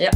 Ja. 0.00 0.10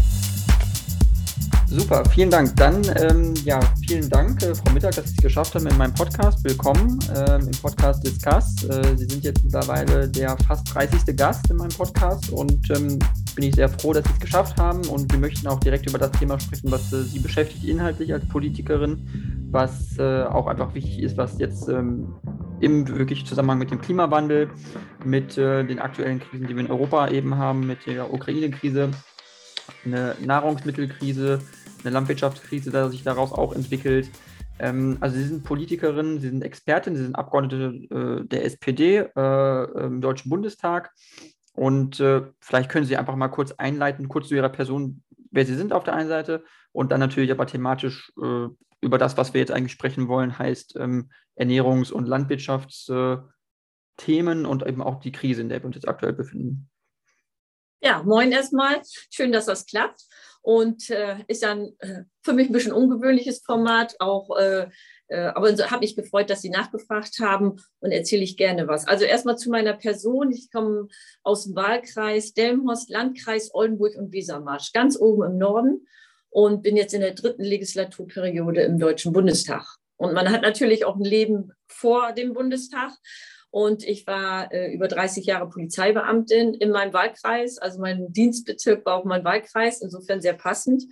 Super, 1.66 2.02
vielen 2.06 2.30
Dank. 2.30 2.56
Dann, 2.56 2.82
ähm, 2.96 3.34
ja, 3.44 3.60
vielen 3.86 4.08
Dank, 4.08 4.42
äh, 4.42 4.54
Frau 4.54 4.72
Mittag, 4.72 4.94
dass 4.94 5.08
Sie 5.08 5.14
es 5.18 5.22
geschafft 5.22 5.54
haben 5.54 5.66
in 5.66 5.76
meinem 5.76 5.92
Podcast. 5.92 6.42
Willkommen 6.42 6.98
ähm, 7.14 7.42
im 7.42 7.60
Podcast 7.60 8.02
Discuss. 8.02 8.64
Äh, 8.64 8.96
Sie 8.96 9.04
sind 9.04 9.22
jetzt 9.24 9.44
mittlerweile 9.44 10.08
der 10.08 10.38
fast 10.48 10.74
30. 10.74 11.14
Gast 11.14 11.50
in 11.50 11.56
meinem 11.56 11.68
Podcast 11.68 12.30
und 12.30 12.70
ähm, 12.70 12.98
bin 13.34 13.44
ich 13.44 13.56
sehr 13.56 13.68
froh, 13.68 13.92
dass 13.92 14.04
Sie 14.04 14.10
es 14.14 14.20
geschafft 14.20 14.56
haben. 14.58 14.86
Und 14.86 15.12
wir 15.12 15.18
möchten 15.18 15.46
auch 15.48 15.60
direkt 15.60 15.86
über 15.86 15.98
das 15.98 16.12
Thema 16.12 16.40
sprechen, 16.40 16.70
was 16.70 16.90
äh, 16.94 17.02
Sie 17.02 17.18
beschäftigt 17.18 17.64
inhaltlich 17.64 18.10
als 18.10 18.26
Politikerin, 18.26 19.46
was 19.50 19.98
äh, 19.98 20.22
auch 20.22 20.46
einfach 20.46 20.74
wichtig 20.74 21.02
ist, 21.02 21.18
was 21.18 21.38
jetzt 21.38 21.68
ähm, 21.68 22.08
im 22.60 22.88
wirklich 22.88 23.26
Zusammenhang 23.26 23.58
mit 23.58 23.70
dem 23.70 23.82
Klimawandel, 23.82 24.48
mit 25.04 25.36
äh, 25.36 25.62
den 25.62 25.78
aktuellen 25.78 26.20
Krisen, 26.20 26.46
die 26.46 26.56
wir 26.56 26.64
in 26.64 26.70
Europa 26.70 27.08
eben 27.08 27.36
haben, 27.36 27.66
mit 27.66 27.84
der 27.84 28.14
Ukraine-Krise, 28.14 28.88
eine 29.84 30.16
Nahrungsmittelkrise, 30.20 31.40
eine 31.82 31.92
Landwirtschaftskrise, 31.92 32.70
die 32.70 32.90
sich 32.90 33.02
daraus 33.02 33.32
auch 33.32 33.54
entwickelt. 33.54 34.10
Ähm, 34.58 34.98
also 35.00 35.16
Sie 35.16 35.24
sind 35.24 35.44
Politikerin, 35.44 36.20
Sie 36.20 36.28
sind 36.28 36.42
Expertin, 36.42 36.96
Sie 36.96 37.02
sind 37.02 37.16
Abgeordnete 37.16 37.86
äh, 37.90 38.26
der 38.26 38.44
SPD 38.44 39.04
äh, 39.16 39.84
im 39.84 40.00
Deutschen 40.00 40.30
Bundestag. 40.30 40.92
Und 41.54 42.00
äh, 42.00 42.22
vielleicht 42.40 42.70
können 42.70 42.86
Sie 42.86 42.96
einfach 42.96 43.16
mal 43.16 43.28
kurz 43.28 43.52
einleiten, 43.52 44.08
kurz 44.08 44.28
zu 44.28 44.34
Ihrer 44.34 44.48
Person, 44.48 45.02
wer 45.30 45.46
Sie 45.46 45.54
sind 45.54 45.72
auf 45.72 45.84
der 45.84 45.94
einen 45.94 46.08
Seite 46.08 46.44
und 46.72 46.90
dann 46.90 47.00
natürlich 47.00 47.30
aber 47.30 47.46
thematisch 47.46 48.12
äh, 48.20 48.48
über 48.80 48.98
das, 48.98 49.16
was 49.16 49.34
wir 49.34 49.40
jetzt 49.40 49.52
eigentlich 49.52 49.72
sprechen 49.72 50.08
wollen, 50.08 50.38
heißt 50.38 50.76
ähm, 50.76 51.10
Ernährungs- 51.38 51.92
und 51.92 52.06
Landwirtschaftsthemen 52.06 54.46
und 54.46 54.66
eben 54.66 54.82
auch 54.82 55.00
die 55.00 55.12
Krise, 55.12 55.40
in 55.40 55.48
der 55.48 55.62
wir 55.62 55.66
uns 55.66 55.76
jetzt 55.76 55.88
aktuell 55.88 56.12
befinden. 56.12 56.68
Ja, 57.80 58.02
moin 58.02 58.32
erstmal. 58.32 58.80
Schön, 59.10 59.32
dass 59.32 59.46
das 59.46 59.66
klappt. 59.66 60.02
Und 60.42 60.90
äh, 60.90 61.16
ist 61.26 61.42
dann 61.42 61.70
äh, 61.78 62.02
für 62.22 62.34
mich 62.34 62.48
ein 62.48 62.52
bisschen 62.52 62.72
ungewöhnliches 62.72 63.42
Format, 63.42 63.96
auch 63.98 64.36
äh, 64.36 64.68
äh 65.08 65.26
aber 65.28 65.48
habe 65.48 65.80
mich 65.80 65.96
gefreut, 65.96 66.28
dass 66.28 66.42
Sie 66.42 66.50
nachgefragt 66.50 67.18
haben 67.18 67.56
und 67.80 67.92
erzähle 67.92 68.22
ich 68.22 68.36
gerne 68.36 68.68
was. 68.68 68.86
Also 68.86 69.06
erstmal 69.06 69.38
zu 69.38 69.48
meiner 69.48 69.72
Person. 69.72 70.32
Ich 70.32 70.50
komme 70.50 70.88
aus 71.22 71.44
dem 71.44 71.56
Wahlkreis 71.56 72.34
Delmhorst, 72.34 72.90
Landkreis 72.90 73.54
Oldenburg 73.54 73.96
und 73.96 74.12
Wesermarsch, 74.12 74.72
ganz 74.72 74.98
oben 75.00 75.32
im 75.32 75.38
Norden 75.38 75.86
und 76.28 76.62
bin 76.62 76.76
jetzt 76.76 76.92
in 76.92 77.00
der 77.00 77.14
dritten 77.14 77.44
Legislaturperiode 77.44 78.62
im 78.62 78.78
Deutschen 78.78 79.12
Bundestag. 79.12 79.64
Und 79.96 80.12
man 80.14 80.30
hat 80.30 80.42
natürlich 80.42 80.84
auch 80.84 80.96
ein 80.96 81.04
Leben 81.04 81.52
vor 81.68 82.12
dem 82.12 82.34
Bundestag. 82.34 82.92
Und 83.54 83.86
ich 83.86 84.04
war 84.08 84.52
äh, 84.52 84.72
über 84.72 84.88
30 84.88 85.26
Jahre 85.26 85.48
Polizeibeamtin 85.48 86.54
in 86.54 86.72
meinem 86.72 86.92
Wahlkreis. 86.92 87.58
Also 87.58 87.80
mein 87.80 88.12
Dienstbezirk 88.12 88.84
war 88.84 88.96
auch 88.96 89.04
mein 89.04 89.22
Wahlkreis, 89.22 89.80
insofern 89.80 90.20
sehr 90.20 90.32
passend. 90.32 90.82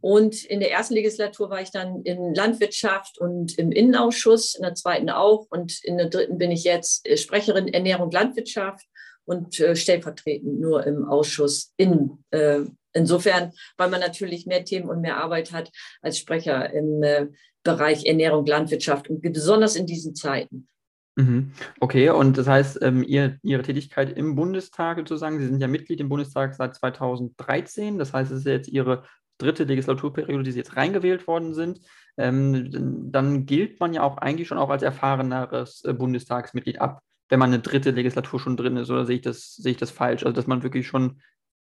Und 0.00 0.44
in 0.44 0.60
der 0.60 0.70
ersten 0.70 0.94
Legislatur 0.94 1.50
war 1.50 1.60
ich 1.60 1.72
dann 1.72 2.02
in 2.02 2.36
Landwirtschaft 2.36 3.18
und 3.18 3.58
im 3.58 3.72
Innenausschuss, 3.72 4.54
in 4.54 4.62
der 4.62 4.76
zweiten 4.76 5.10
auch. 5.10 5.48
Und 5.50 5.82
in 5.82 5.98
der 5.98 6.08
dritten 6.08 6.38
bin 6.38 6.52
ich 6.52 6.62
jetzt 6.62 7.04
äh, 7.04 7.16
Sprecherin 7.16 7.66
Ernährung 7.66 8.12
Landwirtschaft 8.12 8.86
und 9.24 9.58
äh, 9.58 9.74
stellvertretend 9.74 10.60
nur 10.60 10.86
im 10.86 11.04
Ausschuss 11.04 11.72
Innen. 11.78 12.24
Äh, 12.30 12.60
insofern, 12.92 13.50
weil 13.76 13.90
man 13.90 13.98
natürlich 13.98 14.46
mehr 14.46 14.64
Themen 14.64 14.88
und 14.88 15.00
mehr 15.00 15.16
Arbeit 15.16 15.50
hat 15.50 15.72
als 16.00 16.16
Sprecher 16.18 16.72
im 16.72 17.02
äh, 17.02 17.26
Bereich 17.64 18.06
Ernährung 18.06 18.46
Landwirtschaft 18.46 19.10
und 19.10 19.20
besonders 19.20 19.74
in 19.74 19.86
diesen 19.86 20.14
Zeiten. 20.14 20.68
Mhm. 21.18 21.50
Okay, 21.80 22.10
und 22.10 22.38
das 22.38 22.46
heißt, 22.46 22.78
ähm, 22.80 23.02
ihr, 23.02 23.38
Ihre 23.42 23.62
Tätigkeit 23.62 24.16
im 24.16 24.36
Bundestag 24.36 24.98
sozusagen, 24.98 25.40
Sie 25.40 25.46
sind 25.46 25.60
ja 25.60 25.66
Mitglied 25.66 25.98
im 25.98 26.08
Bundestag 26.08 26.54
seit 26.54 26.76
2013, 26.76 27.98
das 27.98 28.12
heißt, 28.12 28.30
es 28.30 28.40
ist 28.40 28.46
jetzt 28.46 28.68
Ihre 28.68 29.02
dritte 29.38 29.64
Legislaturperiode, 29.64 30.44
die 30.44 30.52
Sie 30.52 30.58
jetzt 30.58 30.76
reingewählt 30.76 31.26
worden 31.26 31.54
sind. 31.54 31.80
Ähm, 32.18 33.10
dann 33.10 33.46
gilt 33.46 33.80
man 33.80 33.94
ja 33.94 34.04
auch 34.04 34.18
eigentlich 34.18 34.46
schon 34.46 34.58
auch 34.58 34.70
als 34.70 34.84
erfahreneres 34.84 35.82
äh, 35.84 35.92
Bundestagsmitglied 35.92 36.80
ab, 36.80 37.02
wenn 37.28 37.40
man 37.40 37.52
eine 37.52 37.62
dritte 37.62 37.90
Legislatur 37.90 38.38
schon 38.38 38.56
drin 38.56 38.76
ist, 38.76 38.88
oder 38.88 39.04
sehe 39.04 39.16
ich 39.16 39.22
das, 39.22 39.56
sehe 39.56 39.72
ich 39.72 39.76
das 39.76 39.90
falsch? 39.90 40.22
Also, 40.22 40.34
dass 40.34 40.46
man 40.46 40.62
wirklich 40.62 40.86
schon 40.86 41.20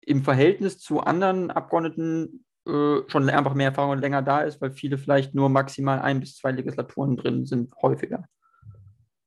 im 0.01 0.23
Verhältnis 0.23 0.79
zu 0.79 1.01
anderen 1.01 1.51
Abgeordneten 1.51 2.45
äh, 2.67 3.01
schon 3.07 3.29
einfach 3.29 3.53
mehr 3.53 3.69
Erfahrung 3.69 3.91
und 3.91 3.99
länger 3.99 4.23
da 4.23 4.41
ist, 4.41 4.59
weil 4.59 4.71
viele 4.71 4.97
vielleicht 4.97 5.35
nur 5.35 5.49
maximal 5.49 5.99
ein 5.99 6.19
bis 6.19 6.35
zwei 6.35 6.51
Legislaturen 6.51 7.15
drin 7.15 7.45
sind, 7.45 7.71
häufiger. 7.79 8.25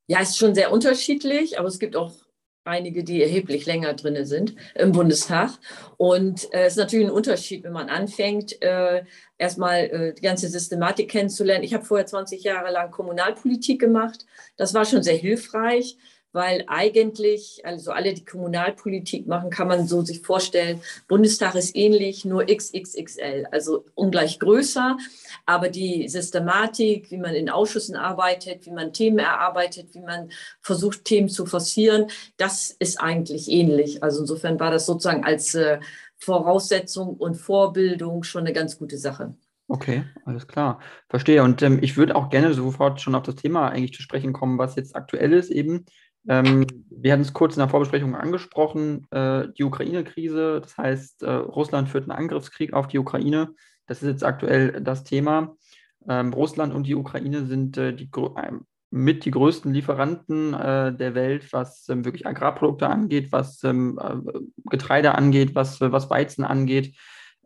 Ja, 0.09 0.21
es 0.21 0.29
ist 0.29 0.39
schon 0.39 0.55
sehr 0.55 0.71
unterschiedlich, 0.71 1.59
aber 1.59 1.67
es 1.67 1.77
gibt 1.77 1.95
auch 1.95 2.11
einige, 2.63 3.03
die 3.03 3.21
erheblich 3.21 3.67
länger 3.67 3.93
drin 3.93 4.25
sind 4.25 4.55
im 4.73 4.91
Bundestag. 4.91 5.51
Und 5.97 6.51
äh, 6.51 6.65
es 6.65 6.73
ist 6.73 6.77
natürlich 6.77 7.05
ein 7.05 7.11
Unterschied, 7.11 7.63
wenn 7.63 7.73
man 7.73 7.89
anfängt, 7.89 8.59
äh, 8.63 9.03
erstmal 9.37 9.81
äh, 9.81 10.13
die 10.15 10.23
ganze 10.23 10.49
Systematik 10.49 11.11
kennenzulernen. 11.11 11.63
Ich 11.63 11.75
habe 11.75 11.85
vorher 11.85 12.07
20 12.07 12.43
Jahre 12.43 12.71
lang 12.71 12.89
Kommunalpolitik 12.89 13.79
gemacht. 13.79 14.25
Das 14.57 14.73
war 14.73 14.83
schon 14.83 15.03
sehr 15.03 15.15
hilfreich 15.15 15.95
weil 16.31 16.63
eigentlich, 16.67 17.61
also 17.63 17.91
alle, 17.91 18.13
die 18.13 18.25
Kommunalpolitik 18.25 19.27
machen, 19.27 19.49
kann 19.49 19.67
man 19.67 19.87
so 19.87 20.01
sich 20.01 20.21
vorstellen, 20.21 20.81
Bundestag 21.07 21.55
ist 21.55 21.75
ähnlich, 21.75 22.25
nur 22.25 22.45
XXXL, 22.45 23.47
also 23.51 23.85
ungleich 23.95 24.39
größer, 24.39 24.97
aber 25.45 25.69
die 25.69 26.07
Systematik, 26.07 27.09
wie 27.11 27.17
man 27.17 27.33
in 27.33 27.49
Ausschüssen 27.49 27.95
arbeitet, 27.95 28.65
wie 28.65 28.71
man 28.71 28.93
Themen 28.93 29.19
erarbeitet, 29.19 29.93
wie 29.93 30.01
man 30.01 30.29
versucht, 30.61 31.05
Themen 31.05 31.29
zu 31.29 31.45
forcieren, 31.45 32.07
das 32.37 32.71
ist 32.71 32.99
eigentlich 32.99 33.49
ähnlich. 33.49 34.03
Also 34.03 34.21
insofern 34.21 34.59
war 34.59 34.71
das 34.71 34.85
sozusagen 34.85 35.23
als 35.23 35.55
äh, 35.55 35.79
Voraussetzung 36.17 37.15
und 37.15 37.35
Vorbildung 37.35 38.23
schon 38.23 38.41
eine 38.41 38.53
ganz 38.53 38.77
gute 38.77 38.97
Sache. 38.97 39.35
Okay, 39.67 40.03
alles 40.25 40.47
klar. 40.47 40.79
Verstehe. 41.09 41.43
Und 41.43 41.61
ähm, 41.61 41.77
ich 41.81 41.95
würde 41.95 42.15
auch 42.15 42.29
gerne 42.29 42.53
sofort 42.55 43.01
schon 43.01 43.13
auf 43.13 43.21
das 43.23 43.35
Thema 43.35 43.69
eigentlich 43.69 43.93
zu 43.93 44.01
sprechen 44.01 44.33
kommen, 44.33 44.57
was 44.57 44.75
jetzt 44.75 44.95
aktuell 44.95 45.31
ist, 45.31 45.51
eben 45.51 45.85
ähm, 46.29 46.67
wir 46.91 47.11
hatten 47.11 47.23
es 47.23 47.33
kurz 47.33 47.55
in 47.55 47.59
der 47.59 47.69
Vorbesprechung 47.69 48.15
angesprochen, 48.15 49.07
äh, 49.09 49.47
die 49.57 49.63
Ukraine-Krise. 49.63 50.61
Das 50.61 50.77
heißt, 50.77 51.23
äh, 51.23 51.31
Russland 51.31 51.89
führt 51.89 52.03
einen 52.03 52.17
Angriffskrieg 52.17 52.73
auf 52.73 52.87
die 52.87 52.99
Ukraine. 52.99 53.55
Das 53.87 54.03
ist 54.03 54.09
jetzt 54.09 54.23
aktuell 54.23 54.79
das 54.81 55.03
Thema. 55.03 55.55
Ähm, 56.07 56.31
Russland 56.31 56.73
und 56.73 56.85
die 56.85 56.95
Ukraine 56.95 57.47
sind 57.47 57.77
äh, 57.77 57.93
die, 57.93 58.09
mit 58.91 59.25
die 59.25 59.31
größten 59.31 59.73
Lieferanten 59.73 60.53
äh, 60.53 60.95
der 60.95 61.15
Welt, 61.15 61.51
was 61.51 61.89
ähm, 61.89 62.05
wirklich 62.05 62.27
Agrarprodukte 62.27 62.87
angeht, 62.87 63.31
was 63.31 63.63
ähm, 63.63 63.99
äh, 63.99 64.39
Getreide 64.69 65.15
angeht, 65.15 65.55
was, 65.55 65.81
was 65.81 66.11
Weizen 66.11 66.43
angeht. 66.43 66.95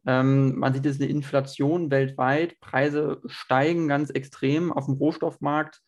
Ähm, 0.05 0.57
man 0.59 0.73
sieht 0.73 0.85
es 0.85 0.99
eine 0.99 1.09
Inflation 1.09 1.89
weltweit. 1.89 2.59
Preise 2.59 3.21
steigen 3.27 3.87
ganz 3.87 4.09
extrem 4.09 4.73
auf 4.73 4.85
dem 4.85 4.95
Rohstoffmarkt. 4.95 5.79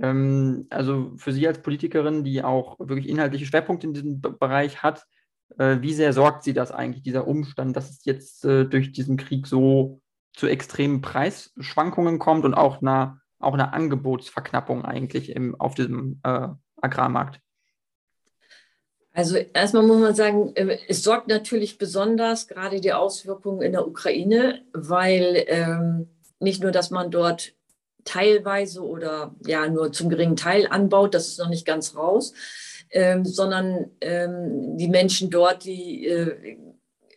Ähm, 0.00 0.66
also 0.70 1.12
für 1.16 1.32
Sie 1.32 1.46
als 1.46 1.60
Politikerin, 1.60 2.24
die 2.24 2.42
auch 2.42 2.78
wirklich 2.78 3.08
inhaltliche 3.08 3.46
Schwerpunkte 3.46 3.86
in 3.86 3.94
diesem 3.94 4.20
Bereich 4.20 4.82
hat, 4.82 5.06
äh, 5.58 5.78
wie 5.80 5.92
sehr 5.92 6.12
sorgt 6.12 6.44
Sie 6.44 6.54
das 6.54 6.72
eigentlich, 6.72 7.02
dieser 7.02 7.26
Umstand, 7.26 7.76
dass 7.76 7.90
es 7.90 8.04
jetzt 8.04 8.44
äh, 8.44 8.64
durch 8.64 8.92
diesen 8.92 9.16
Krieg 9.16 9.46
so 9.46 10.00
zu 10.32 10.46
extremen 10.46 11.00
Preisschwankungen 11.02 12.18
kommt 12.18 12.44
und 12.44 12.54
auch 12.54 12.80
einer, 12.80 13.20
auch 13.38 13.54
einer 13.54 13.74
Angebotsverknappung 13.74 14.84
eigentlich 14.84 15.30
im, 15.34 15.60
auf 15.60 15.74
diesem 15.74 16.20
äh, 16.22 16.48
Agrarmarkt? 16.80 17.40
Also 19.14 19.36
erstmal 19.36 19.82
muss 19.82 20.00
man 20.00 20.14
sagen, 20.14 20.52
äh, 20.54 20.78
es 20.88 21.02
sorgt 21.02 21.28
natürlich 21.28 21.76
besonders 21.76 22.48
gerade 22.48 22.80
die 22.80 22.94
Auswirkungen 22.94 23.60
in 23.60 23.72
der 23.72 23.86
Ukraine, 23.86 24.64
weil 24.72 25.44
ähm, 25.48 26.08
nicht 26.40 26.62
nur, 26.62 26.72
dass 26.72 26.90
man 26.90 27.10
dort 27.10 27.52
teilweise 28.04 28.82
oder 28.82 29.34
ja 29.46 29.68
nur 29.68 29.92
zum 29.92 30.08
geringen 30.08 30.36
Teil 30.36 30.66
anbaut, 30.66 31.14
das 31.14 31.28
ist 31.28 31.38
noch 31.38 31.48
nicht 31.48 31.66
ganz 31.66 31.96
raus, 31.96 32.32
ähm, 32.90 33.24
sondern 33.24 33.90
ähm, 34.00 34.76
die 34.76 34.88
Menschen 34.88 35.30
dort, 35.30 35.64
die 35.64 36.06
äh, 36.06 36.56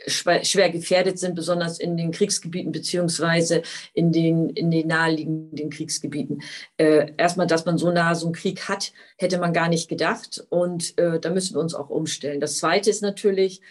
schwer, 0.07 0.69
gefährdet 0.69 1.19
sind, 1.19 1.35
besonders 1.35 1.79
in 1.79 1.97
den 1.97 2.11
Kriegsgebieten 2.11 2.71
beziehungsweise 2.71 3.61
in 3.93 4.11
den, 4.11 4.49
in 4.49 4.71
den 4.71 4.87
naheliegenden 4.87 5.69
Kriegsgebieten. 5.69 6.41
Äh, 6.77 7.13
erstmal, 7.17 7.47
dass 7.47 7.65
man 7.65 7.77
so 7.77 7.91
nah 7.91 8.15
so 8.15 8.27
einen 8.27 8.35
Krieg 8.35 8.67
hat, 8.67 8.93
hätte 9.17 9.39
man 9.39 9.53
gar 9.53 9.69
nicht 9.69 9.89
gedacht 9.89 10.45
und 10.49 10.97
äh, 10.97 11.19
da 11.19 11.29
müssen 11.29 11.55
wir 11.55 11.61
uns 11.61 11.73
auch 11.73 11.89
umstellen. 11.89 12.39
Das 12.39 12.57
Zweite 12.57 12.89
ist 12.89 13.01
natürlich, 13.01 13.61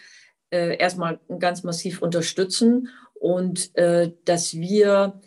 äh, 0.51 0.77
erstmal 0.77 1.19
ganz 1.39 1.63
massiv 1.63 2.01
unterstützen 2.01 2.89
und 3.15 3.75
äh, 3.77 4.11
dass 4.25 4.53
wir 4.55 5.21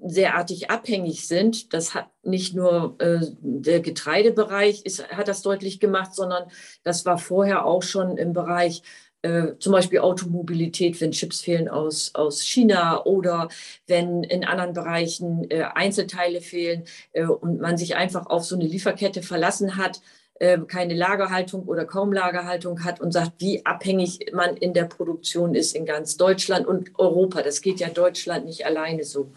äh, 0.00 0.08
sehrartig 0.08 0.70
abhängig 0.70 1.26
sind. 1.26 1.72
Das 1.72 1.94
hat 1.94 2.08
nicht 2.22 2.54
nur 2.54 2.96
äh, 2.98 3.20
der 3.40 3.80
Getreidebereich 3.80 4.84
ist, 4.84 5.08
hat 5.08 5.28
das 5.28 5.42
deutlich 5.42 5.80
gemacht, 5.80 6.14
sondern 6.14 6.44
das 6.84 7.04
war 7.04 7.18
vorher 7.18 7.64
auch 7.64 7.82
schon 7.82 8.16
im 8.16 8.32
Bereich 8.32 8.82
äh, 9.22 9.56
zum 9.60 9.72
Beispiel 9.72 10.00
Automobilität, 10.00 11.00
wenn 11.00 11.12
Chips 11.12 11.40
fehlen 11.40 11.68
aus, 11.68 12.12
aus 12.14 12.42
China 12.42 13.04
oder 13.04 13.48
wenn 13.86 14.24
in 14.24 14.44
anderen 14.44 14.72
Bereichen 14.72 15.48
äh, 15.48 15.62
Einzelteile 15.62 16.40
fehlen 16.40 16.84
äh, 17.12 17.24
und 17.24 17.60
man 17.60 17.76
sich 17.76 17.94
einfach 17.94 18.26
auf 18.26 18.44
so 18.44 18.56
eine 18.56 18.64
Lieferkette 18.64 19.22
verlassen 19.22 19.76
hat, 19.76 20.00
äh, 20.40 20.58
keine 20.66 20.94
Lagerhaltung 20.94 21.68
oder 21.68 21.84
kaum 21.84 22.12
Lagerhaltung 22.12 22.82
hat 22.82 23.00
und 23.00 23.12
sagt, 23.12 23.34
wie 23.38 23.64
abhängig 23.64 24.32
man 24.32 24.56
in 24.56 24.74
der 24.74 24.86
Produktion 24.86 25.54
ist 25.54 25.76
in 25.76 25.86
ganz 25.86 26.16
Deutschland 26.16 26.66
und 26.66 26.90
Europa. 26.98 27.42
Das 27.42 27.62
geht 27.62 27.78
ja 27.78 27.90
Deutschland 27.90 28.44
nicht 28.44 28.66
alleine 28.66 29.04
so. 29.04 29.30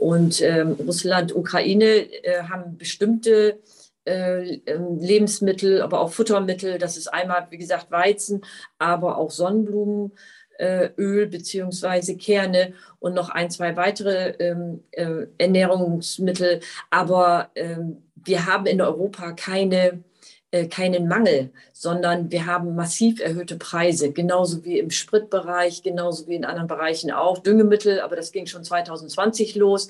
Und 0.00 0.40
ähm, 0.40 0.78
Russland, 0.86 1.36
Ukraine 1.36 1.84
äh, 1.84 2.44
haben 2.44 2.78
bestimmte 2.78 3.60
äh, 4.06 4.54
ähm, 4.64 4.98
Lebensmittel, 4.98 5.82
aber 5.82 6.00
auch 6.00 6.10
Futtermittel. 6.10 6.78
Das 6.78 6.96
ist 6.96 7.08
einmal, 7.08 7.46
wie 7.50 7.58
gesagt, 7.58 7.90
Weizen, 7.90 8.40
aber 8.78 9.18
auch 9.18 9.30
Sonnenblumenöl 9.30 10.10
äh, 10.56 11.26
beziehungsweise 11.26 12.16
Kerne 12.16 12.72
und 12.98 13.12
noch 13.12 13.28
ein, 13.28 13.50
zwei 13.50 13.76
weitere 13.76 14.30
ähm, 14.38 14.84
äh, 14.92 15.26
Ernährungsmittel. 15.36 16.60
Aber 16.88 17.50
ähm, 17.54 17.98
wir 18.14 18.46
haben 18.46 18.64
in 18.64 18.80
Europa 18.80 19.32
keine 19.32 20.02
äh, 20.52 20.66
keinen 20.66 21.06
Mangel, 21.06 21.50
sondern 21.72 22.30
wir 22.30 22.46
haben 22.46 22.74
massiv 22.74 23.20
erhöhte 23.20 23.56
Preise, 23.56 24.12
genauso 24.12 24.64
wie 24.64 24.78
im 24.78 24.90
Spritbereich, 24.90 25.82
genauso 25.82 26.26
wie 26.26 26.34
in 26.34 26.44
anderen 26.44 26.68
Bereichen 26.68 27.10
auch. 27.12 27.38
Düngemittel, 27.38 28.00
aber 28.00 28.16
das 28.16 28.32
ging 28.32 28.46
schon 28.46 28.64
2020 28.64 29.54
los. 29.54 29.88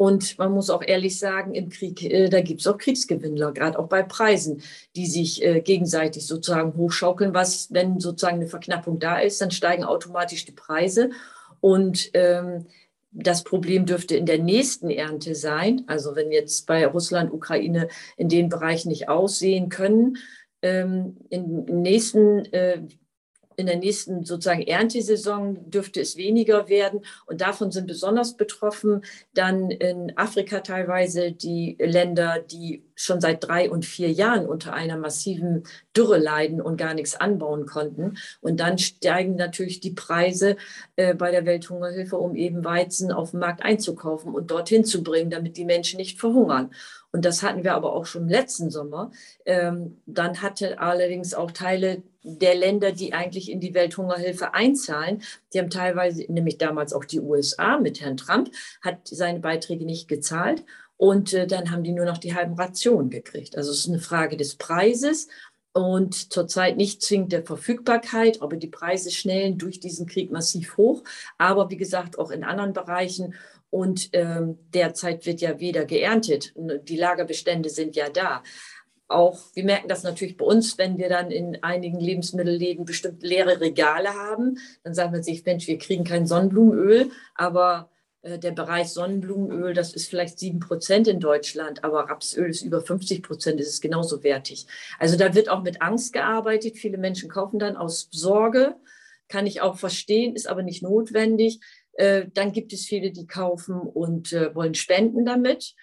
Und 0.00 0.38
man 0.38 0.52
muss 0.52 0.70
auch 0.70 0.82
ehrlich 0.82 1.18
sagen, 1.18 1.54
im 1.54 1.68
Krieg, 1.68 2.02
äh, 2.02 2.30
da 2.30 2.40
gibt 2.40 2.62
es 2.62 2.66
auch 2.66 2.78
Kriegsgewinnler, 2.78 3.52
gerade 3.52 3.78
auch 3.78 3.88
bei 3.88 4.02
Preisen, 4.02 4.62
die 4.96 5.04
sich 5.04 5.44
äh, 5.44 5.60
gegenseitig 5.60 6.26
sozusagen 6.26 6.74
hochschaukeln. 6.78 7.34
Was, 7.34 7.70
wenn 7.70 8.00
sozusagen 8.00 8.36
eine 8.38 8.46
Verknappung 8.46 8.98
da 8.98 9.18
ist, 9.18 9.42
dann 9.42 9.50
steigen 9.50 9.84
automatisch 9.84 10.46
die 10.46 10.52
Preise. 10.52 11.10
Und 11.60 12.08
ähm, 12.14 12.64
das 13.12 13.42
Problem 13.42 13.86
dürfte 13.86 14.16
in 14.16 14.26
der 14.26 14.38
nächsten 14.38 14.90
Ernte 14.90 15.34
sein. 15.34 15.82
Also 15.86 16.14
wenn 16.14 16.30
jetzt 16.30 16.66
bei 16.66 16.86
Russland, 16.86 17.32
Ukraine 17.32 17.88
in 18.16 18.28
den 18.28 18.48
Bereichen 18.48 18.88
nicht 18.88 19.08
aussehen 19.08 19.68
können, 19.68 20.16
ähm, 20.62 21.16
im 21.30 21.64
nächsten 21.64 22.44
äh, 22.52 22.82
in 23.60 23.66
der 23.66 23.76
nächsten 23.76 24.24
sozusagen 24.24 24.62
Erntesaison 24.62 25.70
dürfte 25.70 26.00
es 26.00 26.16
weniger 26.16 26.68
werden. 26.68 27.04
Und 27.26 27.40
davon 27.40 27.70
sind 27.70 27.86
besonders 27.86 28.36
betroffen 28.36 29.02
dann 29.34 29.70
in 29.70 30.16
Afrika 30.16 30.60
teilweise 30.60 31.32
die 31.32 31.76
Länder, 31.78 32.40
die 32.40 32.84
schon 32.94 33.20
seit 33.20 33.46
drei 33.46 33.70
und 33.70 33.84
vier 33.84 34.10
Jahren 34.10 34.46
unter 34.46 34.72
einer 34.72 34.96
massiven 34.96 35.64
Dürre 35.96 36.18
leiden 36.18 36.60
und 36.60 36.76
gar 36.76 36.94
nichts 36.94 37.16
anbauen 37.16 37.66
konnten. 37.66 38.16
Und 38.40 38.60
dann 38.60 38.78
steigen 38.78 39.36
natürlich 39.36 39.80
die 39.80 39.92
Preise 39.92 40.56
äh, 40.96 41.14
bei 41.14 41.30
der 41.30 41.46
Welthungerhilfe, 41.46 42.18
um 42.18 42.34
eben 42.34 42.64
Weizen 42.64 43.12
auf 43.12 43.30
dem 43.30 43.40
Markt 43.40 43.62
einzukaufen 43.62 44.34
und 44.34 44.50
dorthin 44.50 44.84
zu 44.84 45.02
bringen, 45.02 45.30
damit 45.30 45.56
die 45.56 45.64
Menschen 45.64 45.96
nicht 45.98 46.18
verhungern. 46.18 46.70
Und 47.12 47.24
das 47.24 47.42
hatten 47.42 47.64
wir 47.64 47.74
aber 47.74 47.92
auch 47.92 48.06
schon 48.06 48.28
letzten 48.28 48.70
Sommer. 48.70 49.10
Ähm, 49.44 50.00
dann 50.06 50.42
hatte 50.42 50.78
allerdings 50.78 51.34
auch 51.34 51.50
Teile 51.50 52.02
der 52.22 52.54
Länder, 52.54 52.92
die 52.92 53.14
eigentlich 53.14 53.50
in 53.50 53.60
die 53.60 53.74
Welthungerhilfe 53.74 54.54
einzahlen, 54.54 55.22
die 55.52 55.58
haben 55.58 55.70
teilweise, 55.70 56.24
nämlich 56.28 56.58
damals 56.58 56.92
auch 56.92 57.04
die 57.04 57.20
USA 57.20 57.78
mit 57.78 58.00
Herrn 58.00 58.16
Trump, 58.16 58.50
hat 58.82 59.08
seine 59.08 59.40
Beiträge 59.40 59.84
nicht 59.84 60.06
gezahlt. 60.06 60.64
Und 60.96 61.32
äh, 61.32 61.46
dann 61.46 61.70
haben 61.70 61.82
die 61.82 61.92
nur 61.92 62.04
noch 62.04 62.18
die 62.18 62.34
halben 62.34 62.54
Rationen 62.54 63.08
gekriegt. 63.08 63.56
Also 63.56 63.70
es 63.70 63.78
ist 63.78 63.88
eine 63.88 64.00
Frage 64.00 64.36
des 64.36 64.56
Preises 64.56 65.28
und 65.72 66.32
zurzeit 66.32 66.76
nicht 66.76 67.00
zwingend 67.02 67.32
der 67.32 67.44
Verfügbarkeit, 67.44 68.42
aber 68.42 68.56
die 68.56 68.66
Preise 68.66 69.10
schnellen 69.10 69.56
durch 69.56 69.80
diesen 69.80 70.06
Krieg 70.06 70.30
massiv 70.30 70.76
hoch. 70.76 71.02
Aber 71.38 71.70
wie 71.70 71.76
gesagt, 71.76 72.18
auch 72.18 72.30
in 72.30 72.44
anderen 72.44 72.72
Bereichen. 72.72 73.34
Und 73.70 74.10
ähm, 74.12 74.58
derzeit 74.74 75.26
wird 75.26 75.40
ja 75.40 75.60
wieder 75.60 75.84
geerntet. 75.84 76.52
Die 76.56 76.96
Lagerbestände 76.96 77.70
sind 77.70 77.94
ja 77.96 78.08
da. 78.10 78.42
Auch, 79.06 79.40
wir 79.54 79.64
merken 79.64 79.88
das 79.88 80.04
natürlich 80.04 80.36
bei 80.36 80.44
uns, 80.44 80.78
wenn 80.78 80.98
wir 80.98 81.08
dann 81.08 81.30
in 81.30 81.62
einigen 81.62 81.98
Lebensmittelläden 81.98 82.84
bestimmt 82.84 83.22
leere 83.22 83.60
Regale 83.60 84.14
haben, 84.14 84.58
dann 84.84 84.94
sagen 84.94 85.12
wir 85.12 85.22
sich, 85.22 85.44
Mensch, 85.44 85.66
wir 85.66 85.78
kriegen 85.78 86.04
kein 86.04 86.26
Sonnenblumenöl, 86.26 87.10
aber 87.34 87.90
äh, 88.22 88.38
der 88.38 88.52
Bereich 88.52 88.90
Sonnenblumenöl, 88.90 89.74
das 89.74 89.94
ist 89.94 90.08
vielleicht 90.08 90.38
sieben 90.38 90.60
Prozent 90.60 91.08
in 91.08 91.20
Deutschland, 91.20 91.84
aber 91.84 92.08
Rapsöl 92.08 92.50
ist 92.50 92.62
über 92.62 92.80
50 92.80 93.22
Prozent, 93.22 93.60
ist 93.60 93.68
es 93.68 93.80
genauso 93.80 94.22
wertig. 94.22 94.66
Also 94.98 95.16
da 95.16 95.34
wird 95.34 95.48
auch 95.48 95.62
mit 95.62 95.82
Angst 95.82 96.12
gearbeitet. 96.12 96.76
Viele 96.76 96.98
Menschen 96.98 97.28
kaufen 97.28 97.58
dann 97.58 97.76
aus 97.76 98.08
Sorge, 98.10 98.76
kann 99.28 99.46
ich 99.46 99.60
auch 99.60 99.76
verstehen, 99.78 100.34
ist 100.34 100.48
aber 100.48 100.62
nicht 100.62 100.82
notwendig. 100.82 101.60
Äh, 102.00 102.30
dann 102.32 102.52
gibt 102.52 102.72
es 102.72 102.86
viele, 102.86 103.10
die 103.12 103.26
kaufen 103.26 103.78
und 103.78 104.32
äh, 104.32 104.54
wollen 104.54 104.74
spenden 104.74 105.26
damit. 105.26 105.74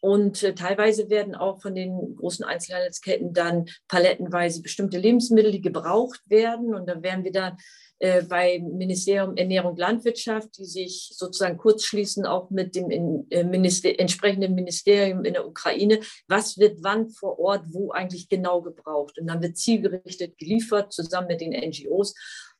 Und 0.00 0.42
äh, 0.42 0.54
teilweise 0.54 1.10
werden 1.10 1.34
auch 1.34 1.60
von 1.60 1.74
den 1.74 2.16
großen 2.16 2.44
Einzelhandelsketten 2.44 3.34
dann 3.34 3.66
palettenweise 3.86 4.62
bestimmte 4.62 4.98
Lebensmittel, 4.98 5.52
die 5.52 5.60
gebraucht 5.60 6.20
werden. 6.30 6.74
Und 6.74 6.86
dann 6.86 7.02
werden 7.02 7.24
wir 7.24 7.32
dann 7.32 7.58
äh, 7.98 8.22
beim 8.22 8.76
Ministerium 8.76 9.36
Ernährung 9.36 9.76
Landwirtschaft, 9.76 10.56
die 10.56 10.64
sich 10.64 11.10
sozusagen 11.12 11.58
kurzschließen, 11.58 12.24
auch 12.24 12.48
mit 12.48 12.74
dem 12.74 12.90
in, 12.90 13.26
äh, 13.28 13.44
Minister, 13.44 13.98
entsprechenden 13.98 14.54
Ministerium 14.54 15.24
in 15.24 15.34
der 15.34 15.46
Ukraine. 15.46 16.00
Was 16.26 16.56
wird 16.56 16.78
wann 16.82 17.10
vor 17.10 17.38
Ort, 17.38 17.64
wo 17.68 17.90
eigentlich 17.90 18.30
genau 18.30 18.62
gebraucht? 18.62 19.18
Und 19.18 19.26
dann 19.26 19.42
wird 19.42 19.58
zielgerichtet 19.58 20.38
geliefert, 20.38 20.94
zusammen 20.94 21.28
mit 21.28 21.42
den 21.42 21.52
NGOs. 21.52 22.14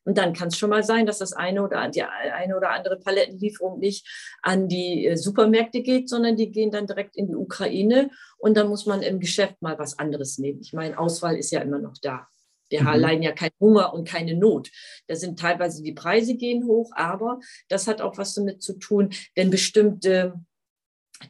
Und 0.07 0.19
dann 0.19 0.33
kann 0.33 0.49
es 0.49 0.57
schon 0.57 0.71
mal 0.71 0.85
sein, 0.85 1.05
dass 1.05 1.19
das 1.19 1.33
eine 1.33 1.63
oder 1.63 1.89
die 1.89 2.05
eine 2.05 2.57
oder 2.57 2.71
andere 2.71 2.97
Palettenlieferung 2.97 3.81
nicht 3.81 4.07
an 4.41 4.69
die 4.69 5.07
äh, 5.07 5.17
Supermärkte 5.17 5.83
geht, 5.83 6.09
sondern 6.09 6.37
die 6.37 6.51
gehen 6.53 6.71
dann 6.71 6.87
direkt 6.87 7.17
in 7.17 7.27
die 7.27 7.35
Ukraine. 7.35 8.11
Und 8.39 8.57
dann 8.57 8.69
muss 8.69 8.87
man 8.87 9.03
im 9.03 9.19
Geschäft 9.19 9.61
mal 9.61 9.79
was 9.81 9.99
anderes 9.99 10.39
nehmen. 10.39 10.61
Ich 10.61 10.73
meine, 10.73 10.97
Auswahl 10.97 11.37
ist 11.37 11.51
ja 11.51 11.61
immer 11.61 11.81
noch 11.81 11.95
da. 12.01 12.29
Wir 12.69 12.83
mhm. 12.83 12.95
leiden 12.95 13.23
ja 13.23 13.33
kein 13.33 13.51
Hunger 13.59 13.93
und 13.93 14.07
keine 14.07 14.37
Not. 14.37 14.71
Da 15.09 15.17
sind 15.17 15.41
teilweise 15.41 15.83
die 15.83 15.93
Preise 15.93 16.37
gehen 16.37 16.67
hoch, 16.67 16.91
aber 16.95 17.41
das 17.69 17.89
hat 17.89 18.01
auch 18.01 18.17
was 18.17 18.35
damit 18.35 18.63
zu 18.63 18.79
tun, 18.79 19.11
wenn 19.35 19.51
bestimmte 19.51 20.35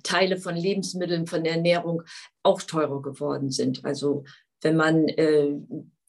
Teile 0.02 0.36
von 0.36 0.54
Lebensmitteln, 0.54 1.26
von 1.26 1.44
der 1.44 1.54
Ernährung 1.54 2.02
auch 2.42 2.60
teurer 2.60 3.00
geworden 3.00 3.50
sind. 3.50 3.84
Also 3.86 4.24
wenn 4.60 4.76
man 4.76 5.08
äh, 5.08 5.54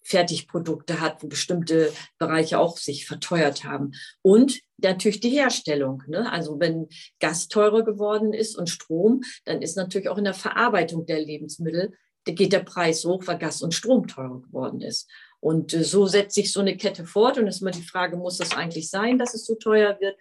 Fertigprodukte 0.08 1.02
hat, 1.02 1.22
wo 1.22 1.28
bestimmte 1.28 1.92
Bereiche 2.18 2.60
auch 2.60 2.78
sich 2.78 3.06
verteuert 3.06 3.66
haben. 3.66 3.92
Und 4.22 4.62
natürlich 4.78 5.20
die 5.20 5.30
Herstellung. 5.30 6.04
Ne? 6.08 6.32
Also 6.32 6.60
wenn 6.60 6.88
Gas 7.20 7.50
teurer 7.50 7.84
geworden 7.84 8.34
ist 8.34 8.58
und 8.58 8.70
Strom, 8.70 9.22
dann 9.44 9.62
ist 9.62 9.76
natürlich 9.76 10.08
auch 10.08 10.18
in 10.18 10.24
der 10.24 10.34
Verarbeitung 10.34 11.06
der 11.06 11.20
Lebensmittel, 11.20 11.94
da 12.26 12.34
geht 12.34 12.54
der 12.54 12.60
Preis 12.60 13.06
hoch, 13.06 13.24
weil 13.26 13.38
Gas 13.38 13.62
und 13.62 13.74
Strom 13.74 14.08
teurer 14.08 14.42
geworden 14.42 14.82
ist. 14.82 15.10
Und 15.40 15.74
äh, 15.74 15.84
so 15.84 16.08
setzt 16.08 16.36
sich 16.36 16.52
so 16.52 16.60
eine 16.60 16.78
Kette 16.78 17.06
fort. 17.06 17.38
Und 17.38 17.48
es 17.48 17.56
ist 17.56 17.62
immer 17.62 17.72
die 17.72 17.82
Frage, 17.82 18.18
muss 18.18 18.38
das 18.38 18.56
eigentlich 18.56 18.90
sein, 18.90 19.18
dass 19.18 19.34
es 19.34 19.46
so 19.46 19.56
teuer 19.56 19.98
wird? 20.00 20.18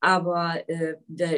Aber 0.00 0.62
äh, 0.68 0.94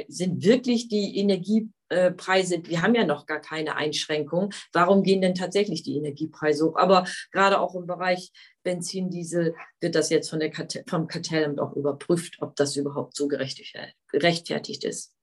sind 0.08 0.42
wirklich 0.42 0.88
die 0.88 1.18
Energie 1.18 1.70
Preise, 2.16 2.62
wir 2.64 2.82
haben 2.82 2.94
ja 2.94 3.04
noch 3.04 3.26
gar 3.26 3.40
keine 3.40 3.76
Einschränkung. 3.76 4.52
Warum 4.73 5.02
gehen 5.02 5.20
denn 5.20 5.35
tatsächlich 5.35 5.82
die 5.82 5.97
Energiepreise 5.97 6.66
hoch? 6.66 6.76
Aber 6.76 7.04
gerade 7.32 7.61
auch 7.61 7.75
im 7.75 7.87
Bereich 7.87 8.30
Benzin, 8.62 9.11
Diesel 9.11 9.54
wird 9.80 9.94
das 9.94 10.11
jetzt 10.11 10.30
von 10.30 10.40
der 10.40 10.50
Kartell, 10.50 10.85
vom 10.88 11.09
Kartellamt 11.09 11.61
auch 11.61 11.75
überprüft, 11.75 12.37
ob 12.40 12.56
das 12.56 12.76
überhaupt 12.76 13.16
so 13.16 13.28
gerechtfertigt 13.28 14.85
ist. 14.85 15.14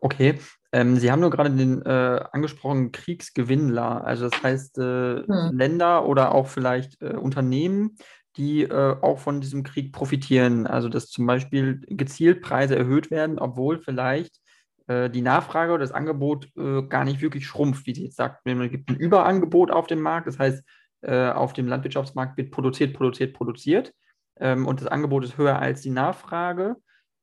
Okay, 0.00 0.38
ähm, 0.72 0.96
Sie 0.96 1.10
haben 1.10 1.20
nur 1.20 1.30
gerade 1.30 1.50
den 1.50 1.82
äh, 1.82 2.24
angesprochenen 2.32 2.92
Kriegsgewinnler, 2.92 4.04
also 4.04 4.28
das 4.28 4.42
heißt 4.42 4.78
äh, 4.78 5.22
hm. 5.26 5.56
Länder 5.56 6.06
oder 6.06 6.32
auch 6.32 6.46
vielleicht 6.46 7.00
äh, 7.02 7.14
Unternehmen, 7.14 7.96
die 8.36 8.62
äh, 8.62 8.96
auch 9.00 9.18
von 9.18 9.40
diesem 9.40 9.62
Krieg 9.62 9.92
profitieren. 9.92 10.66
Also 10.66 10.88
dass 10.88 11.08
zum 11.08 11.26
Beispiel 11.26 11.80
gezielt 11.88 12.42
Preise 12.42 12.76
erhöht 12.76 13.10
werden, 13.10 13.38
obwohl 13.38 13.80
vielleicht 13.80 14.36
äh, 14.36 14.45
die 14.88 15.22
Nachfrage 15.22 15.72
oder 15.72 15.80
das 15.80 15.90
Angebot 15.90 16.48
äh, 16.56 16.82
gar 16.82 17.04
nicht 17.04 17.20
wirklich 17.20 17.46
schrumpft, 17.46 17.86
wie 17.86 17.94
sie 17.94 18.04
jetzt 18.04 18.16
sagt. 18.16 18.46
Es 18.46 18.70
gibt 18.70 18.88
ein 18.88 18.96
Überangebot 18.96 19.72
auf 19.72 19.88
dem 19.88 20.00
Markt, 20.00 20.28
das 20.28 20.38
heißt, 20.38 20.62
äh, 21.02 21.28
auf 21.30 21.52
dem 21.52 21.66
Landwirtschaftsmarkt 21.66 22.36
wird 22.36 22.50
produziert, 22.50 22.94
produziert, 22.94 23.34
produziert 23.34 23.92
ähm, 24.38 24.66
und 24.66 24.80
das 24.80 24.88
Angebot 24.88 25.24
ist 25.24 25.38
höher 25.38 25.58
als 25.58 25.82
die 25.82 25.90
Nachfrage, 25.90 26.76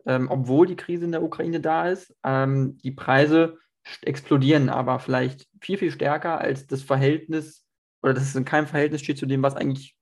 ähm, 0.06 0.30
obwohl 0.30 0.68
die 0.68 0.76
Krise 0.76 1.06
in 1.06 1.12
der 1.12 1.24
Ukraine 1.24 1.60
da 1.60 1.90
ist. 1.90 2.16
Ähm, 2.24 2.78
die 2.80 2.92
Preise 2.92 3.58
explodieren 4.02 4.70
aber 4.70 5.00
vielleicht 5.00 5.48
viel, 5.62 5.78
viel 5.78 5.92
stärker 5.92 6.40
als 6.40 6.68
das 6.68 6.82
Verhältnis 6.82 7.66
oder 8.02 8.14
dass 8.14 8.24
es 8.24 8.36
in 8.36 8.46
keinem 8.46 8.68
Verhältnis 8.68 9.02
steht 9.02 9.18
zu 9.18 9.26
dem, 9.26 9.44
was 9.44 9.56
eigentlich 9.56 9.96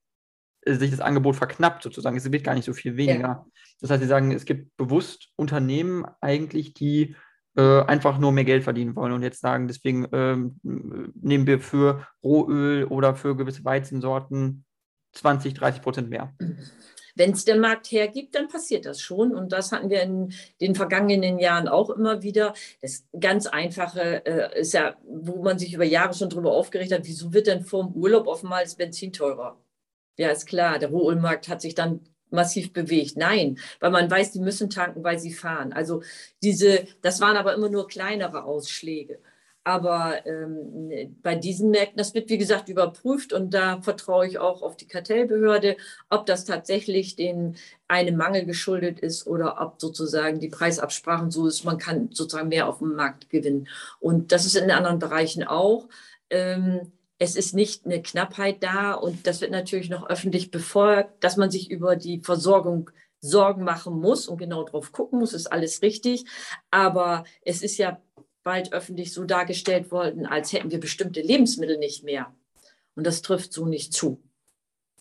sich 0.64 0.90
das 0.90 1.00
Angebot 1.00 1.36
verknappt 1.36 1.82
sozusagen. 1.82 2.16
Es 2.16 2.30
wird 2.30 2.44
gar 2.44 2.54
nicht 2.54 2.64
so 2.64 2.72
viel 2.72 2.96
weniger. 2.96 3.20
Ja. 3.20 3.46
Das 3.80 3.90
heißt, 3.90 4.02
Sie 4.02 4.08
sagen, 4.08 4.30
es 4.30 4.44
gibt 4.44 4.76
bewusst 4.76 5.30
Unternehmen 5.34 6.04
eigentlich, 6.20 6.72
die 6.74 7.16
äh, 7.56 7.82
einfach 7.82 8.18
nur 8.18 8.32
mehr 8.32 8.44
Geld 8.44 8.64
verdienen 8.64 8.96
wollen 8.96 9.12
und 9.12 9.22
jetzt 9.22 9.40
sagen, 9.40 9.68
deswegen 9.68 10.06
ähm, 10.12 10.58
nehmen 10.62 11.46
wir 11.46 11.60
für 11.60 12.06
Rohöl 12.22 12.84
oder 12.84 13.14
für 13.14 13.36
gewisse 13.36 13.64
Weizensorten 13.64 14.64
20, 15.12 15.54
30 15.54 15.82
Prozent 15.82 16.10
mehr. 16.10 16.32
wenn 17.14 17.32
es 17.32 17.44
der 17.44 17.58
Markt 17.58 17.90
hergibt, 17.92 18.34
dann 18.34 18.48
passiert 18.48 18.86
das 18.86 19.00
schon. 19.00 19.34
Und 19.34 19.52
das 19.52 19.72
hatten 19.72 19.90
wir 19.90 20.02
in 20.02 20.32
den 20.60 20.74
vergangenen 20.74 21.38
Jahren 21.38 21.68
auch 21.68 21.90
immer 21.90 22.22
wieder. 22.22 22.54
Das 22.80 23.04
ganz 23.18 23.46
Einfache 23.46 24.24
äh, 24.24 24.60
ist 24.60 24.72
ja, 24.72 24.96
wo 25.04 25.42
man 25.42 25.58
sich 25.58 25.74
über 25.74 25.84
Jahre 25.84 26.14
schon 26.14 26.30
darüber 26.30 26.52
aufgeregt 26.52 26.92
hat, 26.92 27.04
wieso 27.04 27.32
wird 27.32 27.46
denn 27.46 27.64
vor 27.64 27.84
dem 27.84 27.92
Urlaub 27.94 28.28
einmal 28.28 28.64
das 28.64 28.76
Benzin 28.76 29.12
teurer? 29.12 29.60
Ja, 30.18 30.30
ist 30.30 30.46
klar, 30.46 30.78
der 30.78 30.90
Rohölmarkt 30.90 31.48
hat 31.48 31.60
sich 31.60 31.74
dann 31.74 32.00
massiv 32.32 32.72
bewegt. 32.72 33.16
Nein, 33.16 33.58
weil 33.80 33.90
man 33.90 34.10
weiß, 34.10 34.32
die 34.32 34.40
müssen 34.40 34.70
tanken, 34.70 35.04
weil 35.04 35.18
sie 35.18 35.32
fahren. 35.32 35.72
Also 35.72 36.02
diese, 36.42 36.86
das 37.02 37.20
waren 37.20 37.36
aber 37.36 37.54
immer 37.54 37.68
nur 37.68 37.88
kleinere 37.88 38.44
Ausschläge. 38.44 39.18
Aber 39.64 40.26
ähm, 40.26 41.16
bei 41.22 41.36
diesen 41.36 41.70
Märkten, 41.70 41.96
das 41.98 42.14
wird 42.14 42.28
wie 42.30 42.38
gesagt 42.38 42.68
überprüft 42.68 43.32
und 43.32 43.54
da 43.54 43.80
vertraue 43.80 44.26
ich 44.26 44.38
auch 44.38 44.60
auf 44.60 44.76
die 44.76 44.88
Kartellbehörde, 44.88 45.76
ob 46.10 46.26
das 46.26 46.44
tatsächlich 46.44 47.14
den 47.14 47.56
einem 47.86 48.16
Mangel 48.16 48.44
geschuldet 48.44 48.98
ist 48.98 49.26
oder 49.26 49.60
ob 49.60 49.80
sozusagen 49.80 50.40
die 50.40 50.48
Preisabsprachen 50.48 51.30
so 51.30 51.46
ist, 51.46 51.64
man 51.64 51.78
kann 51.78 52.08
sozusagen 52.12 52.48
mehr 52.48 52.68
auf 52.68 52.78
dem 52.78 52.96
Markt 52.96 53.30
gewinnen. 53.30 53.68
Und 54.00 54.32
das 54.32 54.46
ist 54.46 54.56
in 54.56 54.70
anderen 54.70 54.98
Bereichen 54.98 55.44
auch. 55.44 55.88
Ähm, 56.30 56.90
es 57.22 57.36
ist 57.36 57.54
nicht 57.54 57.86
eine 57.86 58.02
Knappheit 58.02 58.64
da 58.64 58.94
und 58.94 59.28
das 59.28 59.40
wird 59.40 59.52
natürlich 59.52 59.88
noch 59.88 60.08
öffentlich 60.08 60.50
befolgt, 60.50 61.22
dass 61.22 61.36
man 61.36 61.52
sich 61.52 61.70
über 61.70 61.94
die 61.94 62.18
Versorgung 62.18 62.90
Sorgen 63.20 63.62
machen 63.62 64.00
muss 64.00 64.26
und 64.26 64.38
genau 64.38 64.64
drauf 64.64 64.90
gucken 64.90 65.20
muss, 65.20 65.32
ist 65.32 65.46
alles 65.46 65.82
richtig. 65.82 66.24
Aber 66.72 67.22
es 67.42 67.62
ist 67.62 67.78
ja 67.78 68.02
bald 68.42 68.72
öffentlich 68.72 69.12
so 69.12 69.22
dargestellt 69.22 69.92
worden, 69.92 70.26
als 70.26 70.52
hätten 70.52 70.72
wir 70.72 70.80
bestimmte 70.80 71.20
Lebensmittel 71.20 71.78
nicht 71.78 72.02
mehr. 72.02 72.34
Und 72.96 73.06
das 73.06 73.22
trifft 73.22 73.52
so 73.52 73.66
nicht 73.66 73.92
zu. 73.92 74.20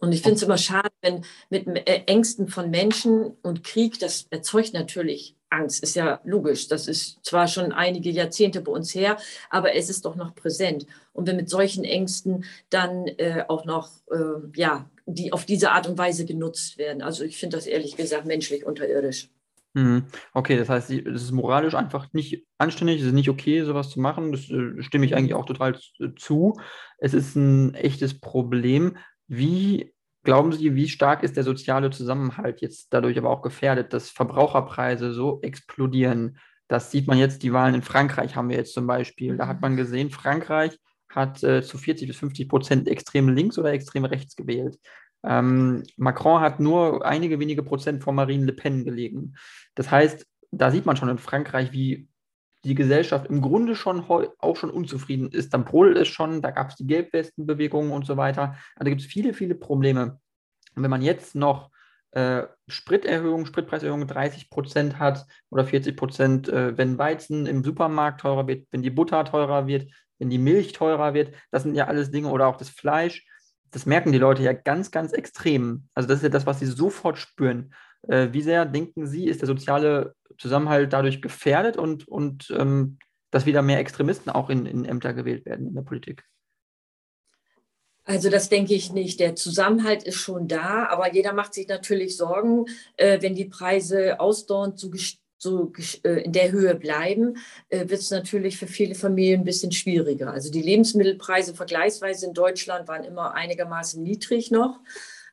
Und 0.02 0.12
ich 0.14 0.24
finde 0.24 0.36
es 0.36 0.44
immer 0.44 0.58
schade, 0.58 0.90
wenn 1.02 1.24
mit 1.50 1.68
äh, 1.68 2.02
Ängsten 2.08 2.48
von 2.48 2.72
Menschen 2.72 3.38
und 3.44 3.64
Krieg, 3.64 4.00
das 4.00 4.26
erzeugt 4.32 4.74
natürlich 4.74 5.36
Angst, 5.52 5.84
ist 5.84 5.96
ja 5.96 6.20
logisch. 6.24 6.68
Das 6.68 6.88
ist 6.88 7.24
zwar 7.24 7.48
schon 7.48 7.72
einige 7.72 8.10
Jahrzehnte 8.10 8.62
bei 8.62 8.72
uns 8.72 8.96
her, 8.96 9.18
aber 9.52 9.76
es 9.76 9.90
ist 9.90 10.06
doch 10.06 10.16
noch 10.16 10.34
präsent. 10.34 10.88
Und 11.14 11.28
wenn 11.28 11.36
mit 11.36 11.50
solchen 11.50 11.84
Ängsten 11.84 12.46
dann 12.72 13.06
äh, 13.18 13.46
auch 13.48 13.66
noch, 13.66 13.90
äh, 14.10 14.48
ja, 14.56 14.90
die 15.06 15.34
auf 15.34 15.46
diese 15.46 15.72
Art 15.72 15.88
und 15.88 15.98
Weise 15.98 16.26
genutzt 16.26 16.78
werden. 16.80 17.04
Also 17.04 17.24
ich 17.24 17.38
finde 17.38 17.58
das 17.58 17.68
ehrlich 17.68 17.96
gesagt 17.96 18.26
menschlich 18.26 18.66
unterirdisch. 18.66 19.30
Mhm. 19.74 20.06
Okay, 20.34 20.58
das 20.58 20.68
heißt, 20.68 20.90
es 20.90 21.24
ist 21.24 21.32
moralisch 21.32 21.76
einfach 21.76 22.12
nicht 22.12 22.46
anständig, 22.58 23.02
es 23.02 23.08
ist 23.08 23.14
nicht 23.14 23.30
okay, 23.30 23.64
sowas 23.64 23.90
zu 23.90 24.00
machen. 24.00 24.32
Das 24.32 24.50
äh, 24.50 24.82
stimme 24.82 25.06
ich 25.06 25.16
eigentlich 25.16 25.36
auch 25.36 25.46
total 25.46 25.80
zu. 26.18 26.60
Es 26.98 27.14
ist 27.14 27.36
ein 27.36 27.76
echtes 27.76 28.20
Problem. 28.20 28.98
Wie 29.34 29.94
glauben 30.24 30.52
Sie, 30.52 30.76
wie 30.76 30.90
stark 30.90 31.24
ist 31.24 31.38
der 31.38 31.46
soziale 31.46 31.90
Zusammenhalt 31.90 32.60
jetzt 32.60 32.94
dadurch 32.94 33.18
aber 33.18 33.30
auch 33.30 33.42
gefährdet, 33.42 33.94
dass 33.94 34.10
Verbraucherpreise 34.10 35.14
so 35.14 35.40
explodieren? 35.42 36.38
Das 36.68 36.92
sieht 36.92 37.08
man 37.08 37.18
jetzt, 37.18 37.42
die 37.42 37.54
Wahlen 37.54 37.76
in 37.76 37.82
Frankreich 37.82 38.36
haben 38.36 38.50
wir 38.50 38.58
jetzt 38.58 38.74
zum 38.74 38.88
Beispiel. 38.88 39.38
Da 39.38 39.48
hat 39.48 39.62
man 39.62 39.78
gesehen, 39.78 40.10
Frankreich 40.10 40.78
hat 41.08 41.42
äh, 41.44 41.64
zu 41.64 41.78
40 41.78 42.10
bis 42.10 42.18
50 42.18 42.50
Prozent 42.50 42.90
extrem 42.90 43.30
links 43.30 43.58
oder 43.58 43.72
extrem 43.72 44.04
rechts 44.04 44.36
gewählt. 44.36 44.78
Ähm, 45.24 45.84
Macron 45.96 46.42
hat 46.42 46.60
nur 46.60 47.06
einige 47.06 47.40
wenige 47.40 47.64
Prozent 47.64 48.04
vor 48.04 48.12
Marine 48.12 48.46
Le 48.46 48.54
Pen 48.54 48.84
gelegen. 48.84 49.36
Das 49.76 49.90
heißt, 49.90 50.28
da 50.52 50.72
sieht 50.72 50.86
man 50.86 50.98
schon 50.98 51.08
in 51.08 51.20
Frankreich, 51.20 51.72
wie 51.72 52.10
die 52.64 52.76
Gesellschaft 52.76 53.28
im 53.28 53.42
Grunde 53.42 53.76
schon 53.76 54.04
auch 54.08 54.56
schon 54.56 54.70
unzufrieden 54.70 55.28
ist. 55.28 55.46
Istanbul 55.46 55.98
ist 55.98 56.10
schon, 56.10 56.42
da 56.42 56.52
gab 56.52 56.70
es 56.70 56.76
die 56.76 56.88
Gelbwestenbewegung 56.88 57.92
und 57.92 58.06
so 58.06 58.18
weiter. 58.18 58.56
Also 58.76 58.90
gibt 58.90 59.02
es 59.02 59.08
viele, 59.08 59.34
viele 59.34 59.56
Probleme. 59.56 60.20
Und 60.76 60.84
wenn 60.84 60.92
man 60.92 61.02
jetzt 61.02 61.36
noch 61.36 61.72
äh, 62.12 62.44
Spriterhöhung, 62.68 63.46
Spritpreiserhöhung 63.46 64.06
30 64.06 64.50
Prozent 64.50 65.00
hat 65.00 65.26
oder 65.50 65.66
40 65.66 65.98
Prozent, 65.98 66.50
äh, 66.50 66.78
wenn 66.78 66.98
Weizen 66.98 67.46
im 67.46 67.64
Supermarkt 67.64 68.22
teurer 68.22 68.48
wird, 68.48 68.68
wenn 68.72 68.84
die 68.84 68.90
Butter 68.90 69.26
teurer 69.26 69.68
wird, 69.68 69.92
wenn 70.20 70.30
die 70.30 70.38
Milch 70.38 70.74
teurer 70.74 71.14
wird, 71.14 71.34
das 71.50 71.64
sind 71.64 71.74
ja 71.76 71.88
alles 71.88 72.12
Dinge 72.12 72.30
oder 72.30 72.48
auch 72.48 72.58
das 72.58 72.70
Fleisch 72.70 73.26
das 73.72 73.86
merken 73.86 74.12
die 74.12 74.18
Leute 74.18 74.44
ja 74.44 74.54
ganz, 74.54 74.92
ganz 74.92 75.14
extrem. 75.14 75.88
Also 75.94 76.08
das 76.08 76.18
ist 76.18 76.24
ja 76.24 76.30
das, 76.30 76.46
was 76.46 76.60
sie 76.60 76.66
sofort 76.66 77.18
spüren. 77.18 77.74
Äh, 78.08 78.30
wie 78.32 78.42
sehr 78.42 78.66
denken 78.66 79.08
Sie, 79.08 79.26
ist 79.26 79.42
der 79.42 79.48
soziale 79.48 80.16
Zusammenhalt 80.38 80.92
dadurch 80.94 81.22
gefährdet 81.22 81.78
und, 81.78 82.08
und 82.08 82.54
ähm, 82.58 82.98
dass 83.30 83.46
wieder 83.46 83.62
mehr 83.62 83.80
Extremisten 83.80 84.30
auch 84.30 84.50
in, 84.50 84.66
in 84.66 84.86
Ämter 84.86 85.14
gewählt 85.14 85.46
werden 85.46 85.68
in 85.68 85.76
der 85.76 85.84
Politik? 85.84 86.24
Also 88.04 88.30
das 88.30 88.50
denke 88.50 88.74
ich 88.74 88.92
nicht. 88.92 89.20
Der 89.20 89.36
Zusammenhalt 89.36 90.04
ist 90.04 90.16
schon 90.16 90.48
da, 90.48 90.88
aber 90.88 91.14
jeder 91.14 91.34
macht 91.34 91.54
sich 91.54 91.68
natürlich 91.68 92.18
Sorgen, 92.18 92.66
äh, 92.98 93.22
wenn 93.22 93.36
die 93.36 93.46
Preise 93.46 94.20
ausdauernd 94.20 94.80
so 94.80 94.90
so 95.38 95.74
äh, 96.04 96.22
in 96.22 96.34
der 96.34 96.52
Höhe 96.52 96.76
bleiben, 96.76 97.38
äh, 97.70 97.90
wird 97.90 98.02
es 98.02 98.12
natürlich 98.12 98.58
für 98.58 98.68
viele 98.68 98.94
Familien 98.94 99.42
ein 99.42 99.46
bisschen 99.46 99.72
schwieriger. 99.72 100.32
Also 100.32 100.52
die 100.52 100.62
Lebensmittelpreise 100.62 101.56
vergleichsweise 101.56 102.28
in 102.28 102.34
Deutschland 102.34 102.88
waren 102.88 103.04
immer 103.04 103.34
einigermaßen 103.34 104.04
niedrig 104.04 104.52
noch. 104.52 104.80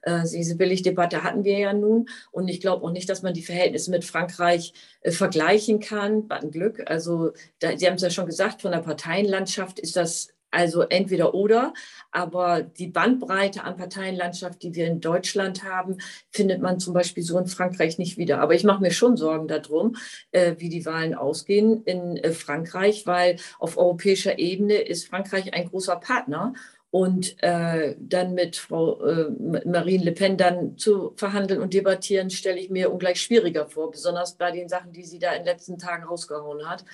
Äh, 0.02 0.22
diese 0.32 0.56
Billigdebatte 0.56 1.22
hatten 1.22 1.44
wir 1.44 1.58
ja 1.58 1.72
nun. 1.72 2.08
Und 2.30 2.48
ich 2.48 2.60
glaube 2.60 2.84
auch 2.84 2.92
nicht, 2.92 3.08
dass 3.08 3.22
man 3.22 3.34
die 3.34 3.42
Verhältnisse 3.42 3.90
mit 3.90 4.04
Frankreich 4.04 4.72
vergleichen 5.02 5.80
kann. 5.80 6.28
War 6.28 6.42
ein 6.42 6.50
Glück. 6.50 6.82
Also, 6.86 7.32
da, 7.58 7.76
Sie 7.76 7.86
haben 7.86 7.94
es 7.94 8.02
ja 8.02 8.10
schon 8.10 8.26
gesagt, 8.26 8.62
von 8.62 8.72
der 8.72 8.78
Parteienlandschaft 8.78 9.78
ist 9.78 9.96
das 9.96 10.28
also 10.50 10.82
entweder 10.82 11.34
oder, 11.34 11.74
aber 12.10 12.62
die 12.62 12.88
Bandbreite 12.88 13.64
an 13.64 13.76
Parteienlandschaft, 13.76 14.62
die 14.62 14.74
wir 14.74 14.86
in 14.86 15.00
Deutschland 15.00 15.64
haben, 15.64 15.98
findet 16.30 16.62
man 16.62 16.80
zum 16.80 16.94
Beispiel 16.94 17.22
so 17.22 17.38
in 17.38 17.46
Frankreich 17.46 17.98
nicht 17.98 18.16
wieder. 18.16 18.40
Aber 18.40 18.54
ich 18.54 18.64
mache 18.64 18.80
mir 18.80 18.90
schon 18.90 19.16
Sorgen 19.16 19.48
darum, 19.48 19.96
äh, 20.30 20.54
wie 20.58 20.68
die 20.68 20.86
Wahlen 20.86 21.14
ausgehen 21.14 21.82
in 21.84 22.16
äh, 22.16 22.32
Frankreich, 22.32 23.06
weil 23.06 23.36
auf 23.58 23.76
europäischer 23.76 24.38
Ebene 24.38 24.74
ist 24.74 25.08
Frankreich 25.08 25.52
ein 25.52 25.68
großer 25.68 25.96
Partner 25.96 26.54
und 26.90 27.36
äh, 27.42 27.96
dann 27.98 28.32
mit 28.32 28.56
Frau 28.56 29.04
äh, 29.04 29.30
Marine 29.66 30.04
Le 30.04 30.12
Pen 30.12 30.38
dann 30.38 30.78
zu 30.78 31.12
verhandeln 31.16 31.60
und 31.60 31.74
debattieren, 31.74 32.30
stelle 32.30 32.58
ich 32.58 32.70
mir 32.70 32.90
ungleich 32.90 33.20
schwieriger 33.20 33.66
vor, 33.66 33.90
besonders 33.90 34.36
bei 34.36 34.50
den 34.52 34.70
Sachen, 34.70 34.92
die 34.92 35.04
sie 35.04 35.18
da 35.18 35.32
in 35.32 35.44
den 35.44 35.52
letzten 35.52 35.76
Tagen 35.76 36.04
rausgehauen 36.04 36.66
hat. 36.66 36.86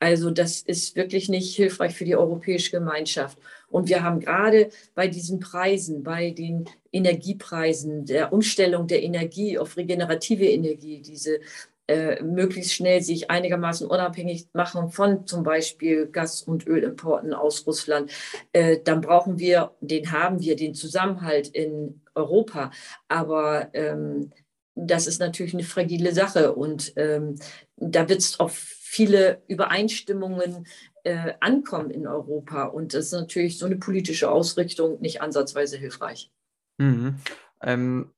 Also 0.00 0.30
das 0.30 0.60
ist 0.60 0.96
wirklich 0.96 1.30
nicht 1.30 1.56
hilfreich 1.56 1.94
für 1.94 2.04
die 2.04 2.16
europäische 2.16 2.72
Gemeinschaft. 2.72 3.38
Und 3.68 3.88
wir 3.88 4.02
haben 4.02 4.20
gerade 4.20 4.68
bei 4.94 5.08
diesen 5.08 5.40
Preisen, 5.40 6.02
bei 6.02 6.30
den 6.30 6.66
Energiepreisen, 6.92 8.04
der 8.04 8.34
Umstellung 8.34 8.86
der 8.86 9.02
Energie 9.02 9.58
auf 9.58 9.78
regenerative 9.78 10.46
Energie, 10.46 11.00
diese 11.00 11.40
äh, 11.88 12.22
möglichst 12.22 12.74
schnell 12.74 13.00
sich 13.02 13.30
einigermaßen 13.30 13.86
unabhängig 13.86 14.48
machen 14.52 14.90
von 14.90 15.26
zum 15.26 15.42
Beispiel 15.42 16.06
Gas- 16.06 16.42
und 16.42 16.66
Ölimporten 16.66 17.32
aus 17.32 17.66
Russland, 17.66 18.10
äh, 18.52 18.78
dann 18.84 19.00
brauchen 19.00 19.38
wir, 19.38 19.72
den 19.80 20.12
haben 20.12 20.40
wir, 20.40 20.54
den 20.54 20.74
Zusammenhalt 20.74 21.48
in 21.48 22.02
Europa. 22.14 22.70
Aber 23.08 23.70
ähm, 23.72 24.32
das 24.74 25.06
ist 25.06 25.18
natürlich 25.18 25.54
eine 25.54 25.64
fragile 25.64 26.12
Sache 26.12 26.52
und 26.52 26.92
ähm, 26.96 27.36
da 27.76 28.08
wird 28.08 28.20
es 28.20 28.38
auf 28.38 28.52
viele 28.54 29.42
Übereinstimmungen 29.48 30.66
äh, 31.04 31.34
ankommen 31.40 31.90
in 31.90 32.06
Europa. 32.06 32.64
Und 32.64 32.94
das 32.94 33.06
ist 33.06 33.12
natürlich 33.12 33.58
so 33.58 33.66
eine 33.66 33.76
politische 33.76 34.30
Ausrichtung 34.30 35.00
nicht 35.00 35.22
ansatzweise 35.22 35.78
hilfreich. 35.78 36.30
Mhm. 36.78 37.16
Ähm, 37.62 38.12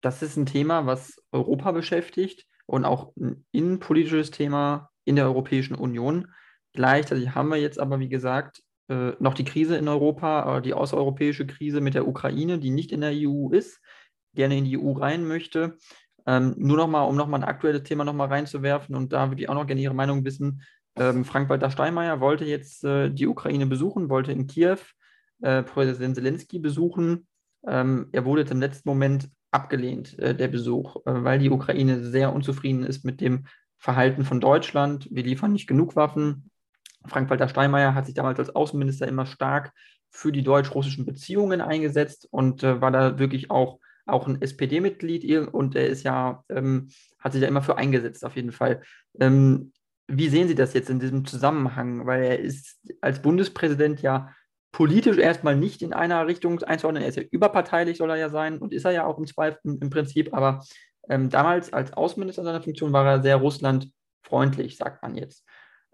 das 0.00 0.22
ist 0.22 0.36
ein 0.36 0.46
Thema, 0.46 0.86
was 0.86 1.20
Europa 1.32 1.72
beschäftigt 1.72 2.46
und 2.66 2.84
auch 2.84 3.12
ein 3.16 3.44
innenpolitisches 3.52 4.30
Thema 4.30 4.90
in 5.04 5.16
der 5.16 5.26
Europäischen 5.26 5.74
Union. 5.74 6.28
Gleichzeitig 6.72 7.34
haben 7.34 7.50
wir 7.50 7.56
jetzt 7.56 7.78
aber, 7.78 8.00
wie 8.00 8.08
gesagt, 8.08 8.62
äh, 8.88 9.12
noch 9.18 9.34
die 9.34 9.44
Krise 9.44 9.76
in 9.76 9.88
Europa, 9.88 10.58
äh, 10.58 10.62
die 10.62 10.74
außereuropäische 10.74 11.46
Krise 11.46 11.80
mit 11.80 11.94
der 11.94 12.06
Ukraine, 12.06 12.58
die 12.58 12.70
nicht 12.70 12.92
in 12.92 13.00
der 13.00 13.12
EU 13.14 13.50
ist, 13.50 13.80
gerne 14.34 14.58
in 14.58 14.64
die 14.64 14.78
EU 14.78 14.92
rein 14.92 15.26
möchte. 15.26 15.78
Ähm, 16.26 16.54
nur 16.56 16.76
nochmal, 16.76 17.08
um 17.08 17.16
nochmal 17.16 17.40
ein 17.40 17.48
aktuelles 17.48 17.82
Thema 17.82 18.04
nochmal 18.04 18.28
reinzuwerfen 18.28 18.94
und 18.94 19.12
da 19.12 19.30
würde 19.30 19.42
ich 19.42 19.48
auch 19.48 19.54
noch 19.54 19.66
gerne 19.66 19.80
Ihre 19.80 19.94
Meinung 19.94 20.24
wissen. 20.24 20.62
Ähm, 20.96 21.24
Frank-Walter 21.24 21.70
Steinmeier 21.70 22.20
wollte 22.20 22.44
jetzt 22.44 22.84
äh, 22.84 23.10
die 23.10 23.26
Ukraine 23.26 23.66
besuchen, 23.66 24.08
wollte 24.08 24.32
in 24.32 24.46
Kiew 24.46 24.78
Präsident 25.40 26.14
Zelensky 26.14 26.58
besuchen. 26.58 27.26
Ähm, 27.66 28.08
er 28.12 28.24
wurde 28.24 28.42
im 28.50 28.60
letzten 28.60 28.88
Moment 28.88 29.28
abgelehnt, 29.54 30.18
äh, 30.18 30.34
der 30.34 30.48
Besuch, 30.48 30.96
äh, 31.06 31.24
weil 31.24 31.38
die 31.38 31.50
Ukraine 31.50 32.04
sehr 32.04 32.32
unzufrieden 32.32 32.84
ist 32.84 33.04
mit 33.04 33.20
dem 33.20 33.46
Verhalten 33.78 34.24
von 34.24 34.40
Deutschland. 34.40 35.08
Wir 35.10 35.22
liefern 35.22 35.52
nicht 35.52 35.66
genug 35.66 35.96
Waffen. 35.96 36.50
Frank-Walter 37.06 37.48
Steinmeier 37.48 37.94
hat 37.94 38.06
sich 38.06 38.14
damals 38.14 38.38
als 38.38 38.54
Außenminister 38.54 39.06
immer 39.06 39.26
stark 39.26 39.72
für 40.10 40.32
die 40.32 40.42
deutsch-russischen 40.42 41.04
Beziehungen 41.04 41.60
eingesetzt 41.60 42.28
und 42.30 42.62
äh, 42.62 42.80
war 42.80 42.90
da 42.90 43.18
wirklich 43.18 43.50
auch, 43.50 43.80
auch 44.06 44.26
ein 44.26 44.40
SPD-Mitglied 44.40 45.48
und 45.48 45.76
er 45.76 45.88
ist 45.88 46.02
ja, 46.02 46.44
ähm, 46.48 46.88
hat 47.18 47.32
sich 47.32 47.40
da 47.40 47.48
immer 47.48 47.62
für 47.62 47.76
eingesetzt, 47.76 48.24
auf 48.24 48.36
jeden 48.36 48.52
Fall. 48.52 48.82
Ähm, 49.18 49.72
wie 50.06 50.28
sehen 50.28 50.48
Sie 50.48 50.54
das 50.54 50.74
jetzt 50.74 50.90
in 50.90 51.00
diesem 51.00 51.24
Zusammenhang? 51.24 52.06
Weil 52.06 52.22
er 52.22 52.38
ist 52.38 52.78
als 53.00 53.22
Bundespräsident 53.22 54.02
ja 54.02 54.30
politisch 54.74 55.18
erstmal 55.18 55.54
nicht 55.54 55.82
in 55.82 55.92
einer 55.92 56.26
Richtung 56.26 56.60
einzuordnen. 56.64 57.04
Er 57.04 57.08
ist 57.08 57.14
ja 57.16 57.22
überparteilich, 57.30 57.96
soll 57.96 58.10
er 58.10 58.16
ja 58.16 58.28
sein 58.28 58.58
und 58.58 58.72
ist 58.72 58.84
er 58.84 58.90
ja 58.90 59.06
auch 59.06 59.18
im 59.18 59.26
Zweifel 59.26 59.60
im 59.62 59.88
Prinzip. 59.88 60.34
Aber 60.34 60.64
ähm, 61.08 61.30
damals 61.30 61.72
als 61.72 61.92
Außenminister 61.92 62.42
seiner 62.42 62.60
Funktion 62.60 62.92
war 62.92 63.06
er 63.06 63.22
sehr 63.22 63.36
russlandfreundlich, 63.36 64.76
sagt 64.76 65.00
man 65.00 65.14
jetzt. 65.14 65.46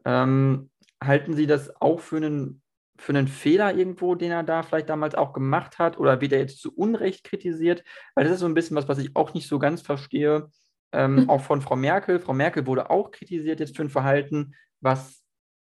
Ähm, 0.06 0.70
halten 0.98 1.34
Sie 1.34 1.46
das 1.46 1.78
auch 1.78 2.00
für 2.00 2.16
einen, 2.16 2.62
für 2.96 3.12
einen 3.12 3.28
Fehler 3.28 3.74
irgendwo, 3.74 4.14
den 4.14 4.30
er 4.30 4.44
da 4.44 4.62
vielleicht 4.62 4.88
damals 4.88 5.14
auch 5.14 5.34
gemacht 5.34 5.78
hat? 5.78 5.98
Oder 5.98 6.22
wird 6.22 6.32
er 6.32 6.40
jetzt 6.40 6.62
zu 6.62 6.74
Unrecht 6.74 7.22
kritisiert? 7.22 7.84
Weil 8.14 8.24
das 8.24 8.32
ist 8.32 8.40
so 8.40 8.46
ein 8.46 8.54
bisschen 8.54 8.78
was, 8.78 8.88
was 8.88 8.96
ich 8.96 9.14
auch 9.14 9.34
nicht 9.34 9.46
so 9.46 9.58
ganz 9.58 9.82
verstehe. 9.82 10.48
Ähm, 10.92 11.16
mhm. 11.16 11.28
Auch 11.28 11.42
von 11.42 11.60
Frau 11.60 11.76
Merkel. 11.76 12.18
Frau 12.18 12.32
Merkel 12.32 12.66
wurde 12.66 12.88
auch 12.88 13.10
kritisiert 13.10 13.60
jetzt 13.60 13.76
für 13.76 13.82
ein 13.82 13.90
Verhalten, 13.90 14.54
was 14.80 15.19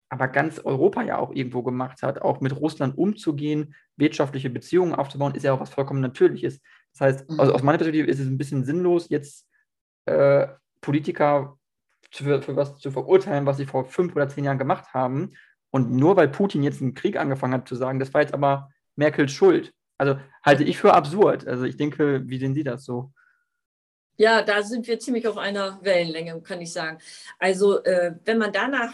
aber 0.09 0.27
ganz 0.27 0.59
Europa 0.59 1.03
ja 1.03 1.17
auch 1.17 1.31
irgendwo 1.33 1.63
gemacht 1.63 2.01
hat, 2.01 2.21
auch 2.21 2.39
mit 2.39 2.55
Russland 2.55 2.97
umzugehen, 2.97 3.75
wirtschaftliche 3.97 4.49
Beziehungen 4.49 4.95
aufzubauen, 4.95 5.35
ist 5.35 5.43
ja 5.43 5.53
auch 5.53 5.59
was 5.59 5.69
vollkommen 5.69 6.01
Natürliches. 6.01 6.61
Das 6.93 7.01
heißt, 7.01 7.29
mhm. 7.29 7.39
also 7.39 7.53
aus 7.53 7.63
meiner 7.63 7.77
Perspektive 7.77 8.07
ist 8.09 8.19
es 8.19 8.27
ein 8.27 8.37
bisschen 8.37 8.63
sinnlos, 8.63 9.09
jetzt 9.09 9.47
äh, 10.05 10.47
Politiker 10.81 11.57
für, 12.11 12.41
für 12.41 12.55
was 12.55 12.77
zu 12.79 12.91
verurteilen, 12.91 13.45
was 13.45 13.57
sie 13.57 13.65
vor 13.65 13.85
fünf 13.85 14.15
oder 14.15 14.29
zehn 14.29 14.45
Jahren 14.45 14.57
gemacht 14.57 14.93
haben. 14.93 15.33
Und 15.71 15.91
nur 15.91 16.15
weil 16.15 16.29
Putin 16.29 16.63
jetzt 16.63 16.81
einen 16.81 16.93
Krieg 16.93 17.17
angefangen 17.17 17.53
hat, 17.53 17.67
zu 17.67 17.75
sagen, 17.75 17.99
das 17.99 18.13
war 18.13 18.21
jetzt 18.21 18.33
aber 18.33 18.69
Merkels 18.95 19.31
Schuld. 19.31 19.73
Also 19.97 20.17
halte 20.43 20.63
ich 20.63 20.77
für 20.77 20.93
absurd. 20.93 21.45
Also 21.47 21.65
ich 21.65 21.75
denke, 21.75 22.23
wie 22.27 22.39
sehen 22.39 22.53
Sie 22.53 22.63
das 22.63 22.85
so? 22.85 23.11
Ja, 24.19 24.41
da 24.41 24.63
sind 24.63 24.87
wir 24.87 24.97
ziemlich 24.99 25.27
auf 25.27 25.37
einer 25.37 25.79
Wellenlänge, 25.83 26.41
kann 26.41 26.59
ich 26.59 26.73
sagen. 26.73 26.97
Also 27.37 27.83
äh, 27.83 28.15
wenn 28.25 28.39
man 28.39 28.51
danach, 28.51 28.93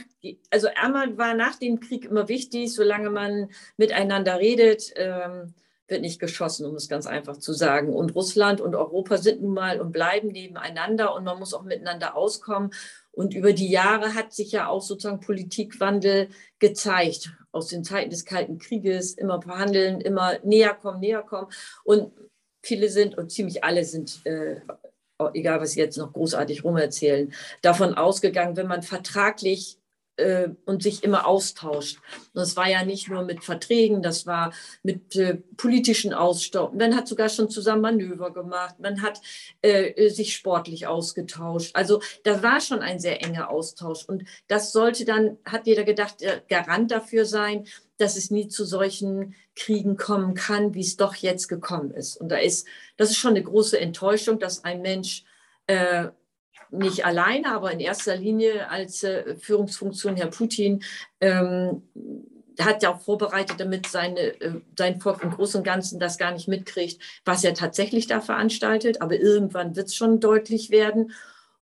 also 0.49 0.67
einmal 0.75 1.17
war 1.17 1.33
nach 1.33 1.55
dem 1.55 1.79
Krieg 1.79 2.05
immer 2.05 2.27
wichtig, 2.27 2.73
solange 2.73 3.09
man 3.09 3.49
miteinander 3.77 4.37
redet, 4.37 4.91
ähm, 4.97 5.53
wird 5.87 6.01
nicht 6.01 6.19
geschossen, 6.19 6.65
um 6.65 6.75
es 6.75 6.89
ganz 6.89 7.07
einfach 7.07 7.37
zu 7.37 7.53
sagen. 7.53 7.93
Und 7.93 8.15
Russland 8.15 8.59
und 8.59 8.75
Europa 8.75 9.17
sind 9.17 9.41
nun 9.41 9.53
mal 9.53 9.79
und 9.79 9.93
bleiben 9.93 10.27
nebeneinander 10.27 11.15
und 11.15 11.23
man 11.23 11.39
muss 11.39 11.53
auch 11.53 11.63
miteinander 11.63 12.17
auskommen. 12.17 12.71
Und 13.11 13.33
über 13.33 13.53
die 13.53 13.69
Jahre 13.69 14.15
hat 14.15 14.33
sich 14.33 14.51
ja 14.51 14.67
auch 14.67 14.81
sozusagen 14.81 15.21
Politikwandel 15.21 16.29
gezeigt. 16.59 17.31
Aus 17.53 17.67
den 17.67 17.83
Zeiten 17.85 18.09
des 18.09 18.25
Kalten 18.25 18.57
Krieges, 18.57 19.13
immer 19.13 19.41
verhandeln, 19.41 20.01
immer 20.01 20.39
näher 20.43 20.73
kommen, 20.73 20.99
näher 20.99 21.21
kommen. 21.21 21.47
Und 21.83 22.11
viele 22.61 22.89
sind 22.89 23.17
und 23.17 23.31
ziemlich 23.31 23.63
alle 23.63 23.85
sind 23.85 24.25
äh, 24.25 24.55
egal 25.33 25.61
was 25.61 25.71
Sie 25.71 25.79
jetzt 25.79 25.97
noch 25.97 26.13
großartig 26.13 26.63
rumerzählen, 26.63 27.33
davon 27.61 27.93
ausgegangen, 27.93 28.57
wenn 28.57 28.67
man 28.67 28.83
vertraglich 28.83 29.77
äh, 30.17 30.49
und 30.65 30.83
sich 30.83 31.03
immer 31.03 31.27
austauscht. 31.27 31.99
Das 32.33 32.55
war 32.55 32.69
ja 32.69 32.85
nicht 32.85 33.09
nur 33.09 33.23
mit 33.23 33.43
Verträgen, 33.43 34.01
das 34.01 34.25
war 34.25 34.53
mit 34.83 35.15
äh, 35.15 35.35
politischen 35.57 36.13
Ausstoppen. 36.13 36.77
Man 36.77 36.95
hat 36.95 37.07
sogar 37.07 37.29
schon 37.29 37.49
zusammen 37.49 37.81
Manöver 37.81 38.31
gemacht, 38.31 38.75
man 38.79 39.01
hat 39.01 39.21
äh, 39.61 40.09
sich 40.09 40.35
sportlich 40.35 40.87
ausgetauscht. 40.87 41.71
Also 41.75 42.01
da 42.23 42.43
war 42.43 42.61
schon 42.61 42.79
ein 42.79 42.99
sehr 42.99 43.23
enger 43.23 43.49
Austausch. 43.49 44.05
Und 44.05 44.23
das 44.47 44.71
sollte 44.71 45.05
dann, 45.05 45.37
hat 45.45 45.67
jeder 45.67 45.83
gedacht, 45.83 46.21
der 46.21 46.41
Garant 46.47 46.91
dafür 46.91 47.25
sein, 47.25 47.65
dass 47.97 48.17
es 48.17 48.31
nie 48.31 48.47
zu 48.47 48.65
solchen 48.65 49.35
Kriegen 49.55 49.97
kommen 49.97 50.33
kann, 50.33 50.73
wie 50.73 50.81
es 50.81 50.97
doch 50.97 51.15
jetzt 51.15 51.47
gekommen 51.47 51.91
ist. 51.91 52.17
Und 52.17 52.29
da 52.29 52.37
ist, 52.37 52.67
das 52.97 53.11
ist 53.11 53.17
schon 53.17 53.31
eine 53.31 53.43
große 53.43 53.79
Enttäuschung, 53.79 54.39
dass 54.39 54.63
ein 54.63 54.81
Mensch 54.81 55.23
äh, 55.67 56.07
nicht 56.71 57.05
alleine, 57.05 57.51
aber 57.51 57.71
in 57.71 57.79
erster 57.79 58.15
Linie 58.15 58.69
als 58.69 59.03
äh, 59.03 59.35
Führungsfunktion 59.35 60.15
Herr 60.15 60.27
Putin 60.27 60.83
ähm, 61.21 61.83
hat 62.59 62.83
ja 62.83 62.93
auch 62.93 63.01
vorbereitet, 63.01 63.59
damit 63.59 63.87
seine, 63.87 64.19
äh, 64.41 64.61
sein 64.77 64.99
Volk 64.99 65.23
im 65.23 65.31
Großen 65.31 65.59
und 65.59 65.63
Ganzen 65.63 65.99
das 65.99 66.17
gar 66.17 66.31
nicht 66.31 66.47
mitkriegt, 66.47 67.01
was 67.25 67.43
er 67.43 67.53
tatsächlich 67.53 68.07
da 68.07 68.21
veranstaltet. 68.21 69.01
Aber 69.01 69.15
irgendwann 69.15 69.75
wird 69.75 69.87
es 69.87 69.95
schon 69.95 70.19
deutlich 70.19 70.69
werden. 70.69 71.11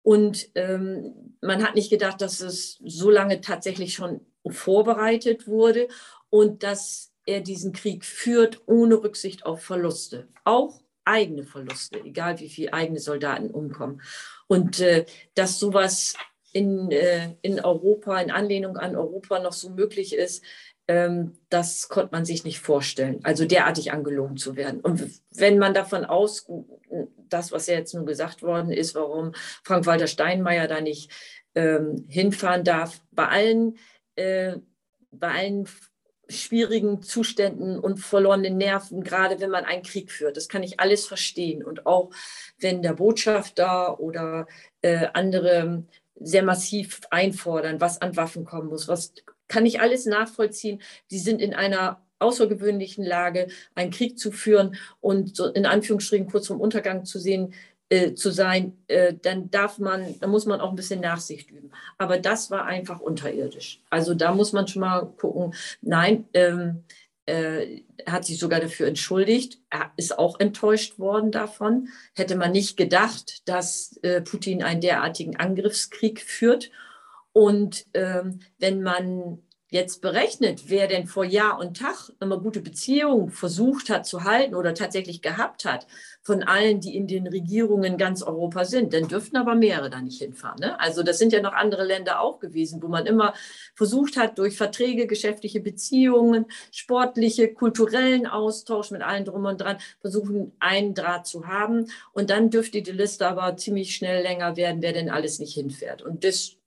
Und 0.03 0.49
ähm, 0.55 1.35
man 1.41 1.63
hat 1.63 1.75
nicht 1.75 1.89
gedacht, 1.89 2.21
dass 2.21 2.41
es 2.41 2.79
so 2.83 3.09
lange 3.09 3.41
tatsächlich 3.41 3.93
schon 3.93 4.21
vorbereitet 4.47 5.47
wurde 5.47 5.87
und 6.29 6.63
dass 6.63 7.10
er 7.25 7.41
diesen 7.41 7.73
Krieg 7.73 8.05
führt 8.05 8.61
ohne 8.65 8.95
Rücksicht 8.95 9.45
auf 9.45 9.63
Verluste. 9.63 10.27
Auch 10.43 10.81
eigene 11.05 11.43
Verluste, 11.43 11.99
egal 12.03 12.39
wie 12.39 12.49
viele 12.49 12.73
eigene 12.73 12.99
Soldaten 12.99 13.49
umkommen. 13.49 14.01
Und 14.47 14.79
äh, 14.79 15.05
dass 15.33 15.59
sowas 15.59 16.15
in, 16.53 16.91
äh, 16.91 17.35
in 17.41 17.59
Europa, 17.59 18.19
in 18.19 18.31
Anlehnung 18.31 18.77
an 18.77 18.95
Europa 18.95 19.39
noch 19.39 19.53
so 19.53 19.69
möglich 19.69 20.15
ist, 20.15 20.43
ähm, 20.87 21.37
das 21.49 21.89
konnte 21.89 22.11
man 22.11 22.25
sich 22.25 22.43
nicht 22.43 22.59
vorstellen. 22.59 23.19
Also 23.23 23.45
derartig 23.45 23.91
angelogen 23.91 24.37
zu 24.37 24.55
werden. 24.55 24.81
Und 24.81 25.09
wenn 25.31 25.57
man 25.57 25.73
davon 25.73 26.05
aus, 26.05 26.47
das, 27.29 27.51
was 27.51 27.67
ja 27.67 27.75
jetzt 27.75 27.93
nun 27.93 28.05
gesagt 28.05 28.41
worden 28.41 28.71
ist, 28.71 28.95
warum 28.95 29.33
Frank-Walter 29.63 30.07
Steinmeier 30.07 30.67
da 30.67 30.81
nicht 30.81 31.11
ähm, 31.55 32.05
hinfahren 32.09 32.63
darf, 32.63 33.01
bei 33.11 33.27
allen, 33.27 33.77
äh, 34.15 34.57
bei 35.11 35.29
allen 35.29 35.67
schwierigen 36.31 37.01
Zuständen 37.03 37.77
und 37.79 37.97
verlorenen 37.97 38.57
Nerven, 38.57 39.03
gerade 39.03 39.39
wenn 39.39 39.49
man 39.49 39.65
einen 39.65 39.83
Krieg 39.83 40.11
führt. 40.11 40.37
Das 40.37 40.49
kann 40.49 40.63
ich 40.63 40.79
alles 40.79 41.05
verstehen. 41.05 41.63
Und 41.63 41.85
auch 41.85 42.11
wenn 42.59 42.81
der 42.81 42.93
Botschafter 42.93 43.99
oder 43.99 44.47
äh, 44.81 45.07
andere 45.13 45.83
sehr 46.19 46.43
massiv 46.43 47.01
einfordern, 47.09 47.81
was 47.81 48.01
an 48.01 48.15
Waffen 48.15 48.45
kommen 48.45 48.69
muss, 48.69 48.87
was 48.87 49.13
kann 49.47 49.65
ich 49.65 49.81
alles 49.81 50.05
nachvollziehen. 50.05 50.81
Die 51.09 51.19
sind 51.19 51.41
in 51.41 51.53
einer 51.53 52.01
außergewöhnlichen 52.19 53.03
Lage, 53.03 53.47
einen 53.75 53.91
Krieg 53.91 54.17
zu 54.17 54.31
führen 54.31 54.75
und 54.99 55.35
so 55.35 55.47
in 55.47 55.65
Anführungsstrichen 55.65 56.27
kurz 56.27 56.47
vom 56.47 56.61
Untergang 56.61 57.03
zu 57.03 57.19
sehen, 57.19 57.53
äh, 57.91 58.15
zu 58.15 58.31
sein, 58.31 58.77
äh, 58.87 59.13
dann 59.21 59.51
darf 59.51 59.77
man, 59.77 60.17
da 60.21 60.27
muss 60.27 60.45
man 60.45 60.61
auch 60.61 60.69
ein 60.69 60.77
bisschen 60.77 61.01
Nachsicht 61.01 61.51
üben. 61.51 61.71
Aber 61.97 62.17
das 62.17 62.49
war 62.49 62.65
einfach 62.65 63.01
unterirdisch. 63.01 63.81
Also 63.89 64.13
da 64.13 64.33
muss 64.33 64.53
man 64.53 64.65
schon 64.67 64.79
mal 64.79 65.01
gucken, 65.17 65.53
nein, 65.81 66.23
ähm, 66.33 66.85
äh, 67.25 67.81
hat 68.07 68.23
sich 68.23 68.39
sogar 68.39 68.61
dafür 68.61 68.87
entschuldigt. 68.87 69.59
Er 69.69 69.91
ist 69.97 70.17
auch 70.17 70.39
enttäuscht 70.39 70.99
worden 70.99 71.31
davon. 71.31 71.89
Hätte 72.15 72.37
man 72.37 72.53
nicht 72.53 72.77
gedacht, 72.77 73.41
dass 73.45 73.97
äh, 74.03 74.21
Putin 74.21 74.63
einen 74.63 74.79
derartigen 74.79 75.35
Angriffskrieg 75.35 76.21
führt. 76.21 76.71
Und 77.33 77.87
ähm, 77.93 78.39
wenn 78.57 78.81
man 78.81 79.39
jetzt 79.71 80.01
berechnet, 80.01 80.65
wer 80.67 80.87
denn 80.87 81.07
vor 81.07 81.23
Jahr 81.23 81.57
und 81.57 81.77
Tag 81.77 82.11
immer 82.19 82.37
gute 82.37 82.59
Beziehungen 82.59 83.31
versucht 83.31 83.89
hat 83.89 84.05
zu 84.05 84.25
halten 84.25 84.53
oder 84.53 84.73
tatsächlich 84.73 85.21
gehabt 85.21 85.63
hat, 85.63 85.87
von 86.21 86.43
allen, 86.43 86.81
die 86.81 86.95
in 86.95 87.07
den 87.07 87.25
Regierungen 87.25 87.97
ganz 87.97 88.21
Europa 88.21 88.65
sind, 88.65 88.93
dann 88.93 89.07
dürften 89.07 89.37
aber 89.37 89.55
mehrere 89.55 89.89
da 89.89 90.01
nicht 90.01 90.21
hinfahren. 90.21 90.59
Ne? 90.59 90.77
Also 90.79 91.03
das 91.03 91.17
sind 91.17 91.31
ja 91.31 91.41
noch 91.41 91.53
andere 91.53 91.85
Länder 91.85 92.19
auch 92.19 92.39
gewesen, 92.39 92.83
wo 92.83 92.89
man 92.89 93.05
immer 93.05 93.33
versucht 93.73 94.17
hat, 94.17 94.37
durch 94.37 94.57
Verträge, 94.57 95.07
geschäftliche 95.07 95.61
Beziehungen, 95.61 96.45
sportliche, 96.71 97.53
kulturellen 97.53 98.27
Austausch 98.27 98.91
mit 98.91 99.01
allen 99.01 99.23
drum 99.23 99.45
und 99.45 99.61
dran, 99.61 99.77
versuchen, 100.01 100.51
einen 100.59 100.93
Draht 100.93 101.25
zu 101.25 101.47
haben. 101.47 101.87
Und 102.11 102.29
dann 102.29 102.49
dürfte 102.49 102.81
die 102.81 102.91
Liste 102.91 103.25
aber 103.25 103.55
ziemlich 103.55 103.95
schnell 103.95 104.21
länger 104.21 104.57
werden, 104.57 104.81
wer 104.81 104.91
denn 104.91 105.09
alles 105.09 105.39
nicht 105.39 105.53
hinfährt. 105.53 106.01
Und 106.01 106.25
das 106.25 106.57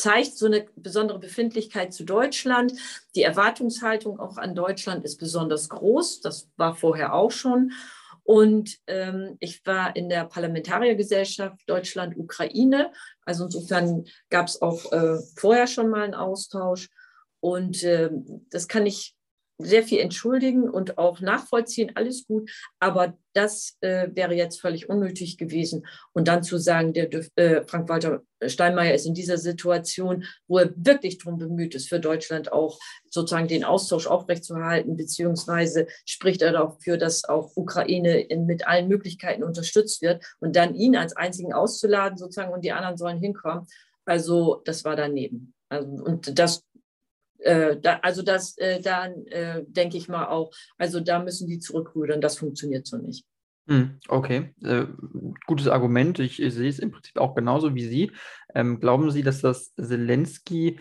zeigt 0.00 0.36
so 0.36 0.46
eine 0.46 0.66
besondere 0.76 1.18
Befindlichkeit 1.18 1.92
zu 1.92 2.04
Deutschland. 2.04 2.72
Die 3.14 3.22
Erwartungshaltung 3.22 4.18
auch 4.18 4.38
an 4.38 4.54
Deutschland 4.54 5.04
ist 5.04 5.18
besonders 5.18 5.68
groß. 5.68 6.20
Das 6.20 6.48
war 6.56 6.74
vorher 6.74 7.14
auch 7.14 7.30
schon. 7.30 7.72
Und 8.22 8.78
ähm, 8.86 9.36
ich 9.40 9.64
war 9.66 9.96
in 9.96 10.08
der 10.08 10.24
Parlamentariergesellschaft 10.24 11.60
Deutschland-Ukraine. 11.66 12.92
Also 13.24 13.44
insofern 13.44 14.06
gab 14.30 14.46
es 14.46 14.62
auch 14.62 14.92
äh, 14.92 15.18
vorher 15.36 15.66
schon 15.66 15.90
mal 15.90 16.02
einen 16.02 16.14
Austausch. 16.14 16.88
Und 17.40 17.82
äh, 17.82 18.10
das 18.50 18.68
kann 18.68 18.86
ich 18.86 19.14
sehr 19.62 19.82
viel 19.82 20.00
entschuldigen 20.00 20.68
und 20.68 20.98
auch 20.98 21.20
nachvollziehen, 21.20 21.92
alles 21.94 22.26
gut. 22.26 22.50
Aber 22.78 23.16
das 23.32 23.76
äh, 23.80 24.08
wäre 24.14 24.34
jetzt 24.34 24.60
völlig 24.60 24.88
unnötig 24.88 25.38
gewesen. 25.38 25.86
Und 26.12 26.28
dann 26.28 26.42
zu 26.42 26.58
sagen, 26.58 26.92
der 26.92 27.08
äh, 27.36 27.62
Frank-Walter 27.66 28.22
Steinmeier 28.46 28.94
ist 28.94 29.06
in 29.06 29.14
dieser 29.14 29.38
Situation, 29.38 30.24
wo 30.48 30.58
er 30.58 30.72
wirklich 30.76 31.18
darum 31.18 31.38
bemüht 31.38 31.74
ist, 31.74 31.88
für 31.88 32.00
Deutschland 32.00 32.52
auch 32.52 32.78
sozusagen 33.10 33.48
den 33.48 33.64
Austausch 33.64 34.06
aufrechtzuerhalten, 34.06 34.96
beziehungsweise 34.96 35.86
spricht 36.06 36.42
er 36.42 36.52
dafür, 36.52 36.96
dass 36.96 37.24
auch 37.24 37.52
Ukraine 37.54 38.20
in, 38.20 38.46
mit 38.46 38.66
allen 38.66 38.88
Möglichkeiten 38.88 39.42
unterstützt 39.42 40.00
wird 40.02 40.24
und 40.40 40.56
dann 40.56 40.74
ihn 40.74 40.96
als 40.96 41.16
einzigen 41.16 41.52
auszuladen 41.52 42.16
sozusagen 42.16 42.52
und 42.52 42.64
die 42.64 42.72
anderen 42.72 42.96
sollen 42.96 43.18
hinkommen. 43.18 43.66
Also 44.06 44.62
das 44.64 44.84
war 44.84 44.96
daneben. 44.96 45.54
Also, 45.68 45.88
und 46.02 46.38
das 46.38 46.64
äh, 47.42 47.76
da, 47.80 47.98
also 48.02 48.22
das, 48.22 48.56
äh, 48.58 48.80
da 48.80 49.06
äh, 49.06 49.62
denke 49.66 49.96
ich 49.96 50.08
mal 50.08 50.26
auch, 50.26 50.52
also 50.78 51.00
da 51.00 51.22
müssen 51.22 51.48
die 51.48 51.58
zurückrudern, 51.58 52.20
das 52.20 52.38
funktioniert 52.38 52.86
so 52.86 52.98
nicht. 52.98 53.24
Hm, 53.66 53.98
okay, 54.08 54.52
äh, 54.62 54.86
gutes 55.46 55.68
Argument. 55.68 56.18
Ich, 56.18 56.42
ich, 56.42 56.54
sehe 56.54 56.68
es 56.68 56.78
im 56.78 56.90
Prinzip 56.90 57.18
auch 57.18 57.34
genauso 57.34 57.74
wie 57.74 57.86
Sie. 57.86 58.12
Ähm, 58.54 58.80
glauben 58.80 59.10
Sie, 59.10 59.22
dass 59.22 59.40
das 59.40 59.74
Zelensky 59.74 60.80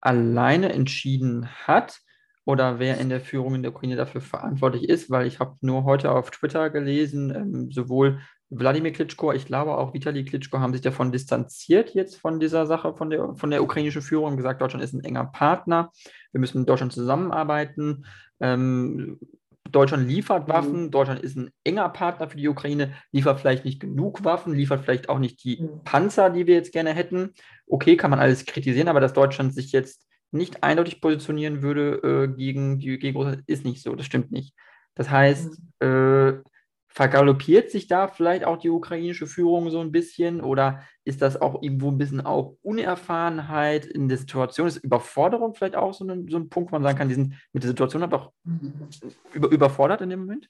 alleine 0.00 0.72
entschieden 0.72 1.48
hat? 1.48 2.00
oder 2.44 2.78
wer 2.78 2.98
in 2.98 3.08
der 3.08 3.20
Führung 3.20 3.54
in 3.54 3.62
der 3.62 3.72
Ukraine 3.72 3.96
dafür 3.96 4.20
verantwortlich 4.20 4.88
ist, 4.88 5.10
weil 5.10 5.26
ich 5.26 5.40
habe 5.40 5.56
nur 5.60 5.84
heute 5.84 6.10
auf 6.10 6.30
Twitter 6.30 6.70
gelesen, 6.70 7.34
ähm, 7.34 7.70
sowohl 7.72 8.20
Wladimir 8.50 8.92
Klitschko, 8.92 9.32
ich 9.32 9.46
glaube 9.46 9.76
auch 9.76 9.94
Vitali 9.94 10.24
Klitschko 10.24 10.58
haben 10.58 10.72
sich 10.72 10.82
davon 10.82 11.12
distanziert 11.12 11.94
jetzt 11.94 12.16
von 12.16 12.40
dieser 12.40 12.66
Sache, 12.66 12.94
von 12.94 13.10
der, 13.10 13.34
von 13.34 13.50
der 13.50 13.62
ukrainischen 13.62 14.02
Führung 14.02 14.36
gesagt, 14.36 14.60
Deutschland 14.60 14.84
ist 14.84 14.92
ein 14.92 15.04
enger 15.04 15.24
Partner, 15.24 15.90
wir 16.32 16.40
müssen 16.40 16.60
mit 16.60 16.68
Deutschland 16.68 16.92
zusammenarbeiten. 16.92 18.04
Ähm, 18.40 19.18
Deutschland 19.70 20.08
liefert 20.08 20.48
Waffen, 20.48 20.84
mhm. 20.84 20.90
Deutschland 20.90 21.20
ist 21.20 21.36
ein 21.36 21.50
enger 21.64 21.88
Partner 21.88 22.28
für 22.28 22.36
die 22.36 22.48
Ukraine, 22.48 22.94
liefert 23.12 23.40
vielleicht 23.40 23.64
nicht 23.64 23.80
genug 23.80 24.24
Waffen, 24.24 24.54
liefert 24.54 24.84
vielleicht 24.84 25.08
auch 25.08 25.18
nicht 25.18 25.42
die 25.42 25.62
mhm. 25.62 25.82
Panzer, 25.84 26.30
die 26.30 26.46
wir 26.46 26.54
jetzt 26.54 26.72
gerne 26.72 26.92
hätten. 26.92 27.34
Okay, 27.66 27.96
kann 27.96 28.10
man 28.10 28.20
alles 28.20 28.44
kritisieren, 28.44 28.88
aber 28.88 29.00
dass 29.00 29.14
Deutschland 29.14 29.54
sich 29.54 29.72
jetzt 29.72 30.06
nicht 30.30 30.62
eindeutig 30.62 31.00
positionieren 31.00 31.62
würde 31.62 32.00
äh, 32.02 32.36
gegen 32.36 32.78
die 32.78 32.98
gegen 32.98 33.16
Russland, 33.16 33.42
ist 33.46 33.64
nicht 33.64 33.82
so. 33.82 33.94
Das 33.94 34.06
stimmt 34.06 34.32
nicht. 34.32 34.54
Das 34.94 35.10
heißt, 35.10 35.58
mhm. 35.80 35.86
äh, 35.86 36.42
vergaloppiert 36.94 37.72
sich 37.72 37.88
da 37.88 38.06
vielleicht 38.06 38.44
auch 38.44 38.56
die 38.56 38.70
ukrainische 38.70 39.26
Führung 39.26 39.68
so 39.68 39.80
ein 39.80 39.90
bisschen 39.90 40.40
oder 40.40 40.84
ist 41.04 41.22
das 41.22 41.40
auch 41.40 41.60
irgendwo 41.60 41.90
ein 41.90 41.98
bisschen 41.98 42.24
auch 42.24 42.56
Unerfahrenheit 42.62 43.84
in 43.84 44.08
der 44.08 44.16
Situation? 44.16 44.68
Ist 44.68 44.76
Überforderung 44.76 45.54
vielleicht 45.54 45.74
auch 45.74 45.92
so 45.92 46.04
ein, 46.04 46.28
so 46.28 46.36
ein 46.36 46.48
Punkt, 46.48 46.70
wo 46.70 46.76
man 46.76 46.84
sagen 46.84 46.96
kann, 46.96 47.08
die 47.08 47.16
sind 47.16 47.34
mit 47.52 47.64
der 47.64 47.70
Situation 47.70 48.04
einfach 48.04 48.30
mhm. 48.44 48.88
über, 49.32 49.48
überfordert 49.48 50.02
in 50.02 50.10
dem 50.10 50.20
Moment? 50.20 50.48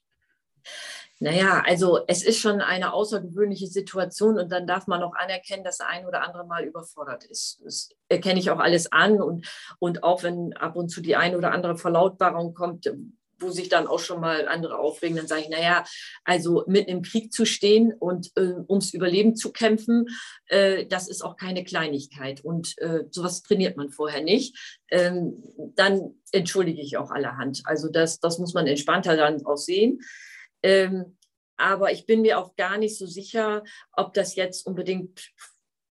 Naja, 1.19 1.63
also 1.65 2.01
es 2.09 2.23
ist 2.23 2.41
schon 2.41 2.61
eine 2.61 2.93
außergewöhnliche 2.93 3.69
Situation 3.69 4.39
und 4.39 4.53
dann 4.53 4.67
darf 4.67 4.87
man 4.87 5.03
auch 5.03 5.15
anerkennen, 5.15 5.65
dass 5.65 5.79
der 5.79 5.89
ein 5.89 6.05
oder 6.05 6.23
andere 6.23 6.45
mal 6.45 6.65
überfordert 6.65 7.25
ist. 7.25 7.63
Das 7.65 7.89
erkenne 8.09 8.39
ich 8.39 8.51
auch 8.51 8.59
alles 8.59 8.93
an 8.93 9.23
und, 9.23 9.49
und 9.79 10.03
auch 10.03 10.23
wenn 10.23 10.53
ab 10.55 10.77
und 10.77 10.91
zu 10.91 11.01
die 11.01 11.17
ein 11.17 11.37
oder 11.37 11.53
andere 11.53 11.79
Verlautbarung 11.79 12.53
kommt, 12.53 12.93
wo 13.39 13.51
sich 13.51 13.69
dann 13.69 13.87
auch 13.87 13.99
schon 13.99 14.21
mal 14.21 14.49
andere 14.49 14.79
aufregen, 14.79 15.17
dann 15.17 15.27
sage 15.27 15.43
ich, 15.43 15.49
naja, 15.49 15.85
also 16.25 16.65
mitten 16.67 16.91
im 16.91 17.03
Krieg 17.03 17.33
zu 17.33 17.45
stehen 17.45 17.93
und 17.93 18.31
äh, 18.37 18.55
ums 18.69 18.95
Überleben 18.95 19.37
zu 19.37 19.53
kämpfen, 19.53 20.07
äh, 20.47 20.87
das 20.87 21.09
ist 21.09 21.23
auch 21.23 21.37
keine 21.37 21.65
Kleinigkeit. 21.65 22.45
Und 22.45 22.77
äh, 22.79 23.05
sowas 23.11 23.43
trainiert 23.43 23.77
man 23.77 23.91
vorher 23.91 24.23
nicht. 24.23 24.83
Ähm, 24.91 25.43
dann 25.75 26.15
entschuldige 26.33 26.83
ich 26.83 26.97
auch 26.97 27.11
allerhand. 27.11 27.63
Also 27.65 27.89
das, 27.89 28.21
das 28.21 28.39
muss 28.39 28.55
man 28.55 28.67
entspannter 28.67 29.17
dann 29.17 29.45
auch 29.47 29.57
sehen. 29.57 30.01
Ähm, 30.63 31.17
aber 31.57 31.93
ich 31.93 32.07
bin 32.07 32.23
mir 32.23 32.39
auch 32.39 32.57
gar 32.57 32.79
nicht 32.79 32.99
so 32.99 33.07
sicher, 33.07 33.63
ob 33.93 34.15
das 34.15 34.35
jetzt 34.35 34.67
unbedingt 34.67 35.31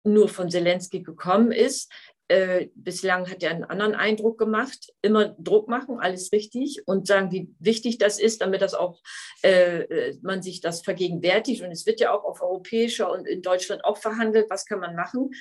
nur 0.03 0.29
von 0.29 0.49
Zelensky 0.49 1.01
gekommen 1.01 1.51
ist. 1.51 1.91
Äh, 2.29 2.67
bislang 2.75 3.29
hat 3.29 3.41
er 3.41 3.51
einen 3.51 3.63
anderen 3.63 3.95
Eindruck 3.95 4.37
gemacht. 4.37 4.93
Immer 5.01 5.35
Druck 5.39 5.67
machen, 5.67 5.99
alles 5.99 6.31
richtig 6.31 6.81
und 6.85 7.07
sagen, 7.07 7.31
wie 7.31 7.53
wichtig 7.59 7.97
das 7.97 8.19
ist, 8.19 8.41
damit 8.41 8.61
das 8.61 8.73
auch 8.73 9.01
äh, 9.43 9.81
äh, 9.81 10.17
man 10.21 10.41
sich 10.41 10.61
das 10.61 10.81
vergegenwärtigt. 10.81 11.61
Und 11.61 11.71
es 11.71 11.85
wird 11.85 11.99
ja 11.99 12.11
auch 12.11 12.23
auf 12.23 12.41
europäischer 12.41 13.11
und 13.11 13.27
in 13.27 13.41
Deutschland 13.41 13.85
auch 13.85 13.97
verhandelt. 13.97 14.49
Was 14.49 14.65
kann 14.65 14.79
man 14.79 14.95
machen? 14.95 15.31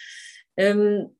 Ähm, 0.57 1.17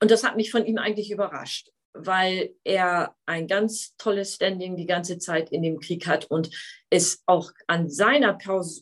und 0.00 0.10
das 0.10 0.24
hat 0.24 0.36
mich 0.36 0.50
von 0.50 0.66
ihm 0.66 0.78
eigentlich 0.78 1.10
überrascht 1.10 1.70
weil 1.98 2.54
er 2.64 3.15
ein 3.26 3.46
ganz 3.46 3.96
tolles 3.96 4.34
Standing 4.34 4.76
die 4.76 4.86
ganze 4.86 5.18
Zeit 5.18 5.50
in 5.50 5.62
dem 5.62 5.80
Krieg 5.80 6.06
hat 6.06 6.26
und 6.26 6.50
es 6.88 7.22
auch 7.26 7.50
an 7.66 7.90
seiner 7.90 8.34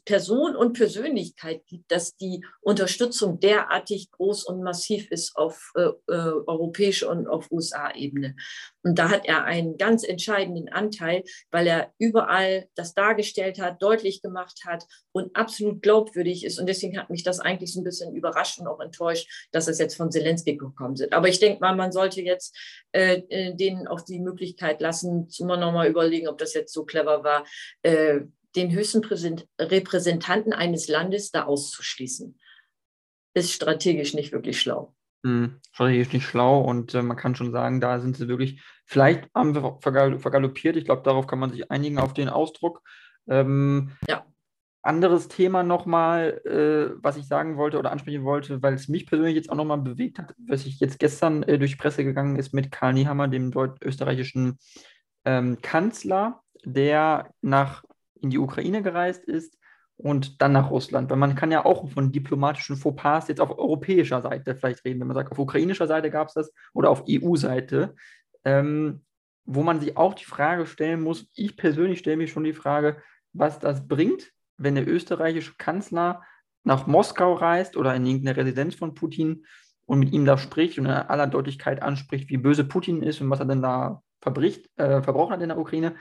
Person 0.04 0.56
und 0.56 0.74
Persönlichkeit 0.74 1.64
gibt, 1.66 1.90
dass 1.90 2.16
die 2.16 2.44
Unterstützung 2.60 3.40
derartig 3.40 4.10
groß 4.10 4.44
und 4.44 4.62
massiv 4.62 5.10
ist 5.10 5.36
auf 5.36 5.72
äh, 5.74 5.88
äh 6.08 6.34
europäischer 6.46 7.08
und 7.08 7.26
auf 7.26 7.50
USA-Ebene. 7.50 8.36
Und 8.82 8.98
da 8.98 9.08
hat 9.08 9.24
er 9.24 9.44
einen 9.44 9.78
ganz 9.78 10.04
entscheidenden 10.04 10.68
Anteil, 10.68 11.24
weil 11.50 11.66
er 11.66 11.92
überall 11.98 12.68
das 12.74 12.92
dargestellt 12.92 13.58
hat, 13.58 13.82
deutlich 13.82 14.20
gemacht 14.20 14.60
hat 14.66 14.84
und 15.12 15.34
absolut 15.34 15.80
glaubwürdig 15.80 16.44
ist. 16.44 16.58
Und 16.58 16.68
deswegen 16.68 16.98
hat 16.98 17.08
mich 17.08 17.22
das 17.22 17.40
eigentlich 17.40 17.72
so 17.72 17.80
ein 17.80 17.84
bisschen 17.84 18.14
überrascht 18.14 18.58
und 18.58 18.66
auch 18.66 18.80
enttäuscht, 18.80 19.48
dass 19.52 19.66
es 19.66 19.78
jetzt 19.78 19.96
von 19.96 20.10
Zelensky 20.10 20.56
gekommen 20.56 20.96
sind. 20.96 21.14
Aber 21.14 21.28
ich 21.28 21.40
denke 21.40 21.60
mal, 21.60 21.74
man 21.74 21.92
sollte 21.92 22.20
jetzt 22.20 22.54
äh, 22.92 23.22
äh 23.30 23.54
denen 23.54 23.88
auch 23.88 24.02
die 24.02 24.20
Möglichkeit 24.20 24.33
lassen, 24.80 25.28
immer 25.38 25.56
noch 25.56 25.72
mal 25.72 25.88
überlegen, 25.88 26.28
ob 26.28 26.38
das 26.38 26.54
jetzt 26.54 26.72
so 26.72 26.84
clever 26.84 27.24
war, 27.24 27.44
äh, 27.82 28.20
den 28.56 28.72
höchsten 28.72 29.04
Repräsentanten 29.58 30.52
eines 30.52 30.88
Landes 30.88 31.30
da 31.30 31.44
auszuschließen. 31.44 32.38
Ist 33.34 33.52
strategisch 33.52 34.14
nicht 34.14 34.32
wirklich 34.32 34.60
schlau. 34.60 34.94
Hm, 35.24 35.60
strategisch 35.72 36.12
nicht 36.12 36.26
schlau 36.26 36.60
und 36.60 36.94
äh, 36.94 37.02
man 37.02 37.16
kann 37.16 37.34
schon 37.34 37.50
sagen, 37.50 37.80
da 37.80 37.98
sind 37.98 38.16
sie 38.16 38.28
wirklich, 38.28 38.62
vielleicht 38.84 39.28
haben 39.34 39.54
wir 39.54 39.78
vergaloppiert, 39.80 40.76
ich 40.76 40.84
glaube, 40.84 41.02
darauf 41.02 41.26
kann 41.26 41.38
man 41.38 41.50
sich 41.50 41.70
einigen, 41.70 41.98
auf 41.98 42.14
den 42.14 42.28
Ausdruck. 42.28 42.82
Ähm, 43.26 43.92
ja. 44.08 44.26
Anderes 44.84 45.28
Thema 45.28 45.62
nochmal, 45.62 46.42
äh, 46.44 46.94
was 47.02 47.16
ich 47.16 47.26
sagen 47.26 47.56
wollte 47.56 47.78
oder 47.78 47.90
ansprechen 47.90 48.24
wollte, 48.24 48.62
weil 48.62 48.74
es 48.74 48.86
mich 48.86 49.06
persönlich 49.06 49.34
jetzt 49.34 49.50
auch 49.50 49.56
nochmal 49.56 49.78
bewegt 49.78 50.18
hat, 50.18 50.34
was 50.46 50.66
ich 50.66 50.78
jetzt 50.78 50.98
gestern 50.98 51.42
äh, 51.44 51.58
durch 51.58 51.78
Presse 51.78 52.04
gegangen 52.04 52.36
ist 52.36 52.52
mit 52.52 52.70
Karl 52.70 52.92
Niehammer, 52.92 53.28
dem 53.28 53.50
österreichischen 53.82 54.58
ähm, 55.24 55.56
Kanzler, 55.62 56.42
der 56.66 57.30
nach 57.40 57.82
in 58.20 58.28
die 58.28 58.38
Ukraine 58.38 58.82
gereist 58.82 59.24
ist 59.24 59.58
und 59.96 60.42
dann 60.42 60.52
nach 60.52 60.70
Russland. 60.70 61.08
Weil 61.08 61.16
man 61.16 61.34
kann 61.34 61.50
ja 61.50 61.64
auch 61.64 61.88
von 61.88 62.12
diplomatischen 62.12 62.76
Fauxpas 62.76 63.28
jetzt 63.28 63.40
auf 63.40 63.56
europäischer 63.58 64.20
Seite 64.20 64.54
vielleicht 64.54 64.84
reden, 64.84 65.00
wenn 65.00 65.08
man 65.08 65.14
sagt, 65.14 65.32
auf 65.32 65.38
ukrainischer 65.38 65.86
Seite 65.86 66.10
gab 66.10 66.28
es 66.28 66.34
das 66.34 66.52
oder 66.74 66.90
auf 66.90 67.04
EU-Seite, 67.08 67.94
ähm, 68.44 69.02
wo 69.46 69.62
man 69.62 69.80
sich 69.80 69.96
auch 69.96 70.12
die 70.12 70.26
Frage 70.26 70.66
stellen 70.66 71.00
muss, 71.00 71.26
ich 71.34 71.56
persönlich 71.56 72.00
stelle 72.00 72.18
mir 72.18 72.28
schon 72.28 72.44
die 72.44 72.52
Frage, 72.52 73.02
was 73.32 73.58
das 73.58 73.88
bringt, 73.88 74.33
wenn 74.56 74.74
der 74.74 74.88
österreichische 74.88 75.54
Kanzler 75.58 76.22
nach 76.62 76.86
Moskau 76.86 77.34
reist 77.34 77.76
oder 77.76 77.94
in 77.94 78.06
irgendeine 78.06 78.36
Residenz 78.36 78.74
von 78.74 78.94
Putin 78.94 79.44
und 79.86 79.98
mit 79.98 80.12
ihm 80.12 80.24
da 80.24 80.38
spricht 80.38 80.78
und 80.78 80.86
in 80.86 80.92
aller 80.92 81.26
Deutlichkeit 81.26 81.82
anspricht, 81.82 82.30
wie 82.30 82.38
böse 82.38 82.64
Putin 82.64 83.02
ist 83.02 83.20
und 83.20 83.30
was 83.30 83.40
er 83.40 83.46
denn 83.46 83.62
da 83.62 84.02
verbricht, 84.22 84.70
äh, 84.76 85.02
verbrochen 85.02 85.34
hat 85.34 85.42
in 85.42 85.50
der 85.50 85.58
Ukraine. 85.58 85.96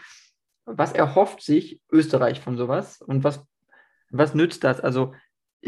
Was 0.66 0.94
erhofft 0.94 1.42
sich 1.42 1.82
Österreich 1.92 2.40
von 2.40 2.56
sowas 2.56 3.02
und 3.02 3.26
was 3.26 3.46
was 4.14 4.36
nützt 4.36 4.64
das? 4.64 4.80
Also 4.80 5.14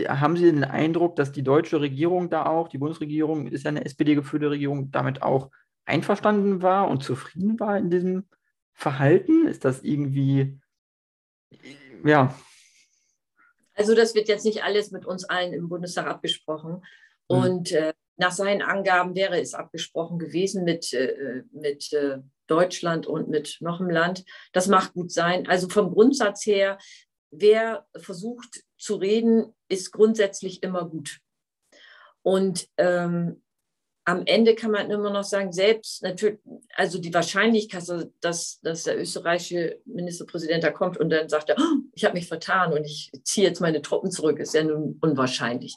haben 0.07 0.37
Sie 0.37 0.45
den 0.45 0.63
Eindruck, 0.63 1.15
dass 1.15 1.31
die 1.31 1.43
deutsche 1.43 1.81
Regierung 1.81 2.29
da 2.29 2.45
auch, 2.45 2.67
die 2.67 2.77
Bundesregierung 2.77 3.47
ist 3.47 3.63
ja 3.63 3.69
eine 3.69 3.85
SPD-geführte 3.85 4.51
Regierung, 4.51 4.91
damit 4.91 5.21
auch 5.23 5.51
einverstanden 5.85 6.61
war 6.61 6.87
und 6.87 7.03
zufrieden 7.03 7.59
war 7.59 7.77
in 7.77 7.89
diesem 7.89 8.25
Verhalten? 8.73 9.47
Ist 9.47 9.65
das 9.65 9.83
irgendwie, 9.83 10.59
ja. 12.03 12.33
Also 13.75 13.93
das 13.93 14.15
wird 14.15 14.27
jetzt 14.27 14.45
nicht 14.45 14.63
alles 14.63 14.91
mit 14.91 15.05
uns 15.05 15.25
allen 15.25 15.53
im 15.53 15.69
Bundestag 15.69 16.07
abgesprochen. 16.07 16.83
Mhm. 17.29 17.37
Und 17.37 17.71
äh, 17.71 17.93
nach 18.17 18.31
seinen 18.31 18.61
Angaben 18.61 19.15
wäre 19.15 19.39
es 19.39 19.53
abgesprochen 19.53 20.17
gewesen 20.17 20.63
mit, 20.63 20.93
äh, 20.93 21.43
mit 21.51 21.91
äh, 21.93 22.19
Deutschland 22.47 23.07
und 23.07 23.27
mit 23.27 23.57
noch 23.59 23.79
einem 23.79 23.89
Land. 23.89 24.23
Das 24.53 24.67
macht 24.67 24.93
gut 24.93 25.11
sein. 25.11 25.47
Also 25.47 25.67
vom 25.69 25.91
Grundsatz 25.91 26.45
her 26.45 26.77
wer 27.39 27.85
versucht 27.97 28.63
zu 28.77 28.95
reden, 28.95 29.53
ist 29.67 29.91
grundsätzlich 29.91 30.63
immer 30.63 30.87
gut. 30.87 31.19
Und 32.21 32.67
ähm, 32.77 33.41
am 34.05 34.23
Ende 34.25 34.55
kann 34.55 34.71
man 34.71 34.91
immer 34.91 35.09
noch 35.09 35.23
sagen, 35.23 35.51
selbst 35.51 36.03
natürlich, 36.03 36.39
also 36.75 36.99
die 36.99 37.13
Wahrscheinlichkeit, 37.13 37.83
dass, 38.21 38.59
dass 38.61 38.83
der 38.83 38.99
österreichische 38.99 39.79
Ministerpräsident 39.85 40.63
da 40.63 40.71
kommt 40.71 40.97
und 40.97 41.09
dann 41.09 41.29
sagt, 41.29 41.49
er, 41.49 41.57
oh, 41.59 41.77
ich 41.95 42.05
habe 42.05 42.15
mich 42.15 42.27
vertan 42.27 42.73
und 42.73 42.85
ich 42.85 43.11
ziehe 43.23 43.47
jetzt 43.47 43.61
meine 43.61 43.81
Truppen 43.81 44.11
zurück, 44.11 44.39
ist 44.39 44.53
ja 44.53 44.63
nun 44.63 44.99
unwahrscheinlich. 45.01 45.75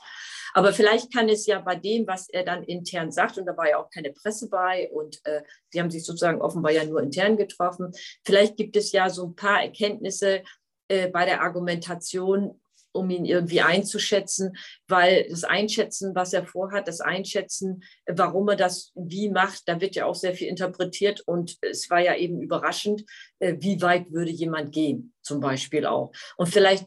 Aber 0.54 0.72
vielleicht 0.72 1.12
kann 1.12 1.28
es 1.28 1.46
ja 1.46 1.60
bei 1.60 1.76
dem, 1.76 2.06
was 2.06 2.28
er 2.28 2.42
dann 2.42 2.64
intern 2.64 3.12
sagt, 3.12 3.38
und 3.38 3.46
da 3.46 3.56
war 3.56 3.68
ja 3.68 3.78
auch 3.78 3.90
keine 3.90 4.12
Presse 4.12 4.48
bei 4.48 4.90
und 4.90 5.24
äh, 5.24 5.42
die 5.72 5.80
haben 5.80 5.90
sich 5.90 6.04
sozusagen 6.04 6.40
offenbar 6.40 6.72
ja 6.72 6.84
nur 6.84 7.02
intern 7.02 7.36
getroffen, 7.36 7.92
vielleicht 8.24 8.56
gibt 8.56 8.76
es 8.76 8.92
ja 8.92 9.08
so 9.10 9.26
ein 9.26 9.36
paar 9.36 9.62
Erkenntnisse, 9.62 10.42
äh, 10.88 11.08
bei 11.08 11.26
der 11.26 11.42
Argumentation, 11.42 12.60
um 12.98 13.08
ihn 13.10 13.24
irgendwie 13.24 13.60
einzuschätzen, 13.60 14.56
weil 14.86 15.26
das 15.30 15.44
Einschätzen, 15.44 16.14
was 16.14 16.32
er 16.32 16.44
vorhat, 16.44 16.88
das 16.88 17.00
Einschätzen, 17.00 17.82
warum 18.06 18.48
er 18.48 18.56
das 18.56 18.92
wie 18.94 19.30
macht, 19.30 19.62
da 19.66 19.80
wird 19.80 19.94
ja 19.94 20.06
auch 20.06 20.14
sehr 20.14 20.34
viel 20.34 20.48
interpretiert 20.48 21.20
und 21.20 21.56
es 21.62 21.88
war 21.90 22.00
ja 22.00 22.16
eben 22.16 22.40
überraschend, 22.40 23.04
äh, 23.38 23.56
wie 23.60 23.80
weit 23.80 24.10
würde 24.12 24.30
jemand 24.30 24.72
gehen, 24.72 25.14
zum 25.22 25.40
Beispiel 25.40 25.86
auch. 25.86 26.12
Und 26.36 26.48
vielleicht 26.48 26.86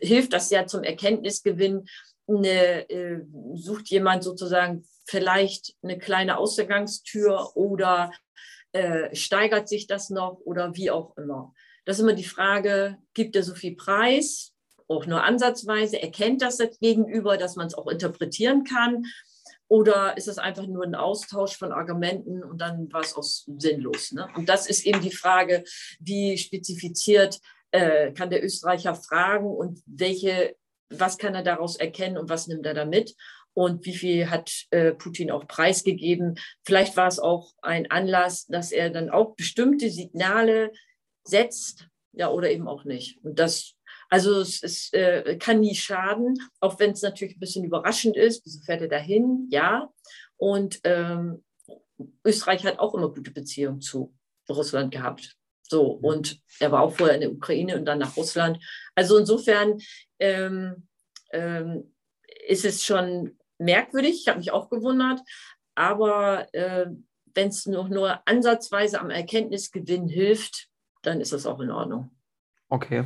hilft 0.00 0.32
das 0.32 0.50
ja 0.50 0.66
zum 0.66 0.82
Erkenntnisgewinn, 0.82 1.86
eine, 2.26 2.88
äh, 2.88 3.20
sucht 3.54 3.88
jemand 3.90 4.24
sozusagen 4.24 4.84
vielleicht 5.06 5.74
eine 5.82 5.98
kleine 5.98 6.38
Ausgangstür 6.38 7.54
oder 7.54 8.10
äh, 8.72 9.14
steigert 9.14 9.68
sich 9.68 9.86
das 9.86 10.10
noch 10.10 10.40
oder 10.44 10.74
wie 10.74 10.90
auch 10.90 11.16
immer. 11.16 11.54
Das 11.84 11.98
ist 11.98 12.02
immer 12.02 12.14
die 12.14 12.24
Frage, 12.24 12.96
gibt 13.12 13.36
er 13.36 13.42
so 13.42 13.54
viel 13.54 13.76
Preis? 13.76 14.53
Auch 14.88 15.06
nur 15.06 15.22
ansatzweise, 15.22 16.00
erkennt 16.00 16.42
das 16.42 16.58
das 16.58 16.78
Gegenüber, 16.78 17.36
dass 17.36 17.56
man 17.56 17.66
es 17.66 17.74
auch 17.74 17.86
interpretieren 17.86 18.64
kann? 18.64 19.04
Oder 19.68 20.16
ist 20.16 20.28
es 20.28 20.38
einfach 20.38 20.66
nur 20.66 20.84
ein 20.84 20.94
Austausch 20.94 21.56
von 21.56 21.72
Argumenten 21.72 22.44
und 22.44 22.60
dann 22.60 22.92
war 22.92 23.00
es 23.00 23.16
auch 23.16 23.22
sinnlos? 23.22 24.12
Ne? 24.12 24.28
Und 24.36 24.48
das 24.48 24.66
ist 24.66 24.84
eben 24.86 25.00
die 25.00 25.10
Frage, 25.10 25.64
wie 26.00 26.36
spezifiziert 26.36 27.40
äh, 27.70 28.12
kann 28.12 28.30
der 28.30 28.44
Österreicher 28.44 28.94
fragen 28.94 29.46
und 29.46 29.82
welche, 29.86 30.54
was 30.90 31.18
kann 31.18 31.34
er 31.34 31.42
daraus 31.42 31.76
erkennen 31.76 32.18
und 32.18 32.28
was 32.28 32.46
nimmt 32.46 32.66
er 32.66 32.74
damit? 32.74 33.16
Und 33.54 33.86
wie 33.86 33.94
viel 33.94 34.30
hat 34.30 34.52
äh, 34.70 34.92
Putin 34.92 35.30
auch 35.30 35.46
preisgegeben? 35.46 36.38
Vielleicht 36.64 36.96
war 36.96 37.08
es 37.08 37.18
auch 37.18 37.52
ein 37.62 37.90
Anlass, 37.90 38.46
dass 38.46 38.70
er 38.70 38.90
dann 38.90 39.10
auch 39.10 39.34
bestimmte 39.34 39.90
Signale 39.90 40.72
setzt, 41.24 41.88
ja, 42.12 42.30
oder 42.30 42.50
eben 42.50 42.68
auch 42.68 42.84
nicht. 42.84 43.18
Und 43.24 43.38
das 43.38 43.74
also 44.10 44.40
es, 44.40 44.62
es 44.62 44.92
äh, 44.92 45.36
kann 45.38 45.60
nie 45.60 45.74
schaden, 45.74 46.34
auch 46.60 46.78
wenn 46.78 46.92
es 46.92 47.02
natürlich 47.02 47.36
ein 47.36 47.40
bisschen 47.40 47.64
überraschend 47.64 48.16
ist. 48.16 48.44
Wieso 48.44 48.60
fährt 48.60 48.82
er 48.82 48.88
dahin? 48.88 49.48
Ja. 49.50 49.90
Und 50.36 50.80
ähm, 50.84 51.44
Österreich 52.24 52.64
hat 52.64 52.78
auch 52.78 52.94
immer 52.94 53.12
gute 53.12 53.30
Beziehungen 53.30 53.80
zu 53.80 54.14
Russland 54.48 54.92
gehabt. 54.92 55.36
So, 55.62 55.98
mhm. 55.98 56.04
und 56.04 56.40
er 56.60 56.72
war 56.72 56.82
auch 56.82 56.92
vorher 56.92 57.14
in 57.14 57.22
der 57.22 57.32
Ukraine 57.32 57.76
und 57.76 57.84
dann 57.86 57.98
nach 57.98 58.16
Russland. 58.16 58.62
Also 58.94 59.16
insofern 59.16 59.78
ähm, 60.18 60.88
ähm, 61.32 61.94
ist 62.46 62.64
es 62.64 62.84
schon 62.84 63.38
merkwürdig. 63.58 64.20
Ich 64.20 64.28
habe 64.28 64.38
mich 64.38 64.52
auch 64.52 64.68
gewundert. 64.68 65.20
Aber 65.74 66.52
äh, 66.54 66.86
wenn 67.34 67.48
es 67.48 67.66
noch 67.66 67.88
nur 67.88 68.26
ansatzweise 68.28 69.00
am 69.00 69.10
Erkenntnisgewinn 69.10 70.08
hilft, 70.08 70.68
dann 71.02 71.20
ist 71.20 71.32
das 71.32 71.46
auch 71.46 71.60
in 71.60 71.70
Ordnung. 71.70 72.10
Okay. 72.74 73.04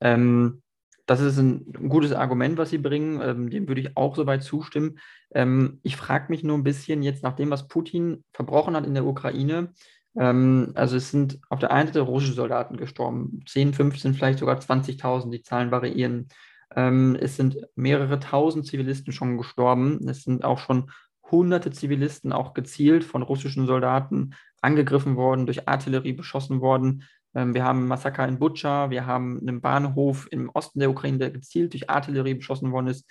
Ähm, 0.00 0.62
das 1.04 1.20
ist 1.20 1.36
ein 1.38 1.70
gutes 1.90 2.12
Argument, 2.12 2.56
was 2.56 2.70
Sie 2.70 2.78
bringen. 2.78 3.20
Ähm, 3.22 3.50
dem 3.50 3.68
würde 3.68 3.82
ich 3.82 3.96
auch 3.96 4.16
soweit 4.16 4.42
zustimmen. 4.42 4.98
Ähm, 5.34 5.78
ich 5.82 5.96
frage 5.96 6.26
mich 6.30 6.42
nur 6.42 6.56
ein 6.56 6.62
bisschen 6.62 7.02
jetzt 7.02 7.22
nach 7.22 7.36
dem, 7.36 7.50
was 7.50 7.68
Putin 7.68 8.24
verbrochen 8.32 8.74
hat 8.74 8.86
in 8.86 8.94
der 8.94 9.04
Ukraine. 9.04 9.74
Ähm, 10.16 10.72
also 10.74 10.96
es 10.96 11.10
sind 11.10 11.38
auf 11.50 11.58
der 11.58 11.70
einen 11.70 11.88
Seite 11.88 12.00
russische 12.00 12.32
Soldaten 12.32 12.78
gestorben, 12.78 13.42
10, 13.46 13.74
15, 13.74 14.14
vielleicht 14.14 14.38
sogar 14.38 14.58
20.000, 14.58 15.30
die 15.30 15.42
Zahlen 15.42 15.70
variieren. 15.70 16.28
Ähm, 16.74 17.14
es 17.20 17.36
sind 17.36 17.58
mehrere 17.74 18.20
tausend 18.20 18.66
Zivilisten 18.66 19.12
schon 19.12 19.36
gestorben. 19.36 20.08
Es 20.08 20.22
sind 20.22 20.44
auch 20.44 20.60
schon 20.60 20.90
hunderte 21.30 21.72
Zivilisten 21.72 22.32
auch 22.32 22.54
gezielt 22.54 23.04
von 23.04 23.20
russischen 23.22 23.66
Soldaten 23.66 24.34
angegriffen 24.62 25.16
worden, 25.16 25.44
durch 25.44 25.68
Artillerie 25.68 26.14
beschossen 26.14 26.62
worden. 26.62 27.04
Ähm, 27.34 27.54
wir 27.54 27.64
haben 27.64 27.86
Massaker 27.86 28.26
in 28.26 28.38
Butscha, 28.38 28.90
wir 28.90 29.06
haben 29.06 29.40
einen 29.40 29.60
Bahnhof 29.60 30.28
im 30.30 30.50
Osten 30.50 30.80
der 30.80 30.90
Ukraine, 30.90 31.18
der 31.18 31.30
gezielt 31.30 31.72
durch 31.72 31.90
Artillerie 31.90 32.34
beschossen 32.34 32.72
worden 32.72 32.88
ist. 32.88 33.08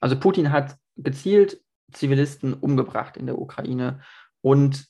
Also 0.00 0.18
Putin 0.18 0.52
hat 0.52 0.76
gezielt 0.96 1.60
Zivilisten 1.92 2.54
umgebracht 2.54 3.16
in 3.16 3.26
der 3.26 3.38
Ukraine. 3.38 4.00
Und 4.40 4.86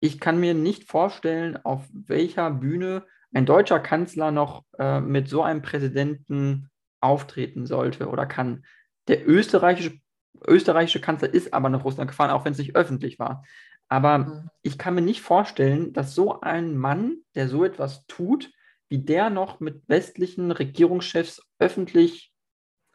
ich 0.00 0.18
kann 0.18 0.40
mir 0.40 0.54
nicht 0.54 0.84
vorstellen, 0.84 1.56
auf 1.64 1.88
welcher 1.92 2.50
Bühne 2.50 3.04
ein 3.32 3.46
deutscher 3.46 3.80
Kanzler 3.80 4.30
noch 4.30 4.64
äh, 4.78 5.00
mit 5.00 5.28
so 5.28 5.42
einem 5.42 5.62
Präsidenten 5.62 6.70
auftreten 7.00 7.66
sollte 7.66 8.08
oder 8.08 8.26
kann. 8.26 8.64
Der 9.08 9.26
österreichische, 9.28 9.98
österreichische 10.46 11.00
Kanzler 11.00 11.32
ist 11.32 11.54
aber 11.54 11.68
nach 11.68 11.84
Russland 11.84 12.10
gefahren, 12.10 12.30
auch 12.30 12.44
wenn 12.44 12.52
es 12.52 12.58
nicht 12.58 12.76
öffentlich 12.76 13.18
war. 13.18 13.44
Aber 13.92 14.18
mhm. 14.18 14.50
ich 14.62 14.78
kann 14.78 14.94
mir 14.94 15.02
nicht 15.02 15.20
vorstellen, 15.20 15.92
dass 15.92 16.14
so 16.14 16.40
ein 16.40 16.78
Mann, 16.78 17.18
der 17.34 17.46
so 17.46 17.62
etwas 17.62 18.06
tut, 18.06 18.50
wie 18.88 19.00
der 19.04 19.28
noch 19.28 19.60
mit 19.60 19.86
westlichen 19.86 20.50
Regierungschefs 20.50 21.42
öffentlich 21.58 22.32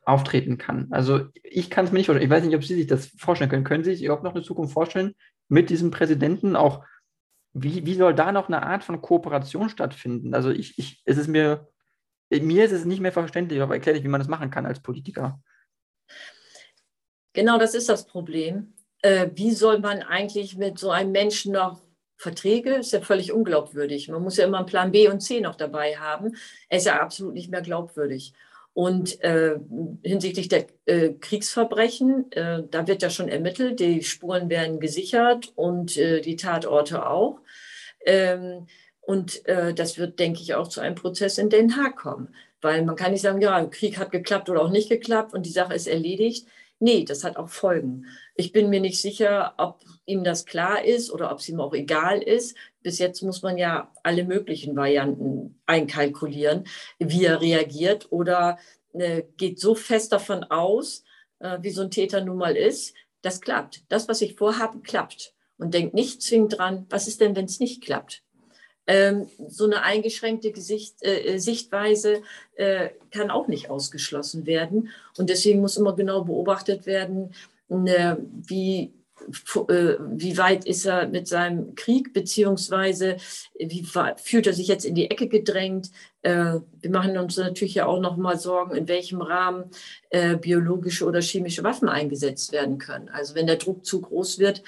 auftreten 0.06 0.58
kann. 0.58 0.88
Also 0.90 1.28
ich 1.44 1.70
kann 1.70 1.86
es 1.86 1.92
mir 1.92 2.00
nicht 2.00 2.08
vorstellen. 2.08 2.26
Ich 2.26 2.36
weiß 2.36 2.44
nicht, 2.44 2.56
ob 2.56 2.64
Sie 2.64 2.74
sich 2.74 2.88
das 2.88 3.10
vorstellen 3.20 3.52
können. 3.52 3.64
Können 3.64 3.84
Sie 3.84 3.94
sich 3.94 4.06
überhaupt 4.06 4.24
noch 4.24 4.34
eine 4.34 4.42
Zukunft 4.42 4.74
vorstellen 4.74 5.14
mit 5.50 5.70
diesem 5.70 5.92
Präsidenten? 5.92 6.56
Auch 6.56 6.84
wie, 7.54 7.86
wie 7.86 7.94
soll 7.94 8.16
da 8.16 8.32
noch 8.32 8.48
eine 8.48 8.64
Art 8.64 8.84
von 8.84 9.00
Kooperation 9.00 9.70
stattfinden? 9.70 10.34
Also 10.34 10.50
ich, 10.50 10.80
ich, 10.80 11.04
es 11.06 11.20
ist 11.20 11.28
mir, 11.28 11.68
mir 12.32 12.66
ist 12.66 12.72
es 12.72 12.86
nicht 12.86 13.02
mehr 13.02 13.12
verständlich, 13.12 13.62
aber 13.62 13.76
erkläre 13.76 14.00
ich, 14.00 14.04
wie 14.04 14.10
man 14.10 14.20
das 14.20 14.30
machen 14.30 14.50
kann 14.50 14.66
als 14.66 14.82
Politiker. 14.82 15.40
Genau, 17.34 17.60
das 17.60 17.76
ist 17.76 17.88
das 17.88 18.08
Problem 18.08 18.74
äh, 19.02 19.30
wie 19.36 19.52
soll 19.52 19.80
man 19.80 20.02
eigentlich 20.02 20.58
mit 20.58 20.80
so 20.80 20.92
einem 20.92 21.12
Menschen 21.12 21.54
noch 21.54 21.82
Verträge, 22.18 22.76
ist 22.76 22.94
ja 22.94 23.02
völlig 23.02 23.32
unglaubwürdig. 23.32 24.10
Man 24.10 24.24
muss 24.24 24.38
ja 24.38 24.46
immer 24.46 24.58
einen 24.58 24.66
Plan 24.66 24.92
B 24.92 25.08
und 25.08 25.22
C 25.22 25.40
noch 25.40 25.56
dabei 25.56 25.98
haben. 25.98 26.36
Er 26.68 26.80
ist 26.80 26.88
ja 26.88 27.00
absolut 27.00 27.36
nicht 27.36 27.52
mehr 27.52 27.62
glaubwürdig. 27.62 28.34
Und 28.74 29.24
äh, 29.24 29.58
hinsichtlich 30.04 30.50
der 30.50 30.68
äh, 30.86 31.14
Kriegsverbrechen, 31.14 32.32
äh, 32.32 32.64
da 32.70 32.88
wird 32.88 33.02
ja 33.02 33.10
schon 33.10 33.28
ermittelt, 33.28 33.80
die 33.80 34.04
Spuren 34.04 34.50
werden 34.50 34.80
gesichert 34.80 35.52
und 35.56 35.98
äh, 35.98 36.22
die 36.22 36.36
Tatorte 36.36 37.08
auch. 37.08 37.40
Ähm, 38.06 38.68
und 39.02 39.46
äh, 39.48 39.74
das 39.74 39.98
wird, 39.98 40.20
denke 40.20 40.42
ich, 40.42 40.54
auch 40.54 40.68
zu 40.68 40.82
einem 40.82 40.96
Prozess 40.96 41.38
in 41.38 41.50
Den 41.50 41.76
Haag 41.76 41.96
kommen. 41.96 42.36
Weil 42.62 42.84
man 42.84 42.96
kann 42.96 43.12
nicht 43.12 43.22
sagen, 43.22 43.42
ja, 43.42 43.64
Krieg 43.66 43.98
hat 43.98 44.12
geklappt 44.12 44.50
oder 44.50 44.62
auch 44.62 44.70
nicht 44.70 44.90
geklappt 44.90 45.34
und 45.34 45.46
die 45.46 45.52
Sache 45.52 45.74
ist 45.74 45.88
erledigt. 45.88 46.48
Nee, 46.80 47.06
das 47.06 47.24
hat 47.24 47.38
auch 47.38 47.50
Folgen. 47.50 48.06
Ich 48.36 48.52
bin 48.52 48.70
mir 48.70 48.80
nicht 48.80 49.02
sicher, 49.02 49.56
ob 49.58 49.84
ihm 50.06 50.24
das 50.24 50.46
klar 50.46 50.86
ist 50.86 51.12
oder 51.12 51.32
ob 51.32 51.40
es 51.40 51.50
ihm 51.50 51.60
auch 51.60 51.74
egal 51.74 52.22
ist. 52.22 52.56
Bis 52.84 53.00
jetzt 53.00 53.24
muss 53.24 53.42
man 53.42 53.58
ja 53.58 53.92
alle 54.04 54.24
möglichen 54.24 54.76
Varianten 54.76 55.60
einkalkulieren, 55.66 56.66
wie 57.00 57.26
er 57.26 57.42
reagiert 57.42 58.12
oder 58.12 58.60
äh, 58.94 59.24
geht 59.38 59.60
so 59.60 59.74
fest 59.74 60.12
davon 60.12 60.44
aus, 60.44 61.04
äh, 61.40 61.58
wie 61.62 61.72
so 61.72 61.82
ein 61.82 61.92
Täter 61.92 62.22
nun 62.22 62.38
mal 62.38 62.56
ist, 62.56 62.94
das 63.22 63.42
klappt. 63.42 63.84
Das, 63.90 64.08
was 64.08 64.22
ich 64.22 64.36
vorhabe, 64.36 64.80
klappt. 64.82 65.34
Und 65.58 65.74
denkt 65.74 65.96
nicht 65.96 66.22
zwingend 66.22 66.60
dran, 66.60 66.86
was 66.90 67.08
ist 67.08 67.22
denn, 67.22 67.36
wenn 67.36 67.46
es 67.46 67.60
nicht 67.60 67.84
klappt? 67.84 68.24
Ähm, 68.88 69.28
so 69.50 69.66
eine 69.66 69.84
eingeschränkte 69.84 70.52
Gesicht, 70.52 71.04
äh, 71.04 71.36
äh, 71.36 71.38
Sichtweise 71.40 72.22
äh, 72.56 72.90
kann 73.12 73.30
auch 73.30 73.48
nicht 73.48 73.70
ausgeschlossen 73.70 74.46
werden. 74.46 74.90
Und 75.18 75.30
deswegen 75.30 75.60
muss 75.60 75.78
immer 75.78 75.94
genau 75.94 76.24
beobachtet 76.24 76.86
werden, 76.86 77.34
äh, 77.70 78.16
wie, 78.48 78.92
wie 79.28 80.38
weit 80.38 80.66
ist 80.66 80.86
er 80.86 81.08
mit 81.08 81.28
seinem 81.28 81.76
Krieg, 81.76 82.14
beziehungsweise 82.14 83.18
wie 83.60 83.86
fühlt 84.18 84.48
er 84.48 84.54
sich 84.54 84.68
jetzt 84.68 84.86
in 84.86 84.96
die 84.96 85.12
Ecke 85.12 85.28
gedrängt. 85.28 85.92
Äh, 86.22 86.60
wir 86.80 86.90
machen 86.90 87.18
uns 87.18 87.36
natürlich 87.38 87.76
ja 87.76 87.86
auch 87.86 88.00
noch 88.00 88.16
mal 88.16 88.40
Sorgen, 88.40 88.76
in 88.76 88.88
welchem 88.88 89.22
Rahmen 89.22 89.66
biologische 90.42 91.06
oder 91.06 91.22
chemische 91.22 91.66
Waffen 91.66 91.90
eingesetzt 91.90 92.54
werden 92.54 92.78
können. 92.78 93.10
Also 93.10 93.36
wenn 93.36 93.46
der 93.46 93.58
Druck 93.58 93.86
zu 93.86 94.00
groß 94.00 94.40
wird, 94.40 94.64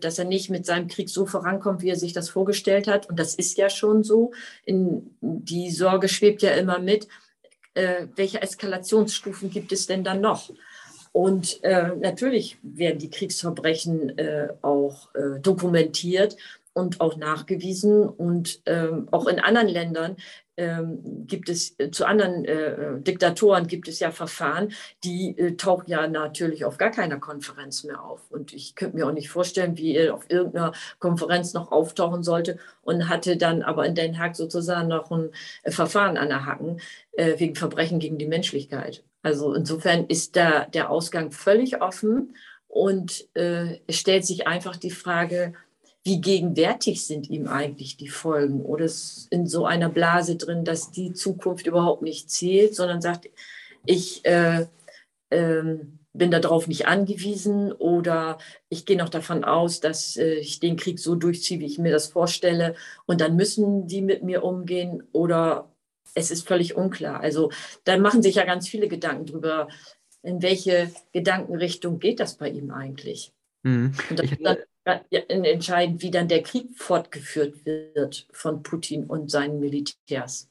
dass 0.00 0.16
er 0.16 0.24
nicht 0.26 0.48
mit 0.48 0.64
seinem 0.64 0.86
Krieg 0.86 1.10
so 1.10 1.26
vorankommt, 1.26 1.82
wie 1.82 1.88
er 1.88 1.96
sich 1.96 2.12
das 2.12 2.28
vorgestellt 2.28 2.86
hat. 2.86 3.08
Und 3.10 3.18
das 3.18 3.34
ist 3.34 3.58
ja 3.58 3.68
schon 3.68 4.04
so. 4.04 4.30
Die 4.66 5.70
Sorge 5.72 6.08
schwebt 6.08 6.42
ja 6.42 6.52
immer 6.52 6.78
mit. 6.78 7.08
welche 7.74 8.40
Eskalationsstufen 8.40 9.50
gibt 9.50 9.72
es 9.72 9.88
denn 9.88 10.04
dann 10.04 10.20
noch? 10.20 10.50
Und 11.12 11.62
äh, 11.64 11.96
natürlich 11.96 12.58
werden 12.62 12.98
die 12.98 13.10
Kriegsverbrechen 13.10 14.16
äh, 14.18 14.48
auch 14.62 15.12
äh, 15.14 15.40
dokumentiert 15.40 16.36
und 16.72 17.00
auch 17.00 17.16
nachgewiesen. 17.16 18.08
Und 18.08 18.62
ähm, 18.66 19.08
auch 19.10 19.26
in 19.26 19.40
anderen 19.40 19.68
Ländern 19.68 20.16
ähm, 20.56 21.26
gibt 21.26 21.48
es, 21.48 21.74
äh, 21.78 21.90
zu 21.90 22.04
anderen 22.04 22.44
äh, 22.44 23.00
Diktatoren 23.00 23.66
gibt 23.66 23.88
es 23.88 23.98
ja 23.98 24.10
Verfahren, 24.10 24.72
die 25.02 25.36
äh, 25.38 25.56
tauchen 25.56 25.90
ja 25.90 26.06
natürlich 26.06 26.64
auf 26.64 26.78
gar 26.78 26.90
keiner 26.90 27.18
Konferenz 27.18 27.82
mehr 27.82 28.02
auf. 28.02 28.30
Und 28.30 28.52
ich 28.52 28.74
könnte 28.74 28.96
mir 28.96 29.06
auch 29.06 29.12
nicht 29.12 29.30
vorstellen, 29.30 29.78
wie 29.78 29.96
er 29.96 30.14
auf 30.14 30.26
irgendeiner 30.28 30.72
Konferenz 30.98 31.54
noch 31.54 31.72
auftauchen 31.72 32.22
sollte 32.22 32.58
und 32.82 33.08
hatte 33.08 33.36
dann 33.36 33.62
aber 33.62 33.86
in 33.86 33.94
Den 33.94 34.18
Haag 34.18 34.36
sozusagen 34.36 34.88
noch 34.88 35.10
ein 35.10 35.30
äh, 35.62 35.70
Verfahren 35.70 36.16
an 36.16 36.28
der 36.28 36.46
Hacken 36.46 36.80
äh, 37.12 37.38
wegen 37.38 37.56
Verbrechen 37.56 37.98
gegen 37.98 38.18
die 38.18 38.26
Menschlichkeit. 38.26 39.02
Also 39.22 39.54
insofern 39.54 40.06
ist 40.06 40.36
da 40.36 40.64
der 40.64 40.90
Ausgang 40.90 41.30
völlig 41.30 41.82
offen. 41.82 42.34
Und 42.68 43.26
äh, 43.34 43.80
es 43.86 43.96
stellt 43.96 44.24
sich 44.24 44.46
einfach 44.46 44.76
die 44.76 44.92
Frage, 44.92 45.54
wie 46.02 46.20
gegenwärtig 46.20 47.04
sind 47.04 47.28
ihm 47.28 47.46
eigentlich 47.46 47.96
die 47.96 48.08
Folgen? 48.08 48.62
Oder 48.62 48.86
ist 48.86 49.28
in 49.30 49.46
so 49.46 49.66
einer 49.66 49.88
Blase 49.88 50.36
drin, 50.36 50.64
dass 50.64 50.90
die 50.90 51.12
Zukunft 51.12 51.66
überhaupt 51.66 52.02
nicht 52.02 52.30
zählt, 52.30 52.74
sondern 52.74 53.02
sagt, 53.02 53.28
ich 53.84 54.24
äh, 54.24 54.66
äh, 55.30 55.78
bin 56.12 56.30
darauf 56.30 56.68
nicht 56.68 56.86
angewiesen? 56.86 57.72
Oder 57.72 58.38
ich 58.68 58.86
gehe 58.86 58.96
noch 58.96 59.10
davon 59.10 59.44
aus, 59.44 59.80
dass 59.80 60.16
äh, 60.16 60.34
ich 60.34 60.60
den 60.60 60.76
Krieg 60.76 60.98
so 60.98 61.16
durchziehe, 61.16 61.60
wie 61.60 61.66
ich 61.66 61.78
mir 61.78 61.92
das 61.92 62.06
vorstelle. 62.06 62.76
Und 63.06 63.20
dann 63.20 63.36
müssen 63.36 63.86
die 63.86 64.00
mit 64.00 64.22
mir 64.22 64.42
umgehen. 64.42 65.02
Oder 65.12 65.69
es 66.14 66.30
ist 66.30 66.46
völlig 66.46 66.76
unklar. 66.76 67.20
Also 67.20 67.50
da 67.84 67.96
machen 67.98 68.22
sich 68.22 68.36
ja 68.36 68.44
ganz 68.44 68.68
viele 68.68 68.88
Gedanken 68.88 69.26
drüber, 69.26 69.68
in 70.22 70.42
welche 70.42 70.90
Gedankenrichtung 71.12 71.98
geht 71.98 72.20
das 72.20 72.36
bei 72.36 72.48
ihm 72.48 72.70
eigentlich? 72.70 73.32
Mhm. 73.62 73.92
Und 74.08 74.18
das 74.18 74.30
ist 74.30 74.40
dann 74.42 75.44
entscheidend, 75.44 76.02
wie 76.02 76.10
dann 76.10 76.28
der 76.28 76.42
Krieg 76.42 76.76
fortgeführt 76.76 77.64
wird 77.64 78.26
von 78.32 78.62
Putin 78.62 79.04
und 79.04 79.30
seinen 79.30 79.60
Militärs. 79.60 80.48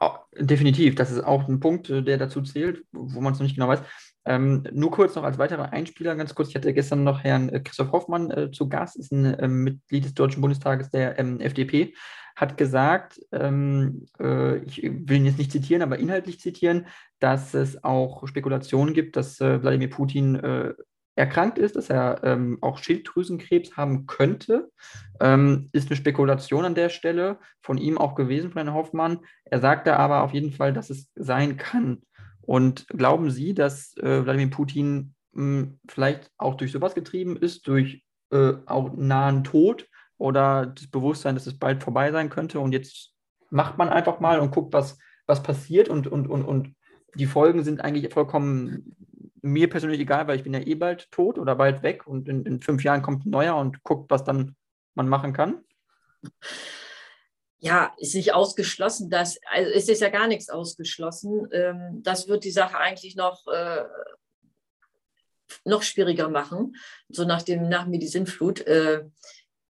Oh, 0.00 0.14
definitiv, 0.36 0.94
das 0.94 1.10
ist 1.10 1.24
auch 1.24 1.48
ein 1.48 1.58
Punkt, 1.58 1.88
der 1.88 2.18
dazu 2.18 2.40
zählt, 2.42 2.84
wo 2.92 3.20
man 3.20 3.32
es 3.32 3.40
noch 3.40 3.44
nicht 3.44 3.56
genau 3.56 3.68
weiß. 3.68 3.80
Ähm, 4.26 4.64
nur 4.72 4.90
kurz 4.90 5.16
noch 5.16 5.24
als 5.24 5.38
weiterer 5.38 5.72
Einspieler, 5.72 6.14
ganz 6.14 6.34
kurz, 6.34 6.50
ich 6.50 6.54
hatte 6.54 6.72
gestern 6.72 7.02
noch 7.02 7.24
Herrn 7.24 7.48
äh, 7.48 7.60
Christoph 7.60 7.92
Hoffmann 7.92 8.30
äh, 8.30 8.50
zu 8.50 8.68
Gast, 8.68 8.96
ist 8.96 9.10
ein 9.10 9.24
äh, 9.24 9.48
Mitglied 9.48 10.04
des 10.04 10.14
Deutschen 10.14 10.40
Bundestages 10.40 10.90
der 10.90 11.18
ähm, 11.18 11.40
FDP, 11.40 11.94
hat 12.38 12.56
gesagt, 12.56 13.20
ähm, 13.32 14.06
äh, 14.20 14.58
ich 14.58 14.80
will 14.82 15.16
ihn 15.16 15.26
jetzt 15.26 15.38
nicht 15.38 15.50
zitieren, 15.50 15.82
aber 15.82 15.98
inhaltlich 15.98 16.38
zitieren, 16.38 16.86
dass 17.18 17.52
es 17.52 17.82
auch 17.82 18.28
Spekulationen 18.28 18.94
gibt, 18.94 19.16
dass 19.16 19.40
äh, 19.40 19.60
Wladimir 19.60 19.90
Putin 19.90 20.36
äh, 20.36 20.74
erkrankt 21.16 21.58
ist, 21.58 21.74
dass 21.74 21.90
er 21.90 22.20
ähm, 22.22 22.58
auch 22.60 22.78
Schilddrüsenkrebs 22.78 23.76
haben 23.76 24.06
könnte. 24.06 24.70
Ähm, 25.18 25.68
ist 25.72 25.88
eine 25.88 25.96
Spekulation 25.96 26.64
an 26.64 26.76
der 26.76 26.90
Stelle 26.90 27.40
von 27.60 27.76
ihm 27.76 27.98
auch 27.98 28.14
gewesen, 28.14 28.52
von 28.52 28.62
Herrn 28.62 28.76
Hoffmann. 28.76 29.18
Er 29.44 29.58
sagte 29.58 29.96
aber 29.96 30.22
auf 30.22 30.32
jeden 30.32 30.52
Fall, 30.52 30.72
dass 30.72 30.90
es 30.90 31.10
sein 31.16 31.56
kann. 31.56 32.02
Und 32.40 32.86
glauben 32.86 33.32
Sie, 33.32 33.52
dass 33.52 33.96
äh, 33.96 34.24
Wladimir 34.24 34.50
Putin 34.50 35.16
mh, 35.32 35.42
hm, 35.42 35.80
vielleicht 35.88 36.30
auch 36.38 36.54
durch 36.54 36.70
sowas 36.70 36.94
getrieben 36.94 37.36
ist, 37.36 37.66
durch 37.66 38.04
äh, 38.30 38.52
auch 38.66 38.96
nahen 38.96 39.42
Tod 39.42 39.88
oder 40.18 40.66
das 40.66 40.88
Bewusstsein, 40.88 41.34
dass 41.34 41.46
es 41.46 41.58
bald 41.58 41.82
vorbei 41.82 42.12
sein 42.12 42.28
könnte 42.28 42.60
und 42.60 42.72
jetzt 42.72 43.14
macht 43.50 43.78
man 43.78 43.88
einfach 43.88 44.20
mal 44.20 44.40
und 44.40 44.50
guckt, 44.50 44.72
was, 44.74 44.98
was 45.26 45.42
passiert 45.42 45.88
und, 45.88 46.06
und, 46.06 46.26
und, 46.26 46.44
und 46.44 46.74
die 47.14 47.26
Folgen 47.26 47.64
sind 47.64 47.80
eigentlich 47.80 48.12
vollkommen 48.12 48.96
mir 49.40 49.70
persönlich 49.70 50.00
egal, 50.00 50.26
weil 50.26 50.36
ich 50.36 50.42
bin 50.42 50.54
ja 50.54 50.60
eh 50.60 50.74
bald 50.74 51.10
tot 51.10 51.38
oder 51.38 51.54
bald 51.54 51.82
weg 51.82 52.06
und 52.06 52.28
in, 52.28 52.44
in 52.44 52.60
fünf 52.60 52.84
Jahren 52.84 53.02
kommt 53.02 53.24
ein 53.24 53.30
neuer 53.30 53.56
und 53.56 53.82
guckt, 53.82 54.10
was 54.10 54.24
dann 54.24 54.56
man 54.94 55.08
machen 55.08 55.32
kann? 55.32 55.64
Ja, 57.60 57.92
ist 57.98 58.14
nicht 58.14 58.34
ausgeschlossen, 58.34 59.10
dass, 59.10 59.38
also 59.50 59.70
es 59.72 59.88
ist 59.88 60.00
ja 60.00 60.10
gar 60.10 60.28
nichts 60.28 60.48
ausgeschlossen. 60.48 61.48
Ähm, 61.52 62.02
das 62.02 62.28
wird 62.28 62.44
die 62.44 62.52
Sache 62.52 62.78
eigentlich 62.78 63.16
noch, 63.16 63.46
äh, 63.48 63.84
noch 65.64 65.82
schwieriger 65.82 66.28
machen, 66.28 66.76
so 67.08 67.24
nach 67.24 67.42
dem, 67.42 67.68
nach 67.68 67.86
mir 67.86 67.98
die 67.98 68.06
Sinnflut. 68.06 68.64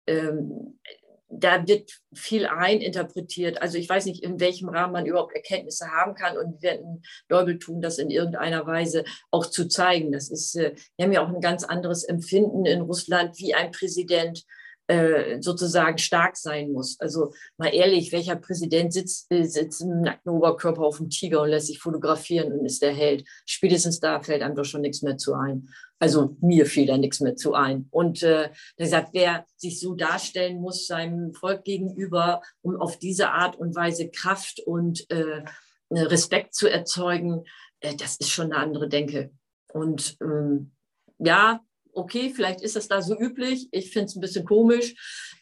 Äh, 0.06 0.16
ähm, 0.16 0.80
da 1.28 1.68
wird 1.68 1.92
viel 2.14 2.46
eininterpretiert. 2.46 3.62
Also 3.62 3.78
ich 3.78 3.90
weiß 3.90 4.06
nicht, 4.06 4.24
in 4.24 4.40
welchem 4.40 4.70
Rahmen 4.70 4.94
man 4.94 5.06
überhaupt 5.06 5.36
Erkenntnisse 5.36 5.88
haben 5.88 6.14
kann 6.16 6.38
und 6.38 6.62
wir 6.62 6.72
werden 6.72 7.04
Leubel 7.30 7.60
tun, 7.60 7.82
das 7.82 7.98
in 7.98 8.10
irgendeiner 8.10 8.66
Weise 8.68 9.04
auch 9.32 9.46
zu 9.46 9.68
zeigen. 9.68 10.12
Das 10.12 10.30
ist, 10.30 10.56
äh, 10.56 10.76
wir 10.98 11.06
haben 11.06 11.12
ja 11.12 11.26
auch 11.26 11.34
ein 11.34 11.42
ganz 11.42 11.64
anderes 11.64 12.04
Empfinden 12.04 12.66
in 12.66 12.82
Russland, 12.82 13.38
wie 13.40 13.54
ein 13.54 13.72
Präsident 13.72 14.46
äh, 14.88 15.42
sozusagen 15.42 15.98
stark 15.98 16.38
sein 16.38 16.72
muss. 16.72 17.00
Also 17.00 17.34
mal 17.58 17.74
ehrlich, 17.74 18.12
welcher 18.12 18.36
Präsident 18.36 18.94
sitzt, 18.94 19.32
äh, 19.32 19.44
sitzt 19.44 19.82
im 19.82 20.02
nackten 20.02 20.32
Oberkörper 20.32 20.84
auf 20.84 20.98
dem 20.98 21.10
Tiger 21.10 21.42
und 21.42 21.50
lässt 21.50 21.68
sich 21.68 21.80
fotografieren 21.80 22.54
und 22.54 22.66
ist 22.66 22.84
der 22.84 22.94
Held? 22.94 23.28
Spätestens 23.48 24.00
da 24.00 24.22
fällt 24.22 24.44
einem 24.44 24.56
doch 24.56 24.64
schon 24.64 24.82
nichts 24.82 25.02
mehr 25.02 25.18
zu 25.18 25.34
ein. 25.34 25.70
Also 26.00 26.36
mir 26.42 26.66
fiel 26.66 26.88
da 26.88 26.98
nichts 26.98 27.22
mehr 27.22 27.36
zu 27.36 27.54
ein. 27.54 27.88
Und 27.90 28.22
äh, 28.24 28.50
er 28.78 28.88
sagt, 28.88 29.10
wer 29.14 29.46
sich 29.56 29.80
so 29.80 29.96
darstellen 29.96 30.60
muss 30.60 30.88
seinem 30.88 31.34
Volk 31.34 31.64
gegenüber, 31.64 32.42
um 32.62 32.76
auf 32.76 33.00
diese 33.00 33.30
Art 33.30 33.56
und 33.56 33.76
Weise 33.76 34.10
Kraft 34.10 34.60
und 34.60 35.10
äh, 35.10 35.44
Respekt 35.92 36.54
zu 36.54 36.68
erzeugen, 36.68 37.46
äh, 37.80 37.96
das 37.96 38.18
ist 38.18 38.30
schon 38.30 38.52
eine 38.52 38.58
andere 38.62 38.90
Denke. 38.90 39.32
Und 39.72 40.18
ähm, 40.22 40.72
ja, 41.20 41.62
okay, 41.96 42.32
vielleicht 42.34 42.62
ist 42.62 42.76
das 42.76 42.88
da 42.88 43.02
so 43.02 43.18
üblich. 43.18 43.68
Ich 43.72 43.92
finde 43.92 44.06
es 44.06 44.16
ein 44.16 44.22
bisschen 44.22 44.46
komisch. 44.46 44.96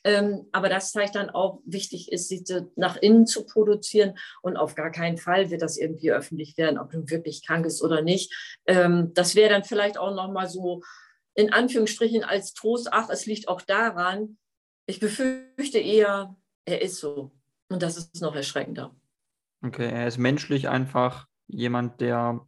Ähm, 0.03 0.47
aber 0.51 0.69
das 0.69 0.91
zeigt 0.91 1.15
dann 1.15 1.29
auch, 1.29 1.61
wichtig 1.65 2.11
ist, 2.11 2.27
sie 2.27 2.43
nach 2.75 2.97
innen 2.97 3.25
zu 3.25 3.45
produzieren. 3.45 4.17
Und 4.41 4.57
auf 4.57 4.75
gar 4.75 4.91
keinen 4.91 5.17
Fall 5.17 5.49
wird 5.49 5.61
das 5.61 5.77
irgendwie 5.77 6.11
öffentlich 6.11 6.57
werden, 6.57 6.77
ob 6.77 6.91
du 6.91 7.09
wirklich 7.09 7.45
krank 7.45 7.65
ist 7.65 7.81
oder 7.81 8.01
nicht. 8.01 8.33
Ähm, 8.67 9.11
das 9.13 9.35
wäre 9.35 9.49
dann 9.49 9.63
vielleicht 9.63 9.97
auch 9.97 10.13
nochmal 10.13 10.47
so 10.47 10.81
in 11.35 11.51
Anführungsstrichen 11.51 12.23
als 12.23 12.53
Trost, 12.53 12.89
ach, 12.91 13.09
es 13.09 13.25
liegt 13.25 13.47
auch 13.47 13.61
daran. 13.61 14.37
Ich 14.85 14.99
befürchte 14.99 15.79
eher, 15.79 16.35
er 16.65 16.81
ist 16.81 16.97
so. 16.97 17.31
Und 17.69 17.81
das 17.81 17.97
ist 17.97 18.21
noch 18.21 18.35
erschreckender. 18.35 18.95
Okay, 19.65 19.89
er 19.89 20.07
ist 20.07 20.17
menschlich 20.17 20.69
einfach 20.69 21.27
jemand, 21.47 22.01
der 22.01 22.45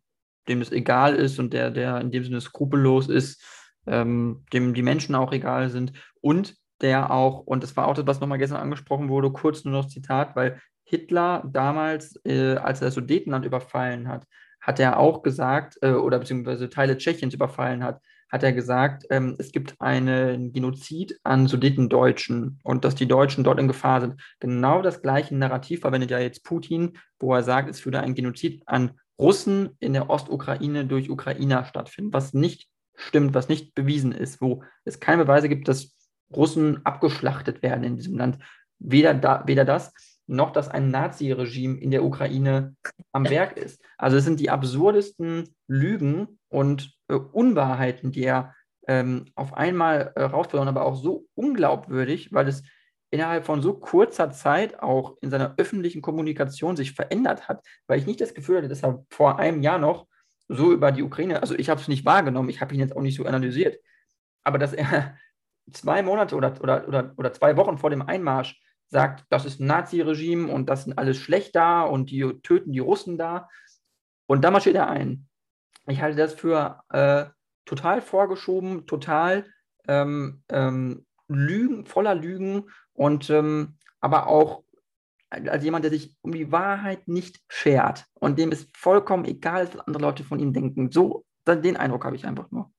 dem 0.47 0.61
es 0.61 0.71
egal 0.71 1.15
ist 1.15 1.39
und 1.39 1.53
der, 1.53 1.71
der 1.71 1.99
in 2.01 2.11
dem 2.11 2.23
Sinne 2.23 2.41
skrupellos 2.41 3.09
ist 3.09 3.43
ähm, 3.87 4.45
dem 4.53 4.73
die 4.73 4.81
Menschen 4.81 5.15
auch 5.15 5.31
egal 5.31 5.69
sind 5.69 5.93
und 6.21 6.55
der 6.81 7.11
auch, 7.11 7.39
und 7.41 7.63
das 7.63 7.77
war 7.77 7.87
auch 7.87 7.95
das, 7.95 8.05
was 8.05 8.19
nochmal 8.19 8.37
gestern 8.37 8.61
angesprochen 8.61 9.09
wurde, 9.09 9.31
kurz 9.31 9.63
nur 9.63 9.73
noch 9.73 9.87
Zitat, 9.87 10.35
weil 10.35 10.59
Hitler 10.83 11.43
damals, 11.51 12.19
äh, 12.25 12.55
als 12.55 12.81
er 12.81 12.87
das 12.87 12.95
Sudetenland 12.95 13.45
überfallen 13.45 14.07
hat, 14.07 14.25
hat 14.61 14.79
er 14.79 14.99
auch 14.99 15.23
gesagt, 15.23 15.77
äh, 15.81 15.91
oder 15.91 16.19
beziehungsweise 16.19 16.69
Teile 16.69 16.97
Tschechiens 16.97 17.33
überfallen 17.33 17.83
hat, 17.83 18.01
hat 18.31 18.43
er 18.43 18.53
gesagt, 18.53 19.05
ähm, 19.11 19.35
es 19.37 19.51
gibt 19.51 19.75
einen 19.79 20.51
Genozid 20.51 21.19
an 21.23 21.47
Sudetendeutschen 21.47 22.59
und 22.63 22.83
dass 22.83 22.95
die 22.95 23.07
Deutschen 23.07 23.43
dort 23.43 23.59
in 23.59 23.67
Gefahr 23.67 24.01
sind. 24.01 24.21
Genau 24.39 24.81
das 24.81 25.01
gleiche 25.01 25.35
Narrativ 25.35 25.81
verwendet 25.81 26.11
ja 26.11 26.19
jetzt 26.19 26.43
Putin, 26.43 26.97
wo 27.19 27.33
er 27.33 27.43
sagt, 27.43 27.69
es 27.69 27.85
würde 27.85 28.01
ein 28.01 28.15
Genozid 28.15 28.63
an 28.65 28.91
Russen 29.17 29.69
in 29.79 29.93
der 29.93 30.09
Ostukraine 30.09 30.85
durch 30.85 31.09
Ukrainer 31.09 31.63
stattfinden, 31.65 32.11
was 32.11 32.33
nicht 32.33 32.67
stimmt, 32.95 33.33
was 33.33 33.49
nicht 33.49 33.75
bewiesen 33.75 34.11
ist, 34.11 34.41
wo 34.41 34.63
es 34.83 34.99
keine 34.99 35.23
Beweise 35.23 35.49
gibt, 35.49 35.67
dass 35.67 35.95
Russen 36.33 36.85
abgeschlachtet 36.85 37.61
werden 37.61 37.83
in 37.83 37.97
diesem 37.97 38.17
Land. 38.17 38.39
Weder, 38.79 39.13
da, 39.13 39.43
weder 39.45 39.65
das, 39.65 39.93
noch 40.27 40.51
dass 40.51 40.69
ein 40.69 40.89
Nazi-Regime 40.89 41.79
in 41.79 41.91
der 41.91 42.03
Ukraine 42.03 42.75
am 43.11 43.29
Werk 43.29 43.57
ist. 43.57 43.81
Also 43.97 44.17
es 44.17 44.23
sind 44.23 44.39
die 44.39 44.49
absurdesten 44.49 45.55
Lügen 45.67 46.39
und 46.49 46.93
äh, 47.07 47.15
Unwahrheiten, 47.15 48.11
die 48.11 48.23
er 48.23 48.53
ähm, 48.87 49.25
auf 49.35 49.53
einmal 49.53 50.13
äh, 50.15 50.23
rausfordern, 50.23 50.67
aber 50.67 50.85
auch 50.85 50.95
so 50.95 51.27
unglaubwürdig, 51.35 52.33
weil 52.33 52.47
es 52.47 52.63
innerhalb 53.11 53.45
von 53.45 53.61
so 53.61 53.73
kurzer 53.73 54.31
Zeit 54.31 54.81
auch 54.81 55.17
in 55.21 55.29
seiner 55.29 55.55
öffentlichen 55.57 56.01
Kommunikation 56.01 56.75
sich 56.75 56.93
verändert 56.93 57.47
hat, 57.47 57.63
weil 57.87 57.99
ich 57.99 58.05
nicht 58.05 58.21
das 58.21 58.33
Gefühl 58.33 58.57
hatte, 58.57 58.67
dass 58.67 58.83
er 58.83 59.05
vor 59.09 59.39
einem 59.39 59.61
Jahr 59.61 59.79
noch 59.79 60.07
so 60.47 60.71
über 60.71 60.91
die 60.91 61.03
Ukraine, 61.03 61.41
also 61.41 61.55
ich 61.55 61.69
habe 61.69 61.81
es 61.81 61.87
nicht 61.87 62.05
wahrgenommen, 62.05 62.49
ich 62.49 62.61
habe 62.61 62.73
ihn 62.73 62.79
jetzt 62.79 62.95
auch 62.95 63.01
nicht 63.01 63.15
so 63.15 63.25
analysiert, 63.25 63.79
aber 64.43 64.57
dass 64.57 64.73
er 64.73 65.17
zwei 65.71 66.03
Monate 66.03 66.35
oder, 66.35 66.53
oder, 66.61 66.87
oder, 66.87 67.13
oder 67.17 67.33
zwei 67.33 67.57
Wochen 67.57 67.77
vor 67.77 67.89
dem 67.89 68.03
Einmarsch 68.03 68.61
sagt, 68.89 69.25
das 69.29 69.45
ist 69.45 69.59
ein 69.59 69.67
Nazi-Regime 69.67 70.51
und 70.51 70.69
das 70.69 70.83
sind 70.83 70.97
alles 70.97 71.17
schlecht 71.17 71.55
da 71.55 71.81
und 71.81 72.11
die 72.11 72.21
töten 72.43 72.71
die 72.71 72.79
Russen 72.79 73.17
da. 73.17 73.49
Und 74.27 74.43
da 74.43 74.51
marschiert 74.51 74.75
er 74.75 74.89
ein. 74.89 75.27
Ich 75.87 76.01
halte 76.01 76.17
das 76.17 76.33
für 76.33 76.81
äh, 76.89 77.25
total 77.65 78.01
vorgeschoben, 78.01 78.85
total 78.85 79.45
ähm, 79.87 80.43
ähm, 80.49 81.05
Lügen, 81.27 81.85
voller 81.85 82.15
Lügen 82.15 82.69
und 82.93 83.29
ähm, 83.29 83.77
aber 83.99 84.27
auch 84.27 84.63
als 85.29 85.63
jemand, 85.63 85.83
der 85.83 85.91
sich 85.91 86.13
um 86.21 86.31
die 86.31 86.51
Wahrheit 86.51 87.07
nicht 87.07 87.41
schert 87.47 88.05
und 88.13 88.37
dem 88.39 88.51
es 88.51 88.67
vollkommen 88.73 89.25
egal 89.25 89.65
ist, 89.65 89.75
was 89.75 89.87
andere 89.87 90.03
Leute 90.03 90.23
von 90.23 90.39
ihm 90.39 90.53
denken. 90.53 90.91
So, 90.91 91.25
den 91.47 91.77
Eindruck 91.77 92.05
habe 92.05 92.15
ich 92.15 92.25
einfach 92.25 92.49
nur. 92.51 92.71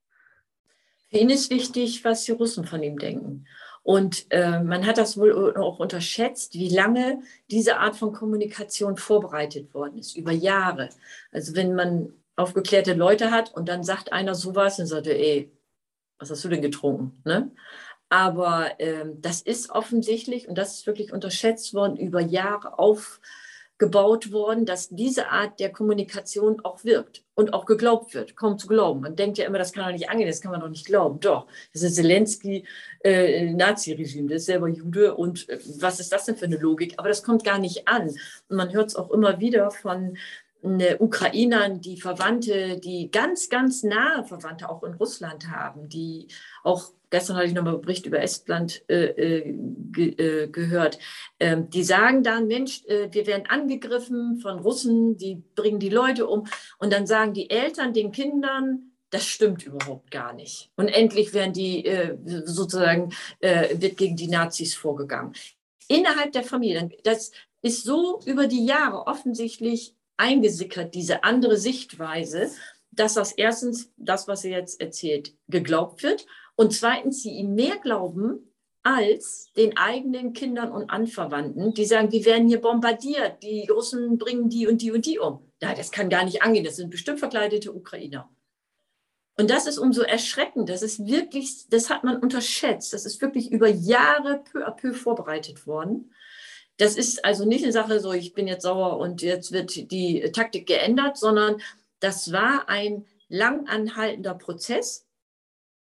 Für 1.11 1.19
ihn 1.19 1.31
ist 1.31 1.51
wichtig, 1.51 2.05
was 2.05 2.25
die 2.25 2.33
Russen 2.33 2.67
von 2.67 2.83
ihm 2.83 2.99
denken. 2.99 3.47
Und 3.83 4.27
äh, 4.31 4.61
man 4.61 4.85
hat 4.85 4.99
das 4.99 5.17
wohl 5.17 5.57
auch 5.57 5.79
unterschätzt, 5.79 6.55
wie 6.55 6.69
lange 6.69 7.21
diese 7.51 7.79
Art 7.79 7.95
von 7.95 8.13
Kommunikation 8.13 8.97
vorbereitet 8.97 9.73
worden 9.75 9.99
ist, 9.99 10.17
über 10.17 10.33
Jahre. 10.33 10.89
Also 11.31 11.55
wenn 11.55 11.77
man 11.77 12.13
aufgeklärte 12.35 12.95
Leute 12.95 13.31
hat 13.31 13.55
und 13.55 13.69
dann 13.69 13.85
sagt 13.85 14.13
einer 14.13 14.35
sowas, 14.35 14.79
dann 14.79 14.89
sagt 14.89 15.07
er, 15.07 15.17
ey, 15.17 15.53
was 16.19 16.31
hast 16.31 16.45
du 16.45 16.49
denn 16.49 16.63
getrunken? 16.63 17.23
Ne? 17.25 17.53
Aber 18.09 18.71
ähm, 18.79 19.21
das 19.21 19.40
ist 19.40 19.71
offensichtlich, 19.71 20.49
und 20.49 20.57
das 20.57 20.75
ist 20.75 20.87
wirklich 20.87 21.12
unterschätzt 21.12 21.75
worden, 21.75 21.97
über 21.97 22.21
Jahre 22.21 22.79
aufgebaut 22.79 24.31
worden, 24.31 24.64
dass 24.64 24.88
diese 24.90 25.29
Art 25.29 25.59
der 25.59 25.73
Kommunikation 25.73 26.64
auch 26.64 26.85
wirkt 26.85 27.25
und 27.35 27.53
auch 27.53 27.66
geglaubt 27.66 28.14
wird, 28.14 28.37
kaum 28.37 28.59
zu 28.59 28.69
glauben. 28.69 29.01
Man 29.01 29.16
denkt 29.16 29.38
ja 29.38 29.47
immer, 29.47 29.59
das 29.59 29.73
kann 29.73 29.85
doch 29.85 29.92
nicht 29.92 30.09
angehen, 30.09 30.29
das 30.29 30.40
kann 30.40 30.53
man 30.53 30.61
doch 30.61 30.69
nicht 30.69 30.87
glauben. 30.87 31.19
Doch, 31.19 31.49
das 31.73 31.83
ist 31.83 31.97
Zelensky, 31.97 32.64
äh, 33.03 33.53
Nazi-Regime, 33.53 34.29
der 34.29 34.37
ist 34.37 34.47
selber 34.47 34.69
Jude 34.69 35.14
und 35.16 35.49
äh, 35.49 35.59
was 35.81 35.99
ist 35.99 36.12
das 36.12 36.27
denn 36.27 36.37
für 36.37 36.47
eine 36.47 36.59
Logik? 36.59 36.95
Aber 36.99 37.09
das 37.09 37.25
kommt 37.25 37.42
gar 37.42 37.59
nicht 37.59 37.88
an. 37.88 38.09
Und 38.09 38.57
man 38.57 38.73
hört 38.73 38.90
es 38.90 38.97
auch 38.97 39.11
immer 39.11 39.40
wieder 39.40 39.73
von 39.73 40.16
Ukrainern, 40.62 41.81
die 41.81 42.01
Verwandte, 42.01 42.79
die 42.81 43.11
ganz, 43.11 43.49
ganz 43.49 43.83
nahe 43.83 44.25
Verwandte 44.25 44.69
auch 44.69 44.83
in 44.83 44.95
Russland 44.95 45.51
haben, 45.51 45.88
die 45.88 46.29
auch 46.64 46.90
gestern 47.11 47.37
hatte 47.37 47.47
ich 47.47 47.55
nochmal 47.55 47.75
einen 47.75 47.83
Bericht 47.83 48.07
über 48.07 48.21
Estland 48.21 48.83
äh, 48.88 49.07
äh, 49.07 49.55
ge, 49.92 50.09
äh, 50.16 50.49
gehört, 50.49 50.99
ähm, 51.40 51.71
die 51.71 51.85
sagen 51.85 52.23
dann, 52.23 52.47
Mensch, 52.47 52.85
äh, 52.87 53.09
wir 53.12 53.27
werden 53.27 53.47
angegriffen 53.47 54.39
von 54.41 54.59
Russen, 54.59 55.16
die 55.16 55.43
bringen 55.55 55.78
die 55.78 55.89
Leute 55.89 56.26
um. 56.26 56.47
Und 56.78 56.93
dann 56.93 57.07
sagen 57.07 57.35
die 57.35 57.51
Eltern 57.51 57.93
den 57.93 58.12
Kindern, 58.12 58.93
das 59.11 59.24
stimmt 59.24 59.64
überhaupt 59.64 60.11
gar 60.11 60.33
nicht. 60.33 60.70
Und 60.76 60.89
endlich 60.89 61.33
werden 61.33 61.53
die 61.53 61.85
äh, 61.85 62.16
sozusagen, 62.45 63.12
äh, 63.41 63.81
wird 63.81 63.97
gegen 63.97 64.16
die 64.16 64.28
Nazis 64.28 64.74
vorgegangen. 64.74 65.33
Innerhalb 65.89 66.33
der 66.33 66.43
Familie, 66.43 66.91
das 67.05 67.31
ist 67.62 67.85
so 67.85 68.20
über 68.26 68.47
die 68.47 68.66
Jahre 68.66 69.07
offensichtlich 69.07 69.95
eingesickert, 70.17 70.95
diese 70.95 71.25
andere 71.25 71.57
Sichtweise, 71.57 72.51
dass 72.91 73.14
das 73.14 73.33
erstens, 73.33 73.93
das, 73.97 74.27
was 74.29 74.45
er 74.45 74.59
jetzt 74.59 74.81
erzählt, 74.81 75.35
geglaubt 75.49 76.03
wird 76.03 76.27
und 76.55 76.73
zweitens, 76.73 77.23
sie 77.23 77.33
ihm 77.33 77.55
mehr 77.55 77.77
glauben 77.77 78.53
als 78.83 79.53
den 79.57 79.77
eigenen 79.77 80.33
Kindern 80.33 80.71
und 80.71 80.91
Anverwandten, 80.91 81.75
die 81.75 81.85
sagen, 81.85 82.12
wir 82.12 82.25
werden 82.25 82.49
hier 82.49 82.61
bombardiert, 82.61 83.43
die 83.43 83.69
Russen 83.69 84.17
bringen 84.17 84.49
die 84.49 84.67
und 84.67 84.81
die 84.81 84.93
und 84.93 85.05
die 85.07 85.19
um. 85.19 85.41
Ja, 85.61 85.75
das 85.75 85.91
kann 85.91 86.09
gar 86.09 86.25
nicht 86.25 86.43
angehen, 86.43 86.64
das 86.64 86.77
sind 86.77 86.91
bestimmt 86.91 87.19
verkleidete 87.19 87.73
Ukrainer. 87.73 88.31
Und 89.39 89.51
das 89.51 89.67
ist 89.67 89.79
umso 89.79 90.03
erschreckend. 90.03 90.69
Das 90.71 90.83
ist 90.83 91.07
wirklich, 91.07 91.69
das 91.69 91.91
hat 91.91 92.05
man 92.05 92.17
unterschätzt. 92.17 92.93
Das 92.93 93.05
ist 93.05 93.21
wirklich 93.21 93.53
über 93.53 93.69
Jahre 93.69 94.43
peu 94.51 94.67
à 94.67 94.71
peu 94.71 94.95
vorbereitet 94.95 95.67
worden. 95.67 96.11
Das 96.79 96.97
ist 96.97 97.24
also 97.24 97.45
nicht 97.45 97.64
eine 97.64 97.72
Sache 97.72 98.01
so, 98.01 98.12
ich 98.12 98.35
bin 98.35 98.47
jetzt 98.47 98.62
sauer 98.62 98.99
und 98.99 99.22
jetzt 99.22 99.53
wird 99.53 99.91
die 99.91 100.31
Taktik 100.33 100.66
geändert, 100.66 101.16
sondern 101.16 101.61
das 102.01 102.33
war 102.33 102.68
ein 102.68 103.07
lang 103.29 103.66
anhaltender 103.66 104.35
Prozess, 104.35 105.07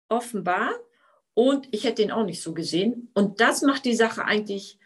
offenbar. 0.09 0.71
Und 1.33 1.67
ich 1.71 1.83
hätte 1.83 2.01
den 2.01 2.11
auch 2.11 2.25
nicht 2.25 2.41
so 2.41 2.53
gesehen. 2.53 3.09
Und 3.13 3.41
das 3.41 3.61
macht 3.61 3.83
die 3.83 3.95
Sache 3.95 4.23
eigentlich 4.23 4.79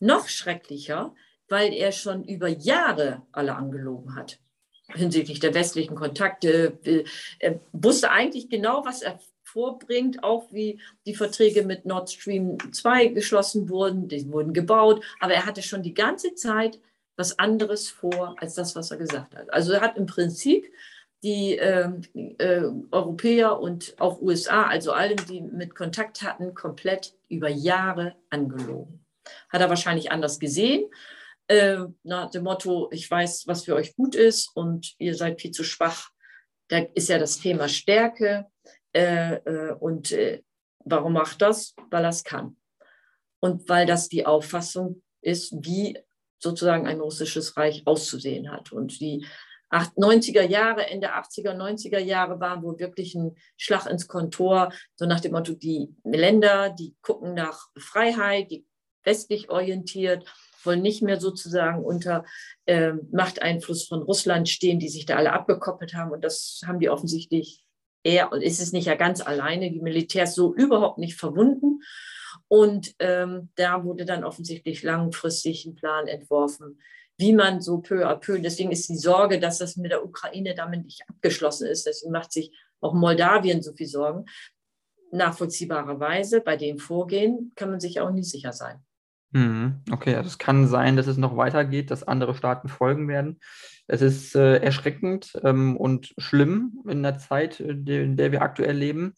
noch 0.00 0.28
schrecklicher, 0.28 1.14
weil 1.48 1.74
er 1.74 1.92
schon 1.92 2.24
über 2.24 2.48
Jahre 2.48 3.22
alle 3.32 3.54
angelogen 3.54 4.14
hat 4.14 4.38
hinsichtlich 4.94 5.40
der 5.40 5.54
westlichen 5.54 5.94
Kontakte. 5.94 6.78
Er 7.38 7.60
wusste 7.72 8.10
eigentlich 8.10 8.48
genau, 8.48 8.84
was 8.84 9.02
er 9.02 9.20
vorbringt, 9.58 10.22
auch 10.22 10.52
wie 10.52 10.80
die 11.04 11.16
Verträge 11.16 11.64
mit 11.64 11.84
Nord 11.84 12.12
Stream 12.12 12.58
2 12.72 13.08
geschlossen 13.08 13.68
wurden, 13.68 14.06
die 14.06 14.30
wurden 14.30 14.52
gebaut, 14.52 15.04
aber 15.18 15.34
er 15.34 15.46
hatte 15.46 15.62
schon 15.62 15.82
die 15.82 15.94
ganze 15.94 16.36
Zeit 16.36 16.78
was 17.16 17.40
anderes 17.40 17.88
vor 17.88 18.36
als 18.38 18.54
das, 18.54 18.76
was 18.76 18.92
er 18.92 18.98
gesagt 18.98 19.34
hat. 19.34 19.52
Also 19.52 19.72
er 19.72 19.80
hat 19.80 19.96
im 19.96 20.06
Prinzip 20.06 20.72
die 21.24 21.58
äh, 21.58 21.90
äh, 22.14 22.70
Europäer 22.92 23.58
und 23.58 23.96
auch 23.98 24.22
USA, 24.22 24.62
also 24.62 24.92
allen, 24.92 25.20
die 25.28 25.40
mit 25.40 25.74
Kontakt 25.74 26.22
hatten, 26.22 26.54
komplett 26.54 27.14
über 27.28 27.48
Jahre 27.48 28.14
angelogen. 28.30 29.04
Hat 29.48 29.60
er 29.60 29.68
wahrscheinlich 29.68 30.12
anders 30.12 30.38
gesehen, 30.38 30.88
äh, 31.48 31.78
nach 32.04 32.30
dem 32.30 32.44
Motto, 32.44 32.90
ich 32.92 33.10
weiß, 33.10 33.48
was 33.48 33.64
für 33.64 33.74
euch 33.74 33.96
gut 33.96 34.14
ist 34.14 34.52
und 34.54 34.94
ihr 34.98 35.16
seid 35.16 35.40
viel 35.40 35.50
zu 35.50 35.64
schwach. 35.64 36.10
Da 36.68 36.78
ist 36.94 37.08
ja 37.08 37.18
das 37.18 37.40
Thema 37.40 37.68
Stärke. 37.68 38.46
Äh, 38.98 39.34
äh, 39.44 39.72
und 39.74 40.10
äh, 40.10 40.42
warum 40.84 41.12
macht 41.12 41.40
das? 41.40 41.76
Weil 41.88 42.04
es 42.06 42.24
kann. 42.24 42.56
Und 43.38 43.68
weil 43.68 43.86
das 43.86 44.08
die 44.08 44.26
Auffassung 44.26 45.02
ist, 45.20 45.54
wie 45.60 45.96
sozusagen 46.40 46.88
ein 46.88 47.00
russisches 47.00 47.56
Reich 47.56 47.86
auszusehen 47.86 48.50
hat. 48.50 48.72
Und 48.72 49.00
die 49.00 49.24
90er 49.70 50.42
Jahre, 50.42 50.88
Ende 50.88 51.14
80er, 51.14 51.54
90er 51.54 51.98
Jahre 51.98 52.40
waren 52.40 52.62
wohl 52.64 52.78
wirklich 52.80 53.14
ein 53.14 53.36
Schlag 53.56 53.86
ins 53.86 54.08
Kontor, 54.08 54.72
so 54.96 55.06
nach 55.06 55.20
dem 55.20 55.32
Motto, 55.32 55.52
die 55.52 55.94
Länder, 56.02 56.70
die 56.70 56.96
gucken 57.00 57.34
nach 57.34 57.68
Freiheit, 57.78 58.50
die 58.50 58.66
westlich 59.04 59.48
orientiert 59.48 60.24
wollen 60.64 60.82
nicht 60.82 61.02
mehr 61.02 61.20
sozusagen 61.20 61.84
unter 61.84 62.24
äh, 62.66 62.92
Machteinfluss 63.12 63.86
von 63.86 64.02
Russland 64.02 64.48
stehen, 64.48 64.80
die 64.80 64.88
sich 64.88 65.06
da 65.06 65.16
alle 65.16 65.32
abgekoppelt 65.32 65.94
haben. 65.94 66.10
Und 66.10 66.24
das 66.24 66.60
haben 66.66 66.80
die 66.80 66.90
offensichtlich 66.90 67.64
eher, 68.02 68.32
und 68.32 68.42
ist 68.42 68.60
es 68.60 68.72
nicht 68.72 68.86
ja 68.86 68.94
ganz 68.94 69.20
alleine, 69.20 69.70
die 69.70 69.80
Militärs 69.80 70.34
so 70.34 70.54
überhaupt 70.54 70.98
nicht 70.98 71.16
verwunden. 71.16 71.80
Und 72.48 72.94
ähm, 72.98 73.50
da 73.56 73.84
wurde 73.84 74.04
dann 74.04 74.24
offensichtlich 74.24 74.82
langfristig 74.82 75.66
ein 75.66 75.74
Plan 75.74 76.06
entworfen, 76.06 76.80
wie 77.18 77.32
man 77.32 77.60
so 77.60 77.78
peu 77.78 78.06
à 78.06 78.14
peu, 78.14 78.38
deswegen 78.38 78.70
ist 78.70 78.88
die 78.88 78.96
Sorge, 78.96 79.40
dass 79.40 79.58
das 79.58 79.76
mit 79.76 79.90
der 79.90 80.04
Ukraine 80.04 80.54
damit 80.54 80.84
nicht 80.84 81.02
abgeschlossen 81.08 81.66
ist, 81.66 81.84
deswegen 81.84 82.12
macht 82.12 82.32
sich 82.32 82.52
auch 82.80 82.94
Moldawien 82.94 83.60
so 83.60 83.72
viel 83.74 83.88
Sorgen. 83.88 84.24
Nachvollziehbarerweise 85.10 86.40
bei 86.40 86.56
dem 86.56 86.78
Vorgehen 86.78 87.52
kann 87.56 87.70
man 87.70 87.80
sich 87.80 88.00
auch 88.00 88.10
nicht 88.10 88.30
sicher 88.30 88.52
sein. 88.52 88.80
Mhm. 89.32 89.82
Okay, 89.90 90.14
also 90.14 90.28
es 90.28 90.38
kann 90.38 90.66
sein, 90.66 90.96
dass 90.96 91.06
es 91.06 91.18
noch 91.18 91.36
weitergeht, 91.36 91.90
dass 91.90 92.02
andere 92.02 92.34
Staaten 92.34 92.68
folgen 92.68 93.08
werden. 93.08 93.40
Es 93.86 94.02
ist 94.02 94.34
äh, 94.34 94.56
erschreckend 94.58 95.38
ähm, 95.42 95.76
und 95.76 96.14
schlimm 96.18 96.82
in 96.88 97.02
der 97.02 97.18
Zeit, 97.18 97.60
äh, 97.60 97.72
in 97.72 98.16
der 98.16 98.32
wir 98.32 98.42
aktuell 98.42 98.76
leben. 98.76 99.14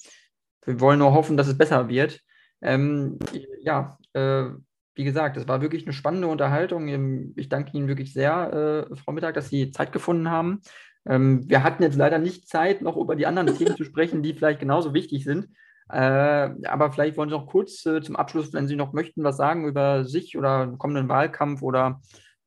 Wir 0.65 0.81
wollen 0.81 0.99
nur 0.99 1.13
hoffen, 1.13 1.37
dass 1.37 1.49
es 1.49 1.59
besser 1.59 1.89
wird. 1.89 2.21
Ähm, 2.63 3.19
ja, 3.63 3.99
äh, 4.13 4.47
wie 4.95 5.05
gesagt, 5.05 5.37
es 5.37 5.49
war 5.49 5.63
wirklich 5.63 5.85
eine 5.85 5.93
spannende 5.93 6.29
Unterhaltung. 6.29 6.89
Ähm, 6.89 7.33
ich 7.37 7.49
danke 7.49 7.77
Ihnen 7.77 7.89
wirklich 7.89 8.13
sehr, 8.13 8.89
äh, 8.91 8.97
Frau 8.97 9.13
Mittag, 9.13 9.35
dass 9.35 9.49
Sie 9.49 9.71
Zeit 9.71 9.93
gefunden 9.93 10.31
haben. 10.31 10.61
Ähm, 11.07 11.49
wir 11.49 11.63
hatten 11.63 11.83
jetzt 11.83 11.97
leider 11.97 12.19
nicht 12.19 12.49
Zeit, 12.49 12.83
noch 12.83 12.97
über 12.97 13.17
die 13.17 13.27
anderen 13.27 13.57
Themen 13.57 13.77
zu 13.77 13.85
sprechen, 13.85 14.23
die 14.23 14.35
vielleicht 14.35 14.61
genauso 14.61 14.93
wichtig 14.93 15.25
sind. 15.25 15.49
Äh, 15.93 16.67
aber 16.67 16.93
vielleicht 16.93 17.17
wollen 17.17 17.29
Sie 17.29 17.35
noch 17.35 17.47
kurz 17.47 17.85
äh, 17.87 18.01
zum 18.01 18.17
Abschluss, 18.17 18.53
wenn 18.53 18.69
Sie 18.69 18.77
noch 18.77 18.93
möchten, 18.93 19.25
was 19.25 19.37
sagen 19.37 19.67
über 19.67 20.05
sich 20.05 20.37
oder 20.37 20.63
einen 20.63 20.79
kommenden 20.79 21.09
Wahlkampf 21.09 21.63
oder 21.63 22.01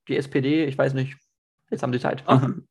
die 0.08 0.18
SPD. 0.18 0.66
Ich 0.66 0.78
weiß 0.78 0.94
nicht. 0.94 1.18
Jetzt 1.70 1.84
haben 1.84 1.94
Sie 1.94 2.00
Zeit. 2.00 2.24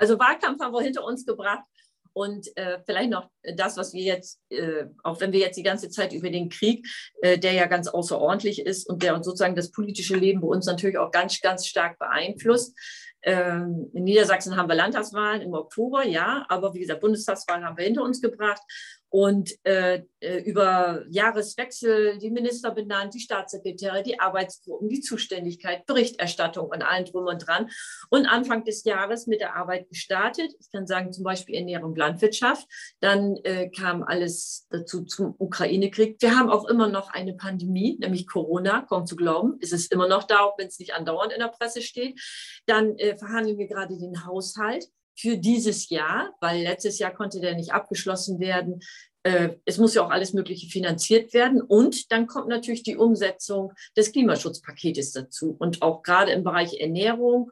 Also 0.00 0.16
Wahlkampf 0.16 0.60
haben 0.62 0.72
wir 0.72 0.80
hinter 0.80 1.02
uns 1.02 1.26
gebracht. 1.26 1.64
Und 2.12 2.56
äh, 2.56 2.78
vielleicht 2.86 3.10
noch 3.10 3.30
das, 3.56 3.76
was 3.76 3.92
wir 3.92 4.02
jetzt, 4.02 4.40
äh, 4.48 4.86
auch 5.02 5.20
wenn 5.20 5.32
wir 5.32 5.40
jetzt 5.40 5.56
die 5.56 5.62
ganze 5.62 5.90
Zeit 5.90 6.12
über 6.12 6.30
den 6.30 6.48
Krieg, 6.48 6.86
äh, 7.20 7.38
der 7.38 7.52
ja 7.52 7.66
ganz 7.66 7.88
außerordentlich 7.88 8.64
ist 8.64 8.88
und 8.88 9.02
der 9.02 9.16
uns 9.16 9.26
sozusagen 9.26 9.56
das 9.56 9.72
politische 9.72 10.16
Leben 10.16 10.40
bei 10.40 10.46
uns 10.46 10.66
natürlich 10.66 10.98
auch 10.98 11.10
ganz, 11.10 11.40
ganz 11.40 11.66
stark 11.66 11.98
beeinflusst. 11.98 12.76
Ähm, 13.22 13.90
in 13.92 14.04
Niedersachsen 14.04 14.56
haben 14.56 14.68
wir 14.68 14.76
Landtagswahlen 14.76 15.42
im 15.42 15.52
Oktober, 15.52 16.06
ja, 16.06 16.46
aber 16.48 16.74
wie 16.74 16.80
gesagt, 16.80 17.00
Bundestagswahlen 17.00 17.64
haben 17.64 17.76
wir 17.76 17.84
hinter 17.84 18.02
uns 18.02 18.20
gebracht 18.20 18.62
und 19.10 19.52
äh, 19.64 20.02
äh, 20.20 20.38
über 20.42 21.04
Jahreswechsel 21.08 22.18
die 22.18 22.30
Minister 22.30 22.70
benannt, 22.72 23.14
die 23.14 23.20
Staatssekretäre, 23.20 24.02
die 24.02 24.20
Arbeitsgruppen, 24.20 24.88
die 24.88 25.00
Zuständigkeit, 25.00 25.86
Berichterstattung 25.86 26.68
und 26.68 26.82
allen 26.82 27.06
drum 27.06 27.26
und 27.26 27.46
dran. 27.46 27.70
Und 28.10 28.26
Anfang 28.26 28.64
des 28.64 28.84
Jahres 28.84 29.26
mit 29.26 29.40
der 29.40 29.56
Arbeit 29.56 29.88
gestartet. 29.88 30.52
Ich 30.60 30.70
kann 30.70 30.86
sagen, 30.86 31.12
zum 31.12 31.24
Beispiel 31.24 31.54
Ernährung, 31.54 31.94
Landwirtschaft. 31.94 32.66
Dann 33.00 33.36
äh, 33.44 33.70
kam 33.70 34.02
alles 34.02 34.66
dazu 34.70 35.04
zum 35.04 35.34
Ukraine-Krieg. 35.38 36.16
Wir 36.20 36.36
haben 36.36 36.50
auch 36.50 36.66
immer 36.66 36.88
noch 36.88 37.10
eine 37.10 37.34
Pandemie, 37.34 37.96
nämlich 38.00 38.26
Corona, 38.26 38.82
kaum 38.82 39.06
zu 39.06 39.16
glauben. 39.16 39.56
ist 39.60 39.72
Es 39.72 39.86
immer 39.86 40.08
noch 40.08 40.24
da, 40.24 40.40
auch 40.40 40.58
wenn 40.58 40.68
es 40.68 40.78
nicht 40.78 40.94
andauernd 40.94 41.32
in 41.32 41.40
der 41.40 41.48
Presse 41.48 41.80
steht. 41.80 42.20
Dann 42.66 42.96
äh, 42.98 43.16
verhandeln 43.16 43.58
wir 43.58 43.68
gerade 43.68 43.96
den 43.96 44.26
Haushalt 44.26 44.88
für 45.18 45.36
dieses 45.36 45.88
Jahr, 45.88 46.32
weil 46.40 46.62
letztes 46.62 46.98
Jahr 46.98 47.12
konnte 47.12 47.40
der 47.40 47.54
nicht 47.54 47.72
abgeschlossen 47.72 48.38
werden. 48.38 48.80
Äh, 49.24 49.56
es 49.64 49.78
muss 49.78 49.94
ja 49.94 50.04
auch 50.04 50.10
alles 50.10 50.32
Mögliche 50.32 50.68
finanziert 50.68 51.34
werden. 51.34 51.60
Und 51.60 52.12
dann 52.12 52.26
kommt 52.26 52.48
natürlich 52.48 52.84
die 52.84 52.96
Umsetzung 52.96 53.72
des 53.96 54.12
Klimaschutzpaketes 54.12 55.12
dazu. 55.12 55.56
Und 55.58 55.82
auch 55.82 56.02
gerade 56.02 56.32
im 56.32 56.44
Bereich 56.44 56.80
Ernährung. 56.80 57.50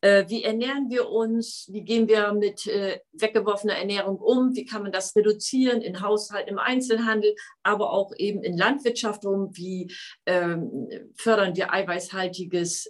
Äh, 0.00 0.24
wie 0.28 0.42
ernähren 0.42 0.88
wir 0.88 1.10
uns? 1.10 1.68
Wie 1.70 1.82
gehen 1.84 2.08
wir 2.08 2.32
mit 2.32 2.66
äh, 2.66 2.98
weggeworfener 3.12 3.76
Ernährung 3.76 4.16
um? 4.16 4.56
Wie 4.56 4.64
kann 4.64 4.82
man 4.82 4.92
das 4.92 5.14
reduzieren 5.14 5.82
in 5.82 6.00
Haushalt, 6.00 6.48
im 6.48 6.58
Einzelhandel, 6.58 7.36
aber 7.62 7.92
auch 7.92 8.12
eben 8.16 8.42
in 8.42 8.56
Landwirtschaft 8.56 9.24
um? 9.26 9.56
Wie 9.56 9.92
ähm, 10.26 10.88
fördern 11.14 11.54
wir 11.54 11.72
eiweißhaltiges 11.72 12.88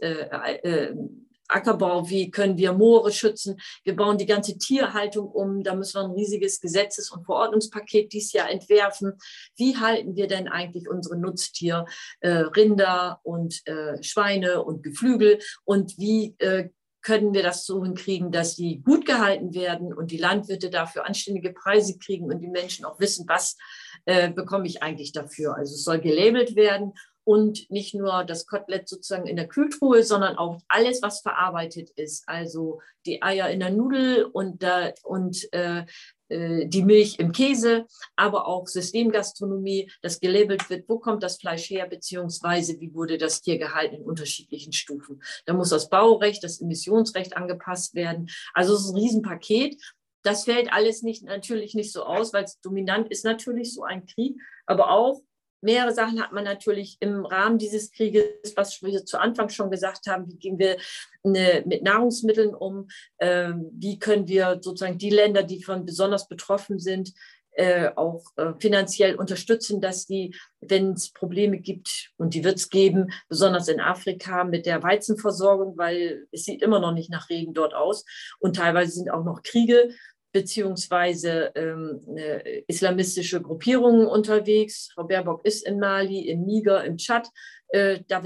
Ackerbau, 1.51 2.09
wie 2.09 2.31
können 2.31 2.57
wir 2.57 2.73
Moore 2.73 3.13
schützen. 3.13 3.61
Wir 3.85 3.97
bauen 3.97 4.19
die 4.19 4.27
ganze 4.27 4.59
Tierhaltung 4.59 5.29
um. 5.29 5.63
Da 5.63 5.75
müssen 5.75 6.01
wir 6.01 6.05
ein 6.05 6.13
riesiges 6.13 6.61
Gesetzes- 6.61 7.11
und 7.11 7.25
Verordnungspaket 7.25 8.13
dieses 8.13 8.33
Jahr 8.33 8.51
entwerfen. 8.51 9.15
Wie 9.57 9.77
halten 9.77 10.17
wir 10.17 10.27
denn 10.27 10.49
eigentlich 10.49 10.89
unsere 10.89 11.17
Nutztier, 11.17 11.85
äh, 12.21 12.31
Rinder 12.31 13.21
und 13.23 13.67
äh, 13.67 14.03
Schweine 14.03 14.63
und 14.63 14.83
Geflügel? 14.83 15.39
Und 15.65 15.99
wie 15.99 16.35
äh, 16.39 16.71
können 17.03 17.33
wir 17.33 17.43
das 17.43 17.65
so 17.65 17.83
hinkriegen, 17.83 18.31
dass 18.31 18.57
die 18.57 18.83
gut 18.83 19.07
gehalten 19.07 19.55
werden 19.55 19.93
und 19.95 20.11
die 20.11 20.19
Landwirte 20.19 20.71
dafür 20.71 21.07
anständige 21.07 21.53
Preise 21.53 21.99
kriegen 21.99 22.27
und 22.27 22.41
die 22.41 22.49
Menschen 22.49 22.85
auch 22.85 23.01
wissen, 23.01 23.27
was 23.27 23.57
äh, 24.05 24.31
bekomme 24.31 24.67
ich 24.67 24.83
eigentlich 24.83 25.13
dafür. 25.13 25.57
Also 25.57 25.75
es 25.75 25.85
soll 25.85 26.01
gelabelt 26.01 26.57
werden 26.57 26.93
und 27.25 27.71
nicht 27.71 27.95
nur 27.95 28.25
das 28.25 28.47
Kotelett 28.47 28.89
sozusagen 28.89 29.27
in 29.27 29.37
der 29.37 29.49
Kühltruhe, 29.49 30.03
sondern 30.03 30.37
auch 30.37 30.59
alles, 30.69 31.03
was 31.03 31.21
verarbeitet 31.21 31.91
ist. 31.91 32.29
Also 32.29 32.81
die 33.07 33.23
Eier 33.23 33.51
in 33.51 33.61
der 33.61 33.71
Nudel 33.71 34.25
und, 34.25 34.63
äh, 34.63 34.93
und 35.03 35.53
äh, 35.53 35.85
die 36.31 36.85
Milch 36.85 37.19
im 37.19 37.33
Käse, 37.33 37.87
aber 38.15 38.47
auch 38.47 38.69
Systemgastronomie, 38.69 39.91
das 40.01 40.21
gelabelt 40.21 40.71
wird, 40.71 40.89
wo 40.89 41.01
kommt 41.01 41.25
das 41.25 41.39
Fleisch 41.39 41.69
her, 41.71 41.89
beziehungsweise 41.89 42.79
wie 42.81 42.95
wurde 42.95 43.19
das 43.19 43.41
Tier 43.43 43.59
gehalten 43.59 43.97
in 43.97 44.03
unterschiedlichen 44.03 44.73
Stufen. 44.73 45.23
Da 45.47 45.55
muss 45.55 45.71
das 45.71 45.89
Baurecht, 45.89 46.45
das 46.45 46.61
Emissionsrecht 46.61 47.37
angepasst 47.37 47.97
werden. 47.97 48.31
Also 48.55 48.75
es 48.75 48.85
ist 48.85 48.91
ein 48.91 48.99
Riesenpaket. 48.99 49.77
Das 50.23 50.45
fällt 50.45 50.73
alles 50.73 51.03
nicht, 51.03 51.25
natürlich 51.25 51.75
nicht 51.75 51.93
so 51.93 52.05
aus, 52.05 52.33
weil 52.33 52.45
es 52.45 52.61
dominant 52.61 53.11
ist 53.11 53.25
natürlich 53.25 53.75
so 53.75 53.83
ein 53.83 54.07
Krieg, 54.07 54.41
aber 54.67 54.91
auch 54.91 55.23
mehrere 55.61 55.93
Sachen 55.93 56.23
hat 56.23 56.33
man 56.33 56.45
natürlich 56.45 56.97
im 57.01 57.25
Rahmen 57.25 57.59
dieses 57.59 57.91
Krieges, 57.93 58.25
was 58.57 58.83
wir 58.83 59.05
zu 59.05 59.19
Anfang 59.19 59.49
schon 59.49 59.71
gesagt 59.71 60.07
haben, 60.07 60.29
wie 60.29 60.39
gehen 60.39 60.59
wir 60.59 60.77
eine, 61.23 61.63
mit 61.67 61.83
Nahrungsmitteln 61.83 62.55
um, 62.55 62.89
äh, 63.19 63.53
wie 63.73 63.99
können 63.99 64.29
wir 64.29 64.59
sozusagen 64.61 64.99
die 64.99 65.11
Länder, 65.11 65.43
die 65.43 65.63
von 65.63 65.85
besonders 65.85 66.29
betroffen 66.29 66.79
sind, 66.79 67.13
äh, 67.53 67.91
auch 67.97 68.25
äh, 68.37 68.53
finanziell 68.59 69.17
unterstützen, 69.17 69.81
dass 69.81 70.07
die, 70.07 70.35
wenn 70.61 70.93
es 70.93 71.13
Probleme 71.13 71.59
gibt, 71.59 72.11
und 72.17 72.35
die 72.35 72.45
wird 72.45 72.57
es 72.57 72.71
geben, 72.71 73.13
besonders 73.29 73.69
in 73.69 73.81
Afrika 73.81 74.45
mit 74.45 74.67
der 74.67 74.83
Weizenversorgung, 74.83 75.77
weil 75.77 76.27
es 76.31 76.45
sieht 76.45 76.63
immer 76.63 76.79
noch 76.79 76.93
nicht 76.93 77.11
nach 77.11 77.29
Regen 77.29 77.53
dort 77.53 77.75
aus. 77.75 78.05
Und 78.39 78.57
teilweise 78.57 78.93
sind 78.93 79.11
auch 79.11 79.25
noch 79.25 79.43
Kriege 79.43 79.91
beziehungsweise 80.33 81.53
ähm, 81.55 82.01
äh, 82.17 82.63
islamistische 82.69 83.41
Gruppierungen 83.41 84.07
unterwegs. 84.07 84.91
Frau 84.95 85.05
Baerbock 85.05 85.45
ist 85.45 85.67
in 85.67 85.79
Mali, 85.79 86.29
im 86.29 86.45
Niger, 86.45 86.85
im 86.85 86.97
Tschad. 86.97 87.29
Äh, 87.69 88.01
da, 88.09 88.23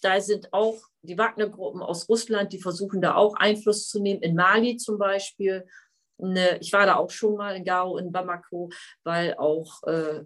da 0.00 0.20
sind 0.20 0.52
auch 0.52 0.78
die 1.02 1.18
Wagner-Gruppen 1.18 1.82
aus 1.82 2.08
Russland, 2.08 2.52
die 2.52 2.60
versuchen 2.60 3.00
da 3.00 3.16
auch 3.16 3.34
Einfluss 3.36 3.88
zu 3.88 4.00
nehmen, 4.00 4.22
in 4.22 4.34
Mali 4.34 4.76
zum 4.76 4.98
Beispiel. 4.98 5.66
Ne, 6.18 6.58
ich 6.60 6.72
war 6.72 6.86
da 6.86 6.96
auch 6.96 7.10
schon 7.10 7.36
mal 7.36 7.56
in 7.56 7.64
Gao, 7.64 7.96
in 7.96 8.12
Bamako, 8.12 8.70
weil 9.02 9.34
auch 9.34 9.82
äh, 9.84 10.22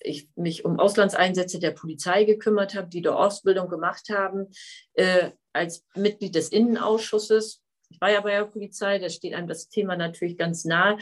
ich 0.00 0.28
mich 0.36 0.64
um 0.64 0.78
Auslandseinsätze 0.78 1.58
der 1.58 1.72
Polizei 1.72 2.24
gekümmert 2.24 2.76
habe, 2.76 2.88
die 2.88 3.02
da 3.02 3.14
Ausbildung 3.16 3.68
gemacht 3.68 4.08
haben, 4.10 4.50
äh, 4.92 5.30
als 5.52 5.84
Mitglied 5.96 6.36
des 6.36 6.50
Innenausschusses 6.50 7.61
ich 7.92 8.00
war 8.00 8.10
ja 8.10 8.20
bei 8.20 8.30
der 8.30 8.44
Polizei, 8.46 8.98
da 8.98 9.08
steht 9.10 9.34
einem 9.34 9.48
das 9.48 9.68
Thema 9.68 9.96
natürlich 9.96 10.38
ganz 10.38 10.64
nahe. 10.64 10.96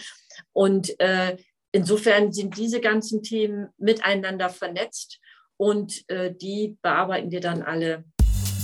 Und 0.53 0.99
äh, 1.01 1.37
insofern 1.73 2.33
sind 2.33 2.57
diese 2.57 2.81
ganzen 2.81 3.23
Themen 3.23 3.69
miteinander 3.79 4.49
vernetzt 4.51 5.21
und 5.57 6.03
äh, 6.09 6.35
die 6.35 6.77
bearbeiten 6.83 7.31
wir 7.31 7.41
dann 7.41 7.63
alle 7.63 8.05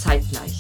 zeitgleich. 0.03 0.59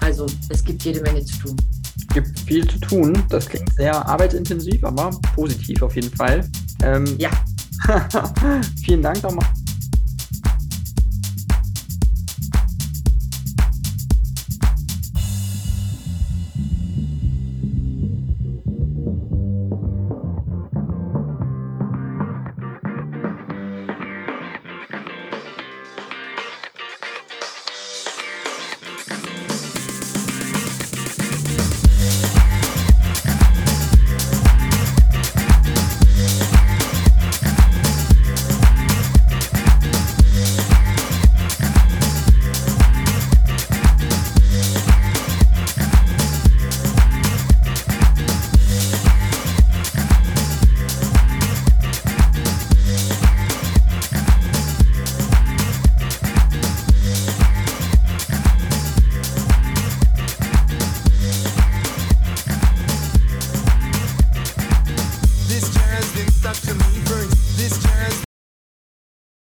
Also 0.00 0.26
es 0.50 0.62
gibt 0.64 0.82
jede 0.84 1.00
Menge 1.00 1.24
zu 1.24 1.38
tun. 1.38 1.56
Es 1.96 2.14
gibt 2.14 2.38
viel 2.40 2.68
zu 2.68 2.78
tun. 2.80 3.24
Das 3.30 3.48
klingt 3.48 3.72
sehr 3.74 3.94
arbeitsintensiv, 4.06 4.84
aber 4.84 5.10
positiv 5.34 5.82
auf 5.82 5.94
jeden 5.94 6.14
Fall. 6.14 6.46
Ähm, 6.82 7.16
ja. 7.18 7.30
vielen 8.84 9.02
Dank 9.02 9.22
nochmal 9.22 9.46